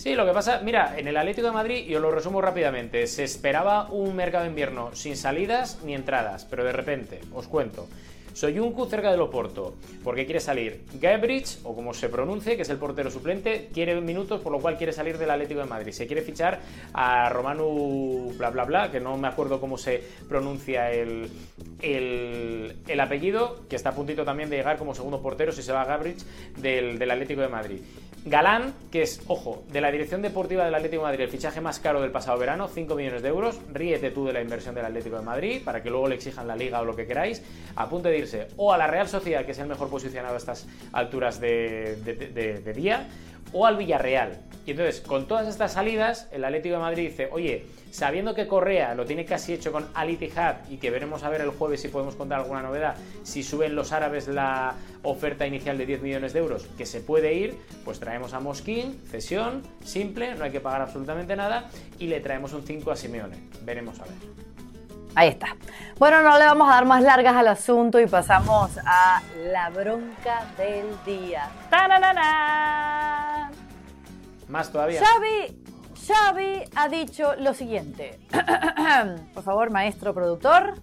Sí, 0.03 0.15
lo 0.15 0.25
que 0.25 0.33
pasa, 0.33 0.59
mira, 0.61 0.99
en 0.99 1.07
el 1.07 1.15
Atlético 1.15 1.47
de 1.47 1.53
Madrid, 1.53 1.85
y 1.87 1.95
os 1.95 2.01
lo 2.01 2.11
resumo 2.11 2.41
rápidamente, 2.41 3.07
se 3.07 3.23
esperaba 3.23 3.89
un 3.89 4.13
mercado 4.17 4.43
de 4.43 4.49
invierno 4.49 4.93
sin 4.93 5.15
salidas 5.15 5.79
ni 5.85 5.95
entradas, 5.95 6.43
pero 6.43 6.65
de 6.65 6.73
repente, 6.73 7.21
os 7.33 7.47
cuento, 7.47 7.87
Soyuncu 8.33 8.85
cerca 8.85 9.11
del 9.11 9.21
Oporto, 9.21 9.75
porque 10.03 10.25
quiere 10.25 10.39
salir. 10.39 10.83
Gabrich, 10.99 11.59
o 11.63 11.75
como 11.75 11.93
se 11.93 12.09
pronuncie, 12.09 12.55
que 12.55 12.63
es 12.63 12.69
el 12.69 12.77
portero 12.77 13.09
suplente, 13.09 13.69
quiere 13.73 13.99
minutos, 14.01 14.41
por 14.41 14.51
lo 14.51 14.59
cual 14.59 14.77
quiere 14.77 14.93
salir 14.93 15.17
del 15.17 15.29
Atlético 15.29 15.61
de 15.61 15.67
Madrid. 15.67 15.91
Se 15.91 16.07
quiere 16.07 16.21
fichar 16.21 16.59
a 16.93 17.29
Romanu 17.29 18.33
bla 18.37 18.49
bla 18.49 18.65
bla, 18.65 18.91
que 18.91 18.99
no 18.99 19.17
me 19.17 19.27
acuerdo 19.27 19.59
cómo 19.59 19.77
se 19.77 20.03
pronuncia 20.27 20.91
el, 20.91 21.29
el, 21.81 22.99
apellido, 22.99 23.67
que 23.69 23.75
está 23.75 23.89
a 23.89 23.95
puntito 23.95 24.23
también 24.23 24.49
de 24.49 24.57
llegar 24.57 24.77
como 24.77 24.95
segundo 24.95 25.21
portero 25.21 25.51
si 25.51 25.61
se 25.61 25.71
va 25.71 25.81
a 25.81 25.85
Gabrich 25.85 26.23
del, 26.57 26.97
del 26.97 27.11
Atlético 27.11 27.41
de 27.41 27.47
Madrid. 27.47 27.79
Galán, 28.25 28.73
que 28.89 29.01
es, 29.01 29.21
ojo, 29.27 29.63
de 29.69 29.81
la 29.81 29.91
dirección 29.91 30.21
deportiva 30.21 30.63
del 30.63 30.73
Atlético 30.73 31.01
de 31.01 31.07
Madrid, 31.09 31.25
el 31.25 31.29
fichaje 31.29 31.59
más 31.59 31.79
caro 31.79 32.01
del 32.01 32.11
pasado 32.11 32.37
verano, 32.37 32.69
5 32.69 32.95
millones 32.95 33.21
de 33.21 33.27
euros. 33.27 33.59
Ríete 33.73 34.11
tú 34.11 34.25
de 34.25 34.31
la 34.31 34.41
inversión 34.41 34.73
del 34.73 34.85
Atlético 34.85 35.17
de 35.17 35.23
Madrid 35.23 35.61
para 35.63 35.83
que 35.83 35.89
luego 35.89 36.07
le 36.07 36.15
exijan 36.15 36.47
la 36.47 36.55
liga 36.55 36.79
o 36.79 36.85
lo 36.85 36.95
que 36.95 37.05
queráis. 37.05 37.43
A 37.75 37.89
punto 37.89 38.07
de 38.07 38.15
o 38.57 38.73
a 38.73 38.77
la 38.77 38.87
Real 38.87 39.07
Sociedad, 39.07 39.45
que 39.45 39.51
es 39.51 39.59
el 39.59 39.67
mejor 39.67 39.89
posicionado 39.89 40.35
a 40.35 40.37
estas 40.37 40.67
alturas 40.91 41.39
de, 41.39 41.95
de 41.95 42.73
día, 42.73 43.07
o 43.53 43.65
al 43.65 43.77
Villarreal. 43.77 44.39
Y 44.65 44.71
entonces, 44.71 45.01
con 45.01 45.27
todas 45.27 45.47
estas 45.47 45.73
salidas, 45.73 46.27
el 46.31 46.43
Atlético 46.45 46.75
de 46.75 46.81
Madrid 46.81 47.09
dice, 47.09 47.27
oye, 47.31 47.65
sabiendo 47.91 48.33
que 48.33 48.47
Correa 48.47 48.95
lo 48.95 49.05
tiene 49.05 49.25
casi 49.25 49.53
hecho 49.53 49.71
con 49.71 49.87
Al 49.93 50.09
Ittihad 50.09 50.69
y 50.69 50.77
que 50.77 50.89
veremos 50.89 51.23
a 51.23 51.29
ver 51.29 51.41
el 51.41 51.49
jueves 51.49 51.81
si 51.81 51.89
podemos 51.89 52.15
contar 52.15 52.39
alguna 52.39 52.61
novedad, 52.61 52.95
si 53.23 53.43
suben 53.43 53.75
los 53.75 53.91
árabes 53.91 54.27
la 54.29 54.75
oferta 55.03 55.45
inicial 55.45 55.77
de 55.77 55.85
10 55.85 56.01
millones 56.01 56.33
de 56.33 56.39
euros, 56.39 56.65
que 56.77 56.85
se 56.85 57.01
puede 57.01 57.33
ir, 57.33 57.57
pues 57.83 57.99
traemos 57.99 58.33
a 58.33 58.39
Mosquín, 58.39 59.01
cesión, 59.05 59.63
simple, 59.83 60.33
no 60.35 60.45
hay 60.45 60.51
que 60.51 60.61
pagar 60.61 60.81
absolutamente 60.81 61.35
nada, 61.35 61.69
y 61.99 62.07
le 62.07 62.21
traemos 62.21 62.53
un 62.53 62.63
5 62.63 62.89
a 62.89 62.95
Simeone. 62.95 63.49
Veremos 63.63 63.99
a 63.99 64.05
ver. 64.05 64.52
Ahí 65.15 65.29
está. 65.29 65.55
Bueno, 65.99 66.21
no 66.21 66.37
le 66.39 66.45
vamos 66.45 66.67
a 66.67 66.75
dar 66.75 66.85
más 66.85 67.03
largas 67.03 67.35
al 67.35 67.47
asunto 67.47 67.99
y 67.99 68.07
pasamos 68.07 68.71
a 68.85 69.21
la 69.51 69.69
bronca 69.69 70.45
del 70.57 70.87
día. 71.05 71.49
¡Tararara! 71.69 73.51
Más 74.47 74.71
todavía. 74.71 75.01
Xavi, 75.03 75.61
Xavi 76.07 76.63
ha 76.75 76.89
dicho 76.89 77.35
lo 77.35 77.53
siguiente. 77.53 78.19
Por 79.33 79.43
favor, 79.43 79.69
maestro 79.69 80.13
productor, 80.13 80.75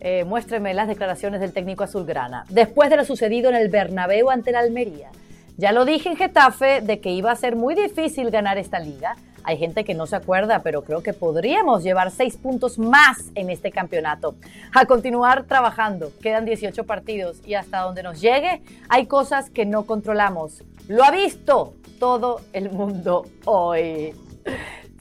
eh, 0.00 0.24
muéstreme 0.24 0.72
las 0.72 0.88
declaraciones 0.88 1.40
del 1.40 1.52
técnico 1.52 1.84
azulgrana. 1.84 2.44
Después 2.48 2.88
de 2.88 2.96
lo 2.96 3.04
sucedido 3.04 3.50
en 3.50 3.56
el 3.56 3.68
Bernabéu 3.68 4.30
ante 4.30 4.50
la 4.50 4.60
Almería. 4.60 5.10
Ya 5.58 5.72
lo 5.72 5.84
dije 5.84 6.08
en 6.08 6.16
Getafe 6.16 6.80
de 6.80 7.00
que 7.00 7.10
iba 7.10 7.30
a 7.30 7.36
ser 7.36 7.54
muy 7.54 7.74
difícil 7.74 8.30
ganar 8.30 8.56
esta 8.56 8.78
liga. 8.78 9.16
Hay 9.44 9.58
gente 9.58 9.84
que 9.84 9.94
no 9.94 10.06
se 10.06 10.16
acuerda, 10.16 10.60
pero 10.60 10.82
creo 10.82 11.02
que 11.02 11.12
podríamos 11.12 11.82
llevar 11.82 12.10
seis 12.10 12.36
puntos 12.36 12.78
más 12.78 13.30
en 13.34 13.50
este 13.50 13.70
campeonato. 13.70 14.34
A 14.72 14.86
continuar 14.86 15.44
trabajando. 15.44 16.12
Quedan 16.22 16.44
18 16.44 16.84
partidos 16.84 17.38
y 17.46 17.54
hasta 17.54 17.80
donde 17.80 18.02
nos 18.02 18.20
llegue 18.20 18.62
hay 18.88 19.06
cosas 19.06 19.50
que 19.50 19.66
no 19.66 19.84
controlamos. 19.84 20.62
Lo 20.88 21.04
ha 21.04 21.10
visto 21.10 21.74
todo 21.98 22.40
el 22.52 22.70
mundo 22.70 23.26
hoy. 23.44 24.14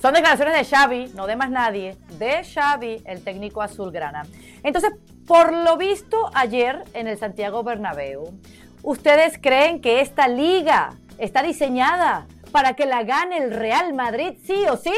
Son 0.01 0.13
declaraciones 0.13 0.55
de 0.55 0.65
Xavi, 0.65 1.11
no 1.15 1.27
de 1.27 1.35
más 1.35 1.51
nadie, 1.51 1.95
de 2.17 2.43
Xavi, 2.43 3.03
el 3.05 3.23
técnico 3.23 3.61
azulgrana. 3.61 4.23
Entonces, 4.63 4.91
por 5.27 5.53
lo 5.53 5.77
visto 5.77 6.31
ayer 6.33 6.83
en 6.93 7.07
el 7.07 7.17
Santiago 7.17 7.63
Bernabéu, 7.63 8.33
¿ustedes 8.81 9.37
creen 9.39 9.79
que 9.79 10.01
esta 10.01 10.27
liga 10.27 10.93
está 11.19 11.43
diseñada 11.43 12.25
para 12.51 12.73
que 12.73 12.85
la 12.85 13.03
gane 13.03 13.37
el 13.37 13.51
Real 13.51 13.93
Madrid 13.93 14.33
sí 14.45 14.65
o 14.69 14.77
sí? 14.77 14.93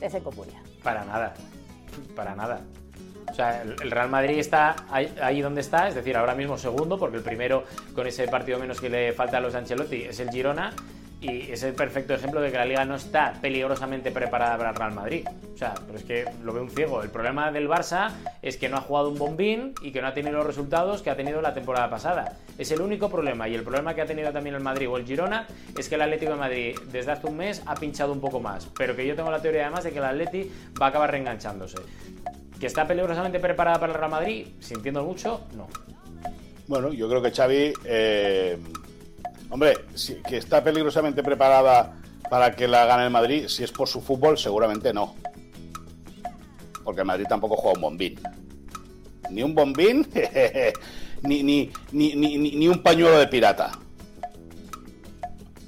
Ese 0.00 0.20
copuria. 0.20 0.60
Para 0.82 1.04
nada, 1.04 1.34
para 2.14 2.34
nada. 2.34 2.60
O 3.30 3.34
sea, 3.34 3.62
el 3.62 3.90
Real 3.90 4.10
Madrid 4.10 4.38
está 4.38 4.76
ahí, 4.90 5.40
donde 5.40 5.60
está, 5.60 5.88
es 5.88 5.94
decir, 5.94 6.16
ahora 6.16 6.34
mismo 6.34 6.56
segundo, 6.58 6.98
porque 6.98 7.16
el 7.16 7.22
primero 7.22 7.64
con 7.94 8.06
ese 8.06 8.28
partido 8.28 8.58
menos 8.58 8.80
que 8.80 8.88
le 8.88 9.12
falta 9.12 9.38
a 9.38 9.40
los 9.40 9.54
Ancelotti 9.54 10.02
es 10.04 10.20
el 10.20 10.30
Girona 10.30 10.72
y 11.24 11.50
es 11.50 11.62
el 11.62 11.72
perfecto 11.72 12.12
ejemplo 12.12 12.40
de 12.40 12.50
que 12.50 12.58
la 12.58 12.66
liga 12.66 12.84
no 12.84 12.96
está 12.96 13.32
peligrosamente 13.40 14.10
preparada 14.10 14.58
para 14.58 14.70
el 14.70 14.76
Real 14.76 14.92
Madrid. 14.92 15.26
O 15.54 15.56
sea, 15.56 15.72
pero 15.86 15.98
es 15.98 16.04
que 16.04 16.26
lo 16.42 16.52
ve 16.52 16.60
un 16.60 16.68
ciego. 16.68 17.02
El 17.02 17.08
problema 17.08 17.50
del 17.50 17.66
Barça 17.66 18.10
es 18.42 18.58
que 18.58 18.68
no 18.68 18.76
ha 18.76 18.80
jugado 18.82 19.08
un 19.08 19.18
bombín 19.18 19.74
y 19.80 19.90
que 19.90 20.02
no 20.02 20.08
ha 20.08 20.14
tenido 20.14 20.36
los 20.36 20.46
resultados 20.46 21.00
que 21.00 21.08
ha 21.08 21.16
tenido 21.16 21.40
la 21.40 21.54
temporada 21.54 21.88
pasada. 21.88 22.36
Es 22.58 22.70
el 22.72 22.82
único 22.82 23.08
problema. 23.08 23.48
Y 23.48 23.54
el 23.54 23.62
problema 23.62 23.94
que 23.94 24.02
ha 24.02 24.06
tenido 24.06 24.32
también 24.32 24.54
el 24.54 24.60
Madrid 24.60 24.88
o 24.88 24.98
el 24.98 25.06
Girona 25.06 25.46
es 25.76 25.88
que 25.88 25.94
el 25.94 26.02
Atlético 26.02 26.32
de 26.32 26.38
Madrid 26.38 26.76
desde 26.92 27.12
hace 27.12 27.26
un 27.26 27.38
mes 27.38 27.62
ha 27.64 27.74
pinchado 27.74 28.12
un 28.12 28.20
poco 28.20 28.40
más. 28.40 28.68
Pero 28.76 28.94
que 28.94 29.06
yo 29.06 29.16
tengo 29.16 29.30
la 29.30 29.40
teoría 29.40 29.62
además 29.62 29.84
de 29.84 29.92
que 29.92 29.98
el 29.98 30.04
Atleti 30.04 30.50
va 30.80 30.86
a 30.86 30.88
acabar 30.90 31.10
reenganchándose. 31.10 31.78
¿Que 32.60 32.66
está 32.66 32.86
peligrosamente 32.86 33.40
preparada 33.40 33.80
para 33.80 33.92
el 33.92 33.98
Real 33.98 34.10
Madrid? 34.10 34.48
Sintiendo 34.60 35.02
mucho, 35.02 35.46
no. 35.56 35.68
Bueno, 36.66 36.92
yo 36.92 37.08
creo 37.08 37.22
que 37.22 37.30
Xavi... 37.30 37.72
Eh 37.84 38.58
Hombre, 39.50 39.86
que 40.26 40.36
está 40.36 40.62
peligrosamente 40.64 41.22
preparada 41.22 41.94
para 42.28 42.54
que 42.54 42.66
la 42.66 42.86
gane 42.86 43.04
el 43.04 43.10
Madrid, 43.10 43.46
si 43.48 43.64
es 43.64 43.72
por 43.72 43.88
su 43.88 44.00
fútbol, 44.00 44.38
seguramente 44.38 44.92
no. 44.92 45.14
Porque 46.82 47.00
el 47.00 47.06
Madrid 47.06 47.26
tampoco 47.28 47.56
juega 47.56 47.76
un 47.76 47.82
bombín. 47.82 48.20
Ni 49.30 49.42
un 49.42 49.54
bombín, 49.54 50.06
ni, 51.22 51.42
ni, 51.42 51.70
ni, 51.92 52.14
ni, 52.14 52.68
un 52.68 52.82
pañuelo 52.82 53.18
de 53.18 53.26
pirata. 53.26 53.72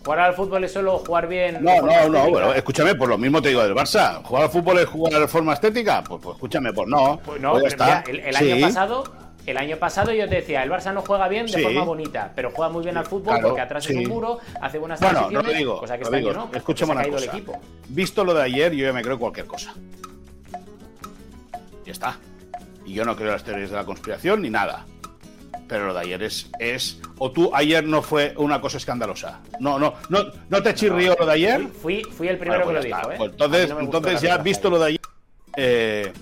¿Jugar 0.04 0.20
al 0.20 0.34
fútbol 0.34 0.62
es 0.64 0.72
solo 0.72 0.98
jugar 0.98 1.26
bien? 1.26 1.58
No, 1.60 1.82
no, 1.82 2.08
no, 2.08 2.30
bueno, 2.30 2.52
escúchame, 2.52 2.94
por 2.94 3.08
lo 3.08 3.18
mismo 3.18 3.42
te 3.42 3.48
digo 3.48 3.62
del 3.62 3.74
Barça. 3.74 4.22
¿Jugar 4.22 4.44
al 4.44 4.50
fútbol 4.50 4.78
es 4.78 4.86
jugar 4.86 5.20
de 5.20 5.26
forma 5.26 5.54
estética? 5.54 6.04
Pues, 6.04 6.20
pues 6.22 6.36
escúchame, 6.36 6.72
pues 6.72 6.86
no. 6.86 7.18
Pues 7.24 7.40
no, 7.40 7.52
pues 7.52 7.74
el, 7.74 8.36
año 8.36 8.66
pasado 8.66 9.04
el 9.46 9.56
año 9.56 9.76
pasado 9.76 10.12
yo 10.12 10.28
te 10.28 10.36
decía, 10.36 10.62
el 10.62 10.70
Barça 10.70 10.92
no 10.92 11.02
juega 11.02 11.28
bien 11.28 11.46
de 11.46 11.62
forma 11.62 11.84
bonita, 11.84 12.32
pero 12.34 12.50
juega 12.50 12.70
muy 12.70 12.82
bien 12.82 12.96
al 12.96 13.06
fútbol 13.06 13.38
porque 13.40 13.60
atrás 13.60 13.88
es 13.88 13.96
un 13.96 14.08
muro, 14.08 14.40
hace 14.60 14.78
buenas 14.78 15.00
bueno, 15.00 15.30
no 15.30 15.42
lo 15.42 15.52
digo, 15.52 15.78
cosa 15.78 15.96
que 15.96 16.02
este 16.02 16.16
año 16.16 16.32
no. 16.32 16.50
Una 16.86 17.04
cosa. 17.04 17.26
Equipo. 17.26 17.60
Visto 17.88 18.24
lo 18.24 18.34
de 18.34 18.42
ayer, 18.42 18.72
yo 18.72 18.86
ya 18.86 18.92
me 18.92 19.02
creo 19.02 19.18
cualquier 19.18 19.46
cosa. 19.46 19.74
Ya 21.84 21.92
está. 21.92 22.18
Y 22.84 22.94
yo 22.94 23.04
no 23.04 23.14
creo 23.14 23.28
en 23.28 23.32
las 23.34 23.44
teorías 23.44 23.70
de 23.70 23.76
la 23.76 23.84
conspiración 23.84 24.42
ni 24.42 24.50
nada. 24.50 24.84
Pero 25.68 25.86
lo 25.86 25.94
de 25.94 26.00
ayer 26.00 26.22
es, 26.22 26.50
es. 26.58 27.00
O 27.18 27.30
tú 27.30 27.50
ayer 27.54 27.84
no 27.84 28.02
fue 28.02 28.34
una 28.36 28.60
cosa 28.60 28.76
escandalosa. 28.76 29.40
No, 29.58 29.78
no, 29.78 29.94
no, 30.08 30.26
no 30.48 30.62
te 30.62 30.74
chirrió 30.74 31.16
lo 31.18 31.26
de 31.26 31.32
ayer. 31.32 31.66
Fui, 31.68 32.02
fui, 32.04 32.28
el 32.28 32.38
primero 32.38 32.64
pues 32.64 32.82
que 32.82 32.88
lo 32.88 32.96
dijo, 32.96 33.12
¿eh? 33.12 33.14
Pues 33.16 33.30
entonces, 33.32 33.74
entonces 33.78 34.20
ya 34.20 34.38
visto 34.38 34.70
lo 34.70 34.78
de 34.78 34.86
ayer. 34.86 35.00
Eh, 35.56 36.12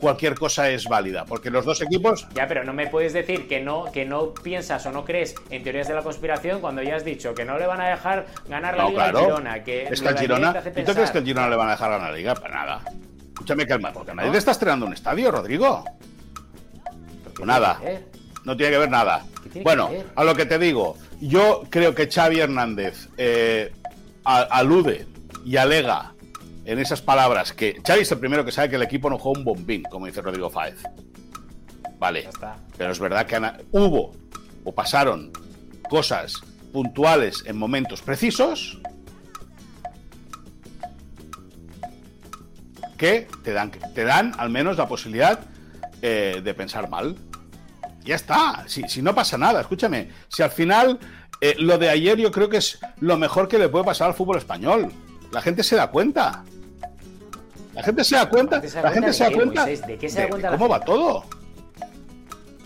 cualquier 0.00 0.34
cosa 0.34 0.70
es 0.70 0.86
válida, 0.86 1.24
porque 1.24 1.50
los 1.50 1.64
dos 1.64 1.80
equipos... 1.82 2.26
Ya, 2.34 2.48
pero 2.48 2.64
no 2.64 2.72
me 2.72 2.86
puedes 2.86 3.12
decir 3.12 3.46
que 3.46 3.60
no, 3.60 3.84
que 3.92 4.04
no 4.04 4.34
piensas 4.34 4.84
o 4.86 4.90
no 4.90 5.04
crees 5.04 5.34
en 5.50 5.62
teorías 5.62 5.86
de 5.88 5.94
la 5.94 6.02
conspiración 6.02 6.60
cuando 6.60 6.82
ya 6.82 6.96
has 6.96 7.04
dicho 7.04 7.34
que 7.34 7.44
no 7.44 7.58
le 7.58 7.66
van 7.66 7.80
a 7.80 7.88
dejar 7.88 8.26
ganar 8.48 8.76
la 8.76 8.88
Liga 8.88 9.04
al 9.04 9.16
Girona. 9.16 9.64
Que 9.64 9.84
es 9.84 10.00
que 10.00 10.08
al 10.08 10.18
Girona... 10.18 10.62
¿Y 10.74 10.82
tú 10.82 10.92
crees 10.92 11.10
que 11.10 11.18
el 11.18 11.24
Girona 11.24 11.48
le 11.48 11.56
van 11.56 11.68
a 11.68 11.72
dejar 11.72 11.90
ganar 11.90 12.10
la 12.10 12.16
Liga? 12.16 12.34
Para 12.34 12.54
nada. 12.54 12.80
Escúchame, 13.28 13.66
calma, 13.66 13.92
porque 13.92 14.14
nadie 14.14 14.32
te 14.32 14.38
está 14.38 14.50
estrenando 14.50 14.86
un 14.86 14.92
estadio, 14.92 15.30
Rodrigo. 15.30 15.84
Nada. 17.44 17.80
No 18.44 18.56
tiene 18.56 18.72
que 18.72 18.78
ver 18.78 18.90
nada. 18.90 19.24
Bueno, 19.62 19.90
a 20.14 20.24
lo 20.24 20.34
que 20.34 20.46
te 20.46 20.58
digo, 20.58 20.96
yo 21.20 21.62
creo 21.70 21.94
que 21.94 22.10
Xavi 22.10 22.40
Hernández 22.40 23.08
eh, 23.16 23.72
alude 24.24 25.06
y 25.44 25.56
alega 25.56 26.12
en 26.70 26.78
esas 26.78 27.02
palabras 27.02 27.52
que 27.52 27.82
Xavi 27.84 28.02
es 28.02 28.12
el 28.12 28.20
primero 28.20 28.44
que 28.44 28.52
sabe 28.52 28.70
que 28.70 28.76
el 28.76 28.82
equipo 28.84 29.10
no 29.10 29.18
juega 29.18 29.40
un 29.40 29.44
bombín, 29.44 29.82
como 29.82 30.06
dice 30.06 30.22
Rodrigo 30.22 30.48
Fáez. 30.50 30.80
Vale, 31.98 32.28
pero 32.78 32.92
es 32.92 33.00
verdad 33.00 33.26
que 33.26 33.40
hubo 33.72 34.14
o 34.62 34.72
pasaron 34.72 35.32
cosas 35.88 36.34
puntuales 36.72 37.42
en 37.46 37.58
momentos 37.58 38.02
precisos 38.02 38.80
que 42.96 43.26
te 43.42 43.52
dan, 43.52 43.72
te 43.72 44.04
dan 44.04 44.32
al 44.38 44.50
menos 44.50 44.76
la 44.76 44.86
posibilidad 44.86 45.40
eh, 46.02 46.40
de 46.40 46.54
pensar 46.54 46.88
mal. 46.88 47.16
Ya 48.04 48.14
está, 48.14 48.62
si, 48.68 48.84
si, 48.88 49.02
no 49.02 49.12
pasa 49.12 49.36
nada, 49.36 49.60
escúchame, 49.60 50.08
si 50.28 50.44
al 50.44 50.52
final 50.52 51.00
eh, 51.40 51.56
lo 51.58 51.78
de 51.78 51.90
ayer 51.90 52.16
yo 52.16 52.30
creo 52.30 52.48
que 52.48 52.58
es 52.58 52.78
lo 53.00 53.16
mejor 53.16 53.48
que 53.48 53.58
le 53.58 53.68
puede 53.68 53.84
pasar 53.84 54.06
al 54.06 54.14
fútbol 54.14 54.38
español. 54.38 54.92
La 55.32 55.42
gente 55.42 55.64
se 55.64 55.74
da 55.74 55.88
cuenta. 55.88 56.44
La 57.80 57.84
gente 57.84 58.04
se 58.04 58.14
da 58.14 58.28
cuenta. 58.28 58.62
La 58.82 58.90
gente 58.90 59.12
se 59.14 59.24
da 59.24 59.32
cuenta. 59.32 59.64
¿De 59.64 59.98
qué 59.98 60.08
se 60.08 60.20
da 60.20 60.28
cuenta? 60.28 60.50
¿Cómo 60.50 60.68
va 60.68 60.80
todo? 60.80 61.24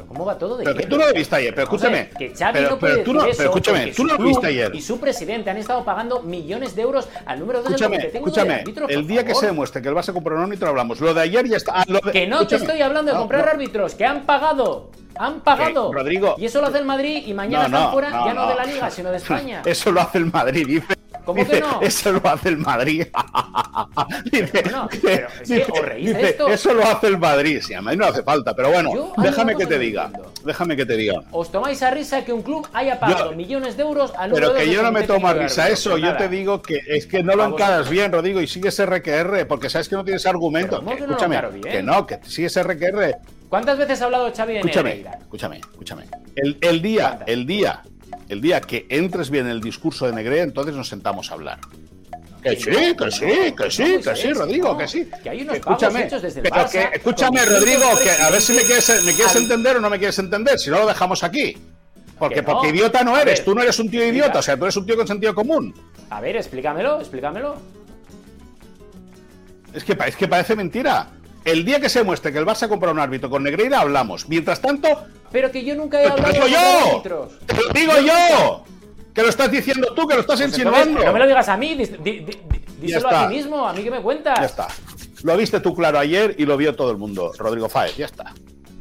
¿Cómo 0.09 0.25
va 0.25 0.39
todo? 0.39 0.57
¿De 0.57 0.65
pero 0.65 0.77
que 0.77 0.87
tú 0.87 0.97
no 0.97 1.07
lo 1.07 1.15
viste 1.15 1.37
ayer, 1.37 1.55
pero 1.55 1.65
escúchame. 1.65 2.11
que 2.17 2.35
Xavi 2.35 2.61
no 2.61 2.79
puede 2.79 2.93
pero 2.95 3.05
tú 3.05 3.15
no, 3.15 3.21
pero 3.21 3.51
escúchame, 3.51 3.93
tú 3.93 4.05
no 4.05 4.15
lo 4.15 4.25
viste 4.25 4.47
ayer. 4.47 4.75
Y 4.75 4.81
su 4.81 5.01
presidente 5.01 5.51
han 5.51 5.57
estado 5.57 5.85
pagando 5.85 6.23
millones 6.23 6.77
de 6.77 6.83
euros 6.83 7.09
al 7.27 7.41
número 7.41 7.63
2 7.63 7.71
escúchame, 7.71 7.99
del 7.99 8.07
Escúchame, 8.15 8.55
árbitro, 8.55 8.89
el 8.89 9.07
día 9.07 9.25
que 9.25 9.35
se 9.35 9.47
demuestre 9.47 9.83
que 9.83 9.89
el 9.89 9.95
Barça 9.95 10.13
compró 10.13 10.37
un 10.37 10.43
árbitro 10.43 10.69
hablamos. 10.69 11.01
Lo 11.01 11.15
de 11.15 11.21
ayer 11.21 11.49
ya 11.49 11.57
está. 11.57 11.73
Ah, 11.75 11.85
lo 11.89 12.01
de, 12.01 12.13
que 12.13 12.27
no 12.27 12.47
te 12.47 12.57
estoy 12.57 12.81
hablando 12.81 13.13
de 13.13 13.19
comprar 13.19 13.49
árbitros, 13.49 13.95
que 13.95 14.05
han 14.05 14.25
pagado. 14.25 14.91
Han 15.17 15.41
pagado. 15.41 15.93
Rodrigo. 15.93 16.35
Y 16.39 16.47
eso 16.47 16.61
lo 16.61 16.69
hace 16.69 16.79
el 16.79 16.85
Madrid 16.85 17.25
y 17.27 17.35
mañana 17.35 17.67
están 17.67 17.93
fuera 17.93 18.11
ya 18.11 18.35
no, 18.35 18.49
de 18.49 18.55
la 18.55 18.65
Liga, 18.65 18.91
sino 18.91 19.11
de 19.11 19.17
España. 19.19 19.63
Eso 19.65 19.91
lo 19.91 20.01
hace 20.01 20.19
el 20.19 20.27
Madrid, 20.27 20.67
dice. 20.67 20.94
¿Cómo 21.25 21.47
que 21.47 21.61
no? 21.61 21.81
Eso 21.81 22.13
lo 22.13 22.29
hace 22.29 22.51
el 22.51 22.59
Madrid. 22.59 23.07
dice, 24.31 24.63
no, 24.71 24.89
que. 24.89 25.27
Eso 26.53 26.75
lo 26.75 26.85
hace 26.87 27.07
el 27.09 27.19
Madrid. 27.19 27.61
Sí, 27.63 27.75
a 27.75 27.83
mí 27.83 27.97
no 27.97 28.07
hace 28.07 28.23
falta, 28.23 28.55
pero 28.55 28.71
bueno, 28.71 29.13
déjame 29.17 29.57
que 29.57 29.67
te 29.67 29.79
diga. 29.79 30.11
Déjame 30.45 30.77
que 30.77 30.85
te 30.85 30.97
diga. 30.97 31.23
Os 31.33 31.51
tomáis 31.51 31.83
a 31.83 31.91
risa 31.91 32.25
que 32.25 32.33
un 32.33 32.43
club 32.43 32.69
haya 32.73 33.01
pagado 33.01 33.33
millones 33.33 33.77
de 33.77 33.83
euros 33.83 34.13
al 34.17 34.33
Pero 34.33 34.55
que 34.55 34.71
yo 34.71 34.83
no 34.83 34.93
me 34.93 35.05
tomo 35.05 35.29
a 35.29 35.35
risa 35.35 35.69
eso. 35.69 35.97
Yo 35.97 36.17
te 36.17 36.29
digo 36.29 36.61
que 36.61 36.81
es 36.87 37.07
que 37.07 37.23
no 37.23 37.35
lo 37.35 37.45
encaras 37.45 37.89
bien, 37.89 38.13
Rodrigo, 38.13 38.41
y 38.41 38.47
sigues 38.47 38.83
RQR, 38.85 39.47
porque 39.47 39.71
sabes 39.71 39.89
que 39.89 39.97
no 39.97 40.05
tienes 40.05 40.27
argumento. 40.27 40.85
Que, 40.85 40.95
escúchame, 40.95 41.41
que 41.63 41.83
no, 41.83 42.07
que 42.07 42.21
sigues 42.25 42.61
RQR. 42.63 43.17
¿Cuántas 43.49 43.79
veces 43.79 44.03
ha 44.03 44.07
hablado 44.07 44.33
Xavi 44.35 44.55
de 44.55 44.59
escúchame, 44.61 45.05
Escúchame, 45.21 45.59
escúchame. 45.59 46.05
El, 46.35 46.59
el 46.61 46.83
día, 46.83 47.21
el 47.27 47.47
día 47.47 47.83
el 48.29 48.41
día 48.41 48.61
que 48.61 48.87
entres 48.89 49.31
bien 49.31 49.47
en 49.47 49.53
el 49.53 49.61
discurso 49.61 50.07
de 50.07 50.13
Negre, 50.13 50.41
entonces 50.41 50.75
nos 50.75 50.89
sentamos 50.89 51.31
a 51.31 51.35
hablar. 51.35 51.59
Que 52.43 52.57
sí, 52.57 52.71
que 52.71 53.11
sí, 53.11 53.55
que 53.57 53.71
sí, 53.71 54.01
que 54.05 54.17
sí, 54.17 54.33
Rodrigo, 54.35 54.77
que 54.77 54.87
sí. 54.87 55.09
Que 55.23 55.31
hay 55.31 55.43
unos 55.43 55.57
escúchame, 55.57 56.05
hechos 56.05 56.21
desde 56.21 56.41
el 56.41 56.51
pero 56.51 56.69
que, 56.69 56.89
escúchame, 56.93 57.45
Rodrigo, 57.45 57.85
que 58.03 58.11
a 58.11 58.29
ver 58.29 58.43
si 58.43 58.53
me 58.53 58.63
quieres, 58.63 59.03
me 59.03 59.15
quieres 59.15 59.35
entender 59.37 59.79
o 59.79 59.81
no 59.81 59.89
me 59.89 59.99
quieres 59.99 60.19
entender, 60.19 60.59
si 60.59 60.69
no 60.69 60.81
lo 60.81 60.87
dejamos 60.87 61.25
aquí. 61.25 61.57
Porque, 62.19 62.43
porque 62.43 62.69
idiota 62.69 63.03
no 63.03 63.19
eres, 63.19 63.45
tú 63.45 63.55
no 63.55 63.63
eres 63.63 63.79
un 63.79 63.91
tío 63.91 64.07
idiota, 64.07 64.39
o 64.39 64.43
sea, 64.43 64.57
tú 64.57 64.65
eres 64.65 64.77
un 64.77 64.87
tío 64.87 64.95
con 64.97 65.07
sentido 65.07 65.35
común. 65.35 65.75
A 66.11 66.21
ver, 66.21 66.37
explícamelo, 66.37 67.01
explícamelo. 67.01 67.57
Es 69.73 69.83
que, 69.83 69.97
es 70.07 70.17
que 70.17 70.29
parece 70.29 70.55
mentira. 70.55 71.09
El 71.45 71.65
día 71.65 71.79
que 71.79 71.89
se 71.89 72.03
muestre 72.03 72.33
que 72.33 72.39
el 72.39 72.47
Barça 72.47 72.69
compra 72.69 72.91
un 72.91 72.99
árbitro 72.99 73.29
con 73.29 73.43
Negreira, 73.43 73.81
hablamos. 73.81 74.29
Mientras 74.29 74.61
tanto. 74.61 74.89
Pero 75.31 75.51
que 75.51 75.63
yo 75.63 75.75
nunca 75.75 76.01
he 76.03 76.07
hablado 76.07 76.33
de 76.33 76.51
yo! 76.51 76.59
árbitros. 76.91 77.39
¡Te 77.47 77.55
lo 77.55 77.69
digo 77.69 77.93
yo! 78.01 78.65
Que 79.13 79.23
lo 79.23 79.29
estás 79.29 79.51
diciendo 79.51 79.93
tú, 79.95 80.07
que 80.09 80.15
lo 80.15 80.21
estás 80.23 80.41
pues 80.41 80.51
insinuando. 80.51 81.05
no 81.05 81.13
me 81.13 81.19
lo 81.19 81.27
digas 81.27 81.49
a 81.49 81.57
mí, 81.57 81.77
díselo 82.81 83.09
a 83.09 83.29
ti 83.29 83.35
mismo, 83.35 83.67
a 83.67 83.73
mí 83.73 83.83
que 83.85 83.91
me 83.91 84.01
cuentas. 84.01 84.39
Ya 84.41 84.47
está. 84.47 84.69
Lo 85.23 85.37
viste 85.37 85.61
tú 85.61 85.75
claro 85.75 85.99
ayer 85.99 86.35
y 86.39 86.47
lo 86.47 86.57
vio 86.57 86.75
todo 86.75 86.91
el 86.91 86.97
mundo. 86.97 87.33
Rodrigo 87.39 87.69
Fáez, 87.69 87.97
ya 87.97 88.07
está. 88.07 88.33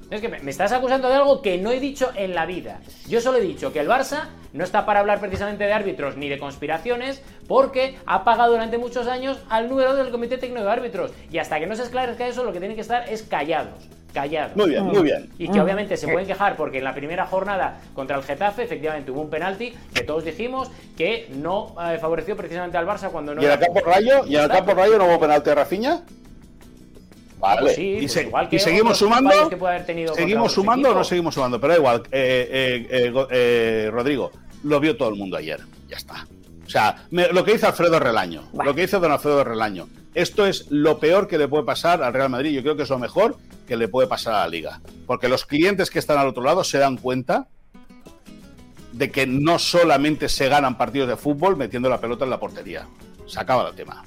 Es 0.10 0.22
que 0.22 0.30
me 0.30 0.52
estás 0.52 0.72
acusando 0.72 1.10
de 1.10 1.16
algo 1.16 1.42
que 1.42 1.58
no 1.58 1.72
he 1.72 1.80
dicho 1.80 2.12
en 2.16 2.34
la 2.34 2.46
vida. 2.46 2.82
Yo 3.08 3.20
solo 3.20 3.38
he 3.40 3.42
dicho 3.42 3.74
que 3.74 3.80
el 3.80 3.88
Barça 3.88 4.30
no 4.54 4.64
está 4.64 4.86
para 4.86 5.00
hablar 5.00 5.20
precisamente 5.20 5.64
de 5.64 5.74
árbitros 5.74 6.16
ni 6.16 6.30
de 6.30 6.38
conspiraciones 6.38 7.22
porque 7.48 7.98
ha 8.06 8.24
pagado 8.24 8.54
durante 8.54 8.78
muchos 8.78 9.08
años 9.08 9.40
al 9.50 9.68
número 9.68 9.96
del 9.96 10.12
Comité 10.12 10.38
Técnico 10.38 10.64
de 10.64 10.72
Árbitros. 10.72 11.12
Y 11.32 11.40
hasta 11.40 11.60
que 11.60 11.66
no 11.66 11.76
se 11.76 11.84
esclarezca 11.84 12.28
eso, 12.28 12.44
lo 12.44 12.54
que 12.54 12.60
tienen 12.60 12.76
que 12.76 12.82
estar 12.82 13.10
es 13.10 13.24
callados. 13.24 13.90
Callados. 14.14 14.56
Muy 14.56 14.70
bien, 14.70 14.84
muy 14.86 15.02
bien. 15.02 15.30
Y 15.40 15.50
que 15.50 15.60
obviamente 15.60 15.98
se 15.98 16.08
pueden 16.08 16.28
quejar 16.28 16.56
porque 16.56 16.78
en 16.78 16.84
la 16.84 16.94
primera 16.94 17.26
jornada 17.26 17.82
contra 17.96 18.16
el 18.16 18.22
Getafe 18.22 18.64
efectivamente 18.64 19.10
hubo 19.10 19.22
un 19.22 19.32
penalti 19.32 19.74
que 19.92 20.04
todos 20.04 20.24
dijimos 20.24 20.70
que 20.96 21.32
no 21.34 21.76
eh, 21.84 21.98
favoreció 21.98 22.38
precisamente 22.38 22.78
al 22.78 22.86
Barça 22.86 23.10
cuando 23.10 23.34
no... 23.34 23.42
¿Y 23.42 23.46
en 23.46 23.52
el 23.52 23.60
campo 23.60 23.80
Rayo? 23.80 24.26
¿Y 24.28 24.36
en 24.36 24.44
el 24.44 24.50
campo 24.50 24.76
Rayo 24.76 25.00
no 25.00 25.06
hubo 25.06 25.20
penalti 25.20 25.50
de 25.50 25.56
Rafinha? 25.56 26.04
Vale, 27.44 27.76
sí, 27.76 27.82
y, 27.98 28.00
pues 28.02 28.16
igual 28.18 28.48
que 28.50 28.56
y 28.56 28.60
seguimos 28.60 28.98
sumando. 28.98 29.50
que 29.50 29.58
puede 29.58 29.76
haber 29.76 29.86
tenido 29.86 30.16
¿Seguimos 30.16 30.54
sumando 30.54 30.92
o 30.92 30.94
no 30.94 31.04
seguimos 31.04 31.34
sumando? 31.34 31.60
Pero 31.60 31.74
da 31.74 31.80
igual, 31.80 32.04
eh, 32.12 32.48
eh, 32.50 32.88
eh, 32.90 33.28
eh, 33.32 33.90
Rodrigo, 33.92 34.32
lo 34.64 34.80
vio 34.80 34.96
todo 34.96 35.10
el 35.10 35.16
mundo 35.16 35.36
ayer. 35.36 35.60
Ya 35.90 35.98
está. 35.98 36.26
O 36.66 36.70
sea, 36.70 37.06
me- 37.12 37.28
lo 37.34 37.44
que 37.44 37.52
dice 37.52 37.66
Alfredo 37.66 38.00
Relaño, 38.00 38.50
lo 38.54 38.74
que 38.74 38.82
dice 38.84 38.98
don 38.98 39.12
Alfredo 39.12 39.44
Relaño, 39.44 39.90
esto 40.16 40.46
es 40.48 40.68
lo 40.72 41.00
peor 41.00 41.28
que 41.28 41.38
le 41.38 41.50
puede 41.50 41.66
pasar 41.66 42.02
al 42.02 42.14
Real 42.14 42.30
Madrid. 42.30 42.52
Yo 42.52 42.62
creo 42.62 42.78
que 42.78 42.84
es 42.84 42.90
lo 42.90 42.98
mejor 42.98 43.36
que 43.68 43.76
le 43.76 43.90
puede 43.90 44.08
pasar 44.08 44.36
a 44.36 44.40
la 44.40 44.48
liga. 44.48 44.80
Porque 45.06 45.28
los 45.28 45.46
clientes 45.46 45.92
que 45.92 46.00
están 46.00 46.18
al 46.18 46.28
otro 46.28 46.44
lado 46.44 46.64
se 46.64 46.78
dan 46.78 46.96
cuenta 46.96 47.48
de 48.94 49.12
que 49.12 49.28
no 49.28 49.60
solamente 49.60 50.30
se 50.30 50.48
ganan 50.48 50.78
partidos 50.78 51.10
de 51.10 51.18
fútbol 51.18 51.58
metiendo 51.58 51.90
la 51.90 52.00
pelota 52.00 52.24
en 52.24 52.30
la 52.30 52.40
portería. 52.40 52.88
Se 53.26 53.40
acaba 53.40 53.68
el 53.68 53.76
tema. 53.76 54.04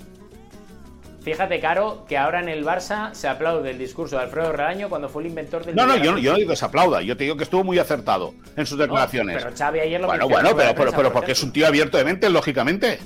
Fíjate, 1.27 1.59
Caro, 1.59 2.05
que 2.09 2.16
ahora 2.16 2.39
en 2.39 2.49
el 2.49 2.64
Barça 2.64 3.12
se 3.12 3.27
aplaude 3.27 3.72
el 3.72 3.79
discurso 3.79 4.14
de 4.16 4.22
Alfredo 4.22 4.53
Relaño 4.53 4.89
cuando 4.89 5.09
fue 5.09 5.22
el 5.24 5.29
inventor 5.31 5.64
del 5.64 5.74
No, 5.74 5.85
no, 5.85 5.97
yo, 5.97 6.12
no- 6.12 6.18
yo 6.18 6.31
no 6.31 6.39
digo 6.39 6.51
que 6.51 6.57
se 6.57 6.64
aplauda, 6.64 7.03
yo 7.03 7.16
te 7.16 7.24
digo 7.24 7.37
que 7.37 7.43
estuvo 7.43 7.64
muy 7.64 7.81
acertado 7.81 8.33
en 8.57 8.64
sus 8.64 8.79
declaraciones. 8.79 9.43
pero 9.43 9.57
Xavi 9.57 9.81
ayer 9.81 10.01
lo 10.01 10.07
bueno, 10.07 10.29
bueno, 10.29 10.51
en 10.51 10.57
pero, 10.57 10.74
pero, 10.77 10.91
pero 10.93 11.03
por 11.09 11.12
porque 11.14 11.33
es 11.33 11.43
un 11.43 11.53
tío 11.53 11.66
abierto 11.66 11.99
de 11.99 12.05
mente, 12.05 12.31
lógicamente. 12.31 13.01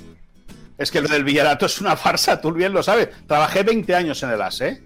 Es 0.77 0.91
que 0.91 1.01
lo 1.01 1.07
del 1.07 1.23
Villarato 1.23 1.65
es 1.65 1.81
una 1.81 1.95
farsa, 1.95 2.39
tú 2.39 2.51
bien 2.51 2.73
lo 2.73 2.83
sabes. 2.83 3.09
Trabajé 3.25 3.63
20 3.63 3.95
años 3.95 4.21
en 4.21 4.29
el 4.29 4.39
AS, 4.43 4.61
¿eh? 4.61 4.83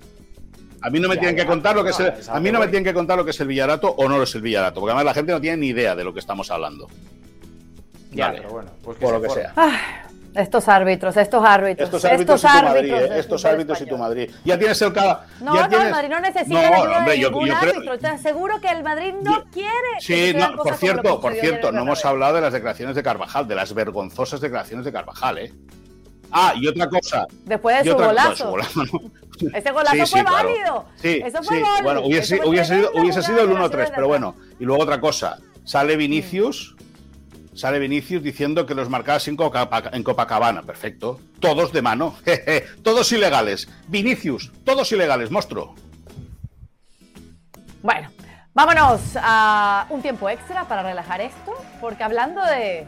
A 0.81 0.89
mí 0.89 1.01
no 1.01 1.09
me 1.09 1.15
Ya, 1.15 1.19
tienen 1.19 1.35
que 1.35 1.45
contar 1.45 1.75
lo 1.75 1.83
que 1.83 1.89
no, 1.89 1.95
es 1.95 1.99
el, 1.99 2.33
a 2.33 2.39
mí 2.39 2.51
no 2.53 2.59
me 2.61 2.67
tienen 2.67 2.85
que 2.85 2.93
contar 2.93 3.17
lo 3.17 3.25
que 3.25 3.31
es 3.31 3.39
el 3.41 3.47
Villarato 3.47 3.89
o 3.89 4.07
no 4.07 4.15
lo 4.15 4.23
es 4.23 4.33
el 4.35 4.43
Villarato, 4.43 4.79
porque 4.79 4.91
además 4.91 5.05
la 5.07 5.13
gente 5.13 5.33
no 5.33 5.41
tiene 5.41 5.57
ni 5.57 5.67
idea 5.67 5.93
de 5.93 6.05
lo 6.05 6.13
que 6.13 6.21
estamos 6.21 6.49
hablando. 6.51 6.87
Ya, 8.11 8.27
Vale. 8.27 8.37
pero 8.39 8.49
bueno, 8.53 8.71
pues 8.81 8.97
Por 8.97 9.07
se 9.09 9.13
lo 9.13 9.21
que 9.21 9.27
forme. 9.27 9.41
sea. 9.43 9.53
Ah, 9.57 10.04
estos 10.35 10.67
árbitros, 10.67 11.17
estos 11.17 11.43
árbitros. 11.43 11.87
Estos 11.87 12.05
árbitros 12.05 12.43
y 12.43 12.47
tu 12.47 12.47
Madrid, 12.53 12.67
árbitros 12.77 12.99
¿eh? 12.99 13.03
del 13.09 13.19
estos 13.19 13.45
árbitros 13.45 13.81
y 13.81 13.85
tu. 13.85 13.97
Madrid. 13.97 14.31
Ya 14.43 14.57
tienes 14.59 14.81
el 14.81 14.93
cada. 14.93 15.25
No, 15.41 15.55
ya 15.55 15.61
no, 15.63 15.69
tienes- 15.69 15.85
el 15.87 15.91
Madrid 15.93 16.09
no 16.09 16.19
necesita 16.19 16.53
No, 16.69 16.75
ayuda 16.75 16.97
hombre, 16.97 17.13
de 17.13 17.19
yo- 17.19 17.29
ningún 17.29 17.47
yo 17.47 17.53
creo- 17.59 17.73
árbitro. 17.73 17.97
Te 17.99 18.07
aseguro 18.07 18.61
que 18.61 18.67
el 18.69 18.83
Madrid 18.83 19.13
no 19.21 19.31
Yo- 19.39 19.43
quiere. 19.51 19.69
Sí, 19.99 20.33
no, 20.37 20.55
por 20.55 20.73
cierto, 20.75 21.19
por 21.21 21.33
cierto, 21.33 21.71
no 21.71 21.81
hemos 21.81 22.03
hablado 22.05 22.35
de 22.35 22.41
las 22.41 22.53
declaraciones 22.53 22.95
de 22.95 23.03
Carvajal, 23.03 23.47
de 23.47 23.55
las 23.55 23.73
vergonzosas 23.73 24.41
declaraciones 24.41 24.85
de 24.85 24.91
Carvajal, 24.91 25.37
¿eh? 25.39 25.53
Ah, 26.31 26.53
y 26.55 26.67
otra 26.67 26.89
cosa. 26.89 27.27
Después 27.45 27.77
de 27.83 27.89
su 27.91 27.95
otra- 27.95 28.07
no, 28.07 28.11
golazo. 28.13 28.35
su 28.35 28.49
golazo 28.49 28.83
no. 28.83 29.01
Ese 29.53 29.71
golazo 29.71 29.95
Sí, 29.95 30.05
sí, 30.05 30.11
fue 30.11 30.21
claro. 30.25 30.49
válido. 30.49 30.85
Sí, 30.95 31.21
Eso 31.23 31.43
fue 31.43 31.57
sí. 31.57 31.63
gol. 31.63 31.83
Bueno, 31.83 32.01
hubiese, 32.01 32.41
hubiese 32.45 32.75
sido, 32.75 32.91
hubiese 32.95 33.21
sido 33.21 33.41
el 33.41 33.47
de 33.49 33.53
1-3, 33.55 33.59
Nacional 33.61 33.91
pero 33.95 34.07
bueno. 34.07 34.35
Y 34.59 34.65
luego 34.65 34.83
otra 34.83 34.99
cosa. 34.99 35.37
Sale 35.63 35.95
Vinicius. 35.95 36.75
Sale 37.55 37.79
Vinicius 37.79 38.21
diciendo 38.21 38.65
que 38.65 38.75
los 38.75 38.89
marcaba 38.89 39.19
en, 39.25 39.35
Copa- 39.37 39.89
en 39.93 40.03
Copacabana. 40.03 40.61
Perfecto. 40.63 41.19
Todos 41.39 41.71
de 41.71 41.81
mano. 41.81 42.15
Todos 42.83 43.11
ilegales. 43.13 43.67
Vinicius. 43.87 44.51
Todos 44.65 44.91
ilegales, 44.91 45.31
monstruo. 45.31 45.73
Bueno, 47.81 48.09
vámonos 48.53 48.99
a 49.15 49.87
un 49.89 50.01
tiempo 50.01 50.29
extra 50.29 50.67
para 50.67 50.83
relajar 50.83 51.21
esto, 51.21 51.53
porque 51.79 52.03
hablando 52.03 52.41
de, 52.43 52.85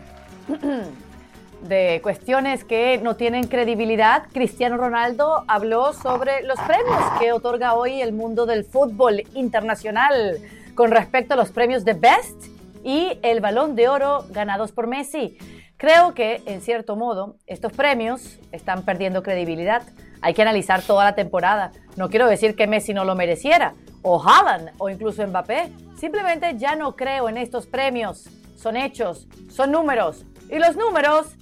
de 1.68 2.00
cuestiones 2.04 2.64
que 2.64 3.00
no 3.02 3.16
tienen 3.16 3.46
credibilidad, 3.48 4.24
Cristiano 4.34 4.76
Ronaldo 4.78 5.46
habló 5.48 5.94
sobre 5.94 6.44
los 6.44 6.60
premios 6.62 7.02
que 7.20 7.32
otorga 7.32 7.74
hoy 7.76 8.02
el 8.02 8.12
mundo 8.12 8.46
del 8.46 8.66
fútbol 8.66 9.24
internacional 9.34 10.40
con 10.76 10.92
respecto 10.92 11.36
a 11.36 11.38
los 11.38 11.52
premios 11.52 11.86
de 11.86 11.94
Best 11.94 12.57
y 12.88 13.20
el 13.22 13.42
Balón 13.42 13.76
de 13.76 13.90
Oro 13.90 14.24
ganados 14.30 14.72
por 14.72 14.88
Messi. 14.88 15.38
Creo 15.76 16.14
que, 16.14 16.42
en 16.46 16.62
cierto 16.62 16.96
modo, 16.96 17.36
estos 17.46 17.74
premios 17.74 18.40
están 18.54 18.84
perdiendo 18.84 19.24
credibilidad. 19.24 19.84
Hay 20.22 20.34
que 20.34 20.42
analizar 20.42 20.82
toda 20.82 21.04
la 21.04 21.14
temporada. 21.14 21.74
No 21.98 22.10
quiero 22.10 22.28
decir 22.28 22.56
que 22.56 22.66
Messi 22.66 22.94
no 22.94 23.04
lo 23.04 23.14
mereciera, 23.14 23.76
o 24.04 24.24
Haaland, 24.24 24.72
o 24.78 24.90
incluso 24.90 25.28
Mbappé. 25.28 25.74
Simplemente 25.98 26.58
ya 26.58 26.78
no 26.78 26.96
creo 26.96 27.28
en 27.28 27.36
estos 27.36 27.68
premios. 27.68 28.30
Son 28.56 28.78
hechos, 28.78 29.28
son 29.50 29.74
números, 29.74 30.26
y 30.50 30.58
los 30.58 30.78
números 30.78 31.36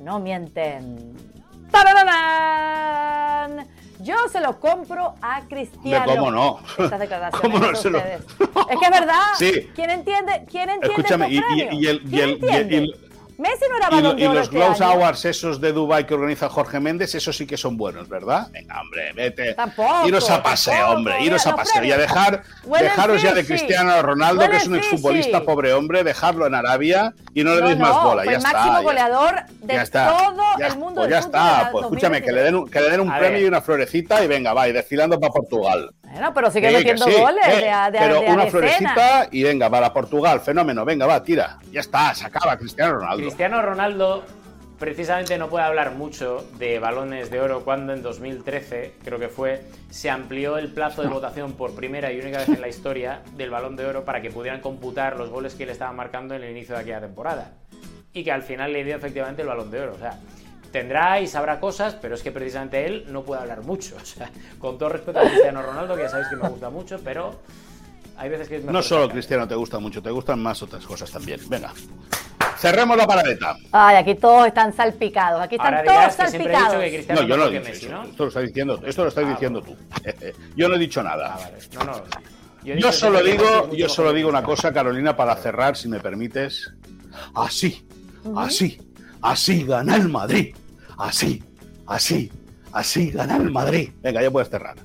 no 0.00 0.20
mienten. 0.20 1.16
¡Tarararán! 1.72 3.66
Yo 4.02 4.16
se 4.30 4.40
lo 4.40 4.58
compro 4.58 5.14
a 5.22 5.42
Cristiano. 5.48 6.04
Cómo 6.16 6.30
no. 6.30 6.58
Estas 6.78 6.98
declaraciones 6.98 7.40
¿Cómo 7.40 7.58
no 7.58 7.74
se 7.76 7.90
lo-. 7.90 7.98
Es 7.98 8.04
que 8.78 8.84
es 8.84 8.90
verdad. 8.90 9.22
Sí. 9.38 9.70
¿Quién 9.74 9.90
entiende? 9.90 10.44
¿Quién 10.50 10.68
entiende 10.70 10.88
Escúchame, 10.88 11.28
y- 11.30 11.36
y- 11.36 11.68
y 11.82 11.86
el- 11.86 12.02
y 12.04 12.08
¿Quién 12.10 12.28
el- 12.30 12.74
el- 12.74 13.01
Messi 13.38 13.64
no 13.70 13.76
era 13.76 13.86
Y, 13.88 13.90
lo- 13.90 13.96
balón 14.02 14.16
de 14.16 14.22
y 14.22 14.26
oro 14.26 14.34
los 14.34 14.48
este 14.48 14.62
año. 14.62 14.92
Awards 14.92 15.24
esos 15.24 15.60
de 15.60 15.72
Dubai 15.72 16.06
que 16.06 16.14
organiza 16.14 16.48
Jorge 16.48 16.80
Méndez, 16.80 17.14
esos 17.14 17.36
sí 17.36 17.46
que 17.46 17.56
son 17.56 17.76
buenos, 17.76 18.08
¿verdad? 18.08 18.48
Venga, 18.52 18.80
hombre, 18.80 19.12
vete. 19.14 19.54
Tampoco, 19.54 20.06
Iros 20.06 20.30
a 20.30 20.42
paseo, 20.42 20.72
tampoco. 20.74 20.96
hombre, 20.96 21.14
Mira, 21.14 21.26
iros 21.26 21.46
a 21.46 21.50
los 21.50 21.58
paseo. 21.60 21.84
Y 21.84 21.92
a 21.92 21.98
dejar, 21.98 22.42
Huelen 22.64 22.88
dejaros 22.88 23.22
ya 23.22 23.32
de. 23.34 23.44
Cristiano 23.44 24.00
Ronaldo, 24.02 24.48
que 24.48 24.56
es 24.56 24.66
un 24.66 24.76
exfutbolista 24.76 25.42
pobre 25.42 25.72
hombre, 25.72 26.04
dejarlo 26.04 26.46
en 26.46 26.54
Arabia 26.54 27.12
y 27.34 27.42
no 27.44 27.54
le 27.54 27.60
No, 27.60 27.66
deis 27.68 27.78
no, 27.78 27.86
más 27.86 28.02
bola. 28.04 28.22
fue 28.22 28.32
Ya 28.32 28.38
el 28.38 28.44
está. 28.44 28.52
máximo 28.52 28.82
goleador 28.82 29.34
de 29.60 29.74
ya 29.74 29.82
está. 29.82 30.16
todo 30.16 30.42
ya, 30.58 30.66
el 30.68 30.78
mundo 30.78 31.00
pues 31.00 31.10
ya 31.10 31.18
está, 31.18 31.68
pues 31.72 31.84
escúchame, 31.84 32.22
que 32.22 32.32
le 32.32 32.42
den 32.42 32.54
un, 32.54 32.68
que 32.70 32.80
le 32.80 32.90
den 32.90 33.00
un 33.00 33.10
A 33.10 33.18
premio 33.18 33.32
ver. 33.38 33.42
y 33.42 33.46
una 33.46 33.60
florecita 33.60 34.22
y 34.24 34.28
venga, 34.28 34.52
va, 34.52 34.68
y 34.68 34.72
desfilando 34.72 35.18
para 35.18 35.32
Portugal. 35.32 35.90
Bueno, 36.12 36.32
pero 36.34 36.50
sigue 36.50 36.68
Sí, 36.68 36.74
metiendo 36.76 37.06
sí, 37.06 37.14
goles 37.18 37.46
eh, 37.48 37.56
de, 37.62 37.70
a- 37.70 37.90
de, 37.90 37.98
pero 37.98 38.20
de 38.20 38.30
una 38.30 38.46
florecita 38.46 39.28
y 39.30 39.42
venga, 39.42 39.70
para 39.70 39.92
Portugal, 39.92 40.40
fenómeno, 40.40 40.84
venga, 40.84 41.06
va, 41.06 41.22
tira. 41.22 41.58
Ya 41.72 41.80
está, 41.80 42.14
se 42.14 42.26
acaba 42.26 42.56
Cristiano 42.58 42.94
Ronaldo. 42.94 43.22
Cristiano 43.24 43.62
Ronaldo 43.62 44.22
precisamente 44.78 45.38
no 45.38 45.48
puede 45.48 45.64
hablar 45.64 45.92
mucho 45.92 46.44
de 46.58 46.78
balones 46.80 47.30
de 47.30 47.40
oro 47.40 47.64
cuando 47.64 47.92
en 47.92 48.02
2013, 48.02 48.94
creo 49.04 49.18
que 49.18 49.28
fue, 49.28 49.62
se 49.90 50.10
amplió 50.10 50.58
el 50.58 50.72
plazo 50.72 51.02
de 51.02 51.08
votación 51.08 51.52
por 51.52 51.74
primera 51.74 52.12
y 52.12 52.20
única 52.20 52.38
vez 52.38 52.48
en 52.48 52.60
la 52.60 52.68
historia 52.68 53.20
del 53.36 53.50
balón 53.50 53.76
de 53.76 53.86
oro 53.86 54.04
para 54.04 54.20
que 54.20 54.30
pudieran 54.30 54.60
computar 54.60 55.16
los 55.16 55.30
goles 55.30 55.54
que 55.54 55.62
él 55.62 55.70
estaba 55.70 55.92
marcando 55.92 56.34
en 56.34 56.42
el 56.42 56.50
inicio 56.50 56.74
de 56.74 56.80
aquella 56.82 57.00
temporada. 57.00 57.52
Y 58.12 58.24
que 58.24 58.32
al 58.32 58.42
final 58.42 58.72
le 58.72 58.84
dio 58.84 58.96
efectivamente 58.96 59.40
el 59.42 59.48
balón 59.48 59.70
de 59.70 59.80
oro. 59.80 59.92
O 59.94 59.98
sea, 59.98 60.18
tendrá 60.72 61.20
y 61.20 61.26
sabrá 61.26 61.60
cosas, 61.60 61.94
pero 62.00 62.14
es 62.14 62.22
que 62.22 62.32
precisamente 62.32 62.84
él 62.86 63.04
no 63.08 63.22
puede 63.22 63.42
hablar 63.42 63.62
mucho. 63.62 63.96
O 64.02 64.04
sea, 64.04 64.30
con 64.58 64.78
todo 64.78 64.88
respeto 64.88 65.20
a 65.20 65.22
Cristiano 65.22 65.62
Ronaldo, 65.62 65.94
que 65.94 66.02
ya 66.02 66.08
sabéis 66.08 66.28
que 66.28 66.36
me 66.36 66.48
gusta 66.48 66.70
mucho, 66.70 66.98
pero 67.04 67.38
hay 68.16 68.28
veces 68.28 68.48
que 68.48 68.56
es 68.56 68.64
No 68.64 68.82
solo 68.82 69.02
sacar. 69.02 69.14
Cristiano 69.14 69.46
te 69.48 69.54
gusta 69.54 69.78
mucho, 69.78 70.02
te 70.02 70.10
gustan 70.10 70.40
más 70.40 70.62
otras 70.62 70.84
cosas 70.84 71.10
también. 71.10 71.40
Venga. 71.48 71.72
Cerremos 72.58 72.96
la 72.96 73.06
paradeta. 73.06 73.56
Ay, 73.72 73.96
aquí 73.96 74.14
todos 74.14 74.46
están 74.46 74.72
salpicados. 74.72 75.40
Aquí 75.40 75.56
están 75.56 75.74
Ahora 75.74 75.84
todos 75.84 75.98
he 75.98 76.06
dicho 76.08 76.30
salpicados. 76.30 76.82
que 76.84 76.90
Cristiano 76.94 77.20
No, 77.22 77.26
yo 77.28 77.36
no 77.36 77.44
mejor 77.50 77.54
he 77.54 77.58
dicho 77.58 77.70
Messi. 77.72 77.88
¿no? 77.88 78.02
Esto 78.04 78.22
lo 78.24 78.28
estás 78.28 78.42
diciendo, 78.46 78.82
esto 78.86 79.02
lo 79.02 79.08
estás 79.08 79.24
Ah, 79.26 79.30
diciendo 79.30 79.62
tú. 79.62 79.76
Yo 80.56 80.68
no 80.68 80.74
he 80.76 80.78
dicho 80.78 81.00
Ah, 81.00 81.04
nada. 81.04 81.36
vale. 81.36 81.58
No, 81.74 81.84
no. 81.84 82.02
Yo 82.64 82.74
dicho 82.76 82.92
solo 82.92 83.22
digo, 83.24 83.70
yo 83.74 83.88
solo 83.88 84.12
digo 84.12 84.28
una 84.28 84.44
cosa, 84.44 84.72
Carolina, 84.72 85.16
para 85.16 85.34
cerrar, 85.34 85.76
si 85.76 85.88
me 85.88 85.98
permites. 85.98 86.70
Así, 87.34 87.84
así, 88.36 88.80
así 89.20 89.64
gana 89.64 89.96
el 89.96 90.08
Madrid. 90.08 90.54
Así, 91.02 91.42
así, 91.86 92.30
así 92.72 93.10
gana 93.10 93.36
el 93.36 93.50
Madrid. 93.50 93.90
Venga, 94.02 94.22
ya 94.22 94.30
puedes 94.30 94.48
cerrar. 94.48 94.76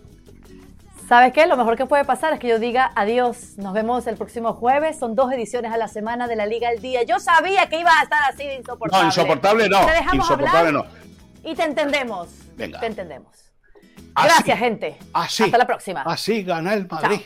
¿Sabes 1.08 1.32
qué? 1.32 1.46
Lo 1.46 1.56
mejor 1.56 1.78
que 1.78 1.86
puede 1.86 2.04
pasar 2.06 2.34
es 2.34 2.40
que 2.40 2.48
yo 2.48 2.58
diga 2.58 2.92
adiós. 2.96 3.54
Nos 3.58 3.72
vemos 3.74 4.08
el 4.08 4.18
próximo 4.18 4.54
jueves. 4.54 4.98
Son 4.98 5.16
dos 5.16 5.32
ediciones 5.32 5.72
a 5.72 5.78
la 5.78 5.88
semana 5.88 6.28
de 6.28 6.36
la 6.36 6.48
Liga 6.48 6.70
al 6.70 6.80
Día. 6.80 7.04
Yo 7.04 7.20
sabía 7.20 7.70
que 7.70 7.80
iba 7.80 7.92
a 7.98 8.04
estar 8.04 8.20
así 8.34 8.46
de 8.46 8.56
insoportable. 8.56 9.04
No, 9.04 9.08
insoportable 9.08 9.70
no. 9.70 9.86
Te 9.86 9.92
dejamos 9.92 10.16
Insoportable 10.16 10.68
hablar 10.70 10.74
no. 10.74 11.50
Y 11.50 11.56
te 11.56 11.64
entendemos. 11.64 12.30
Venga. 12.56 12.80
Te 12.80 12.88
entendemos. 12.88 13.54
Así, 14.16 14.28
Gracias, 14.28 14.60
gente. 14.60 14.98
Así. 15.14 15.44
Hasta 15.44 15.58
la 15.60 15.68
próxima. 15.68 16.02
Así 16.02 16.42
gana 16.44 16.74
el 16.74 16.88
Madrid. 16.88 17.22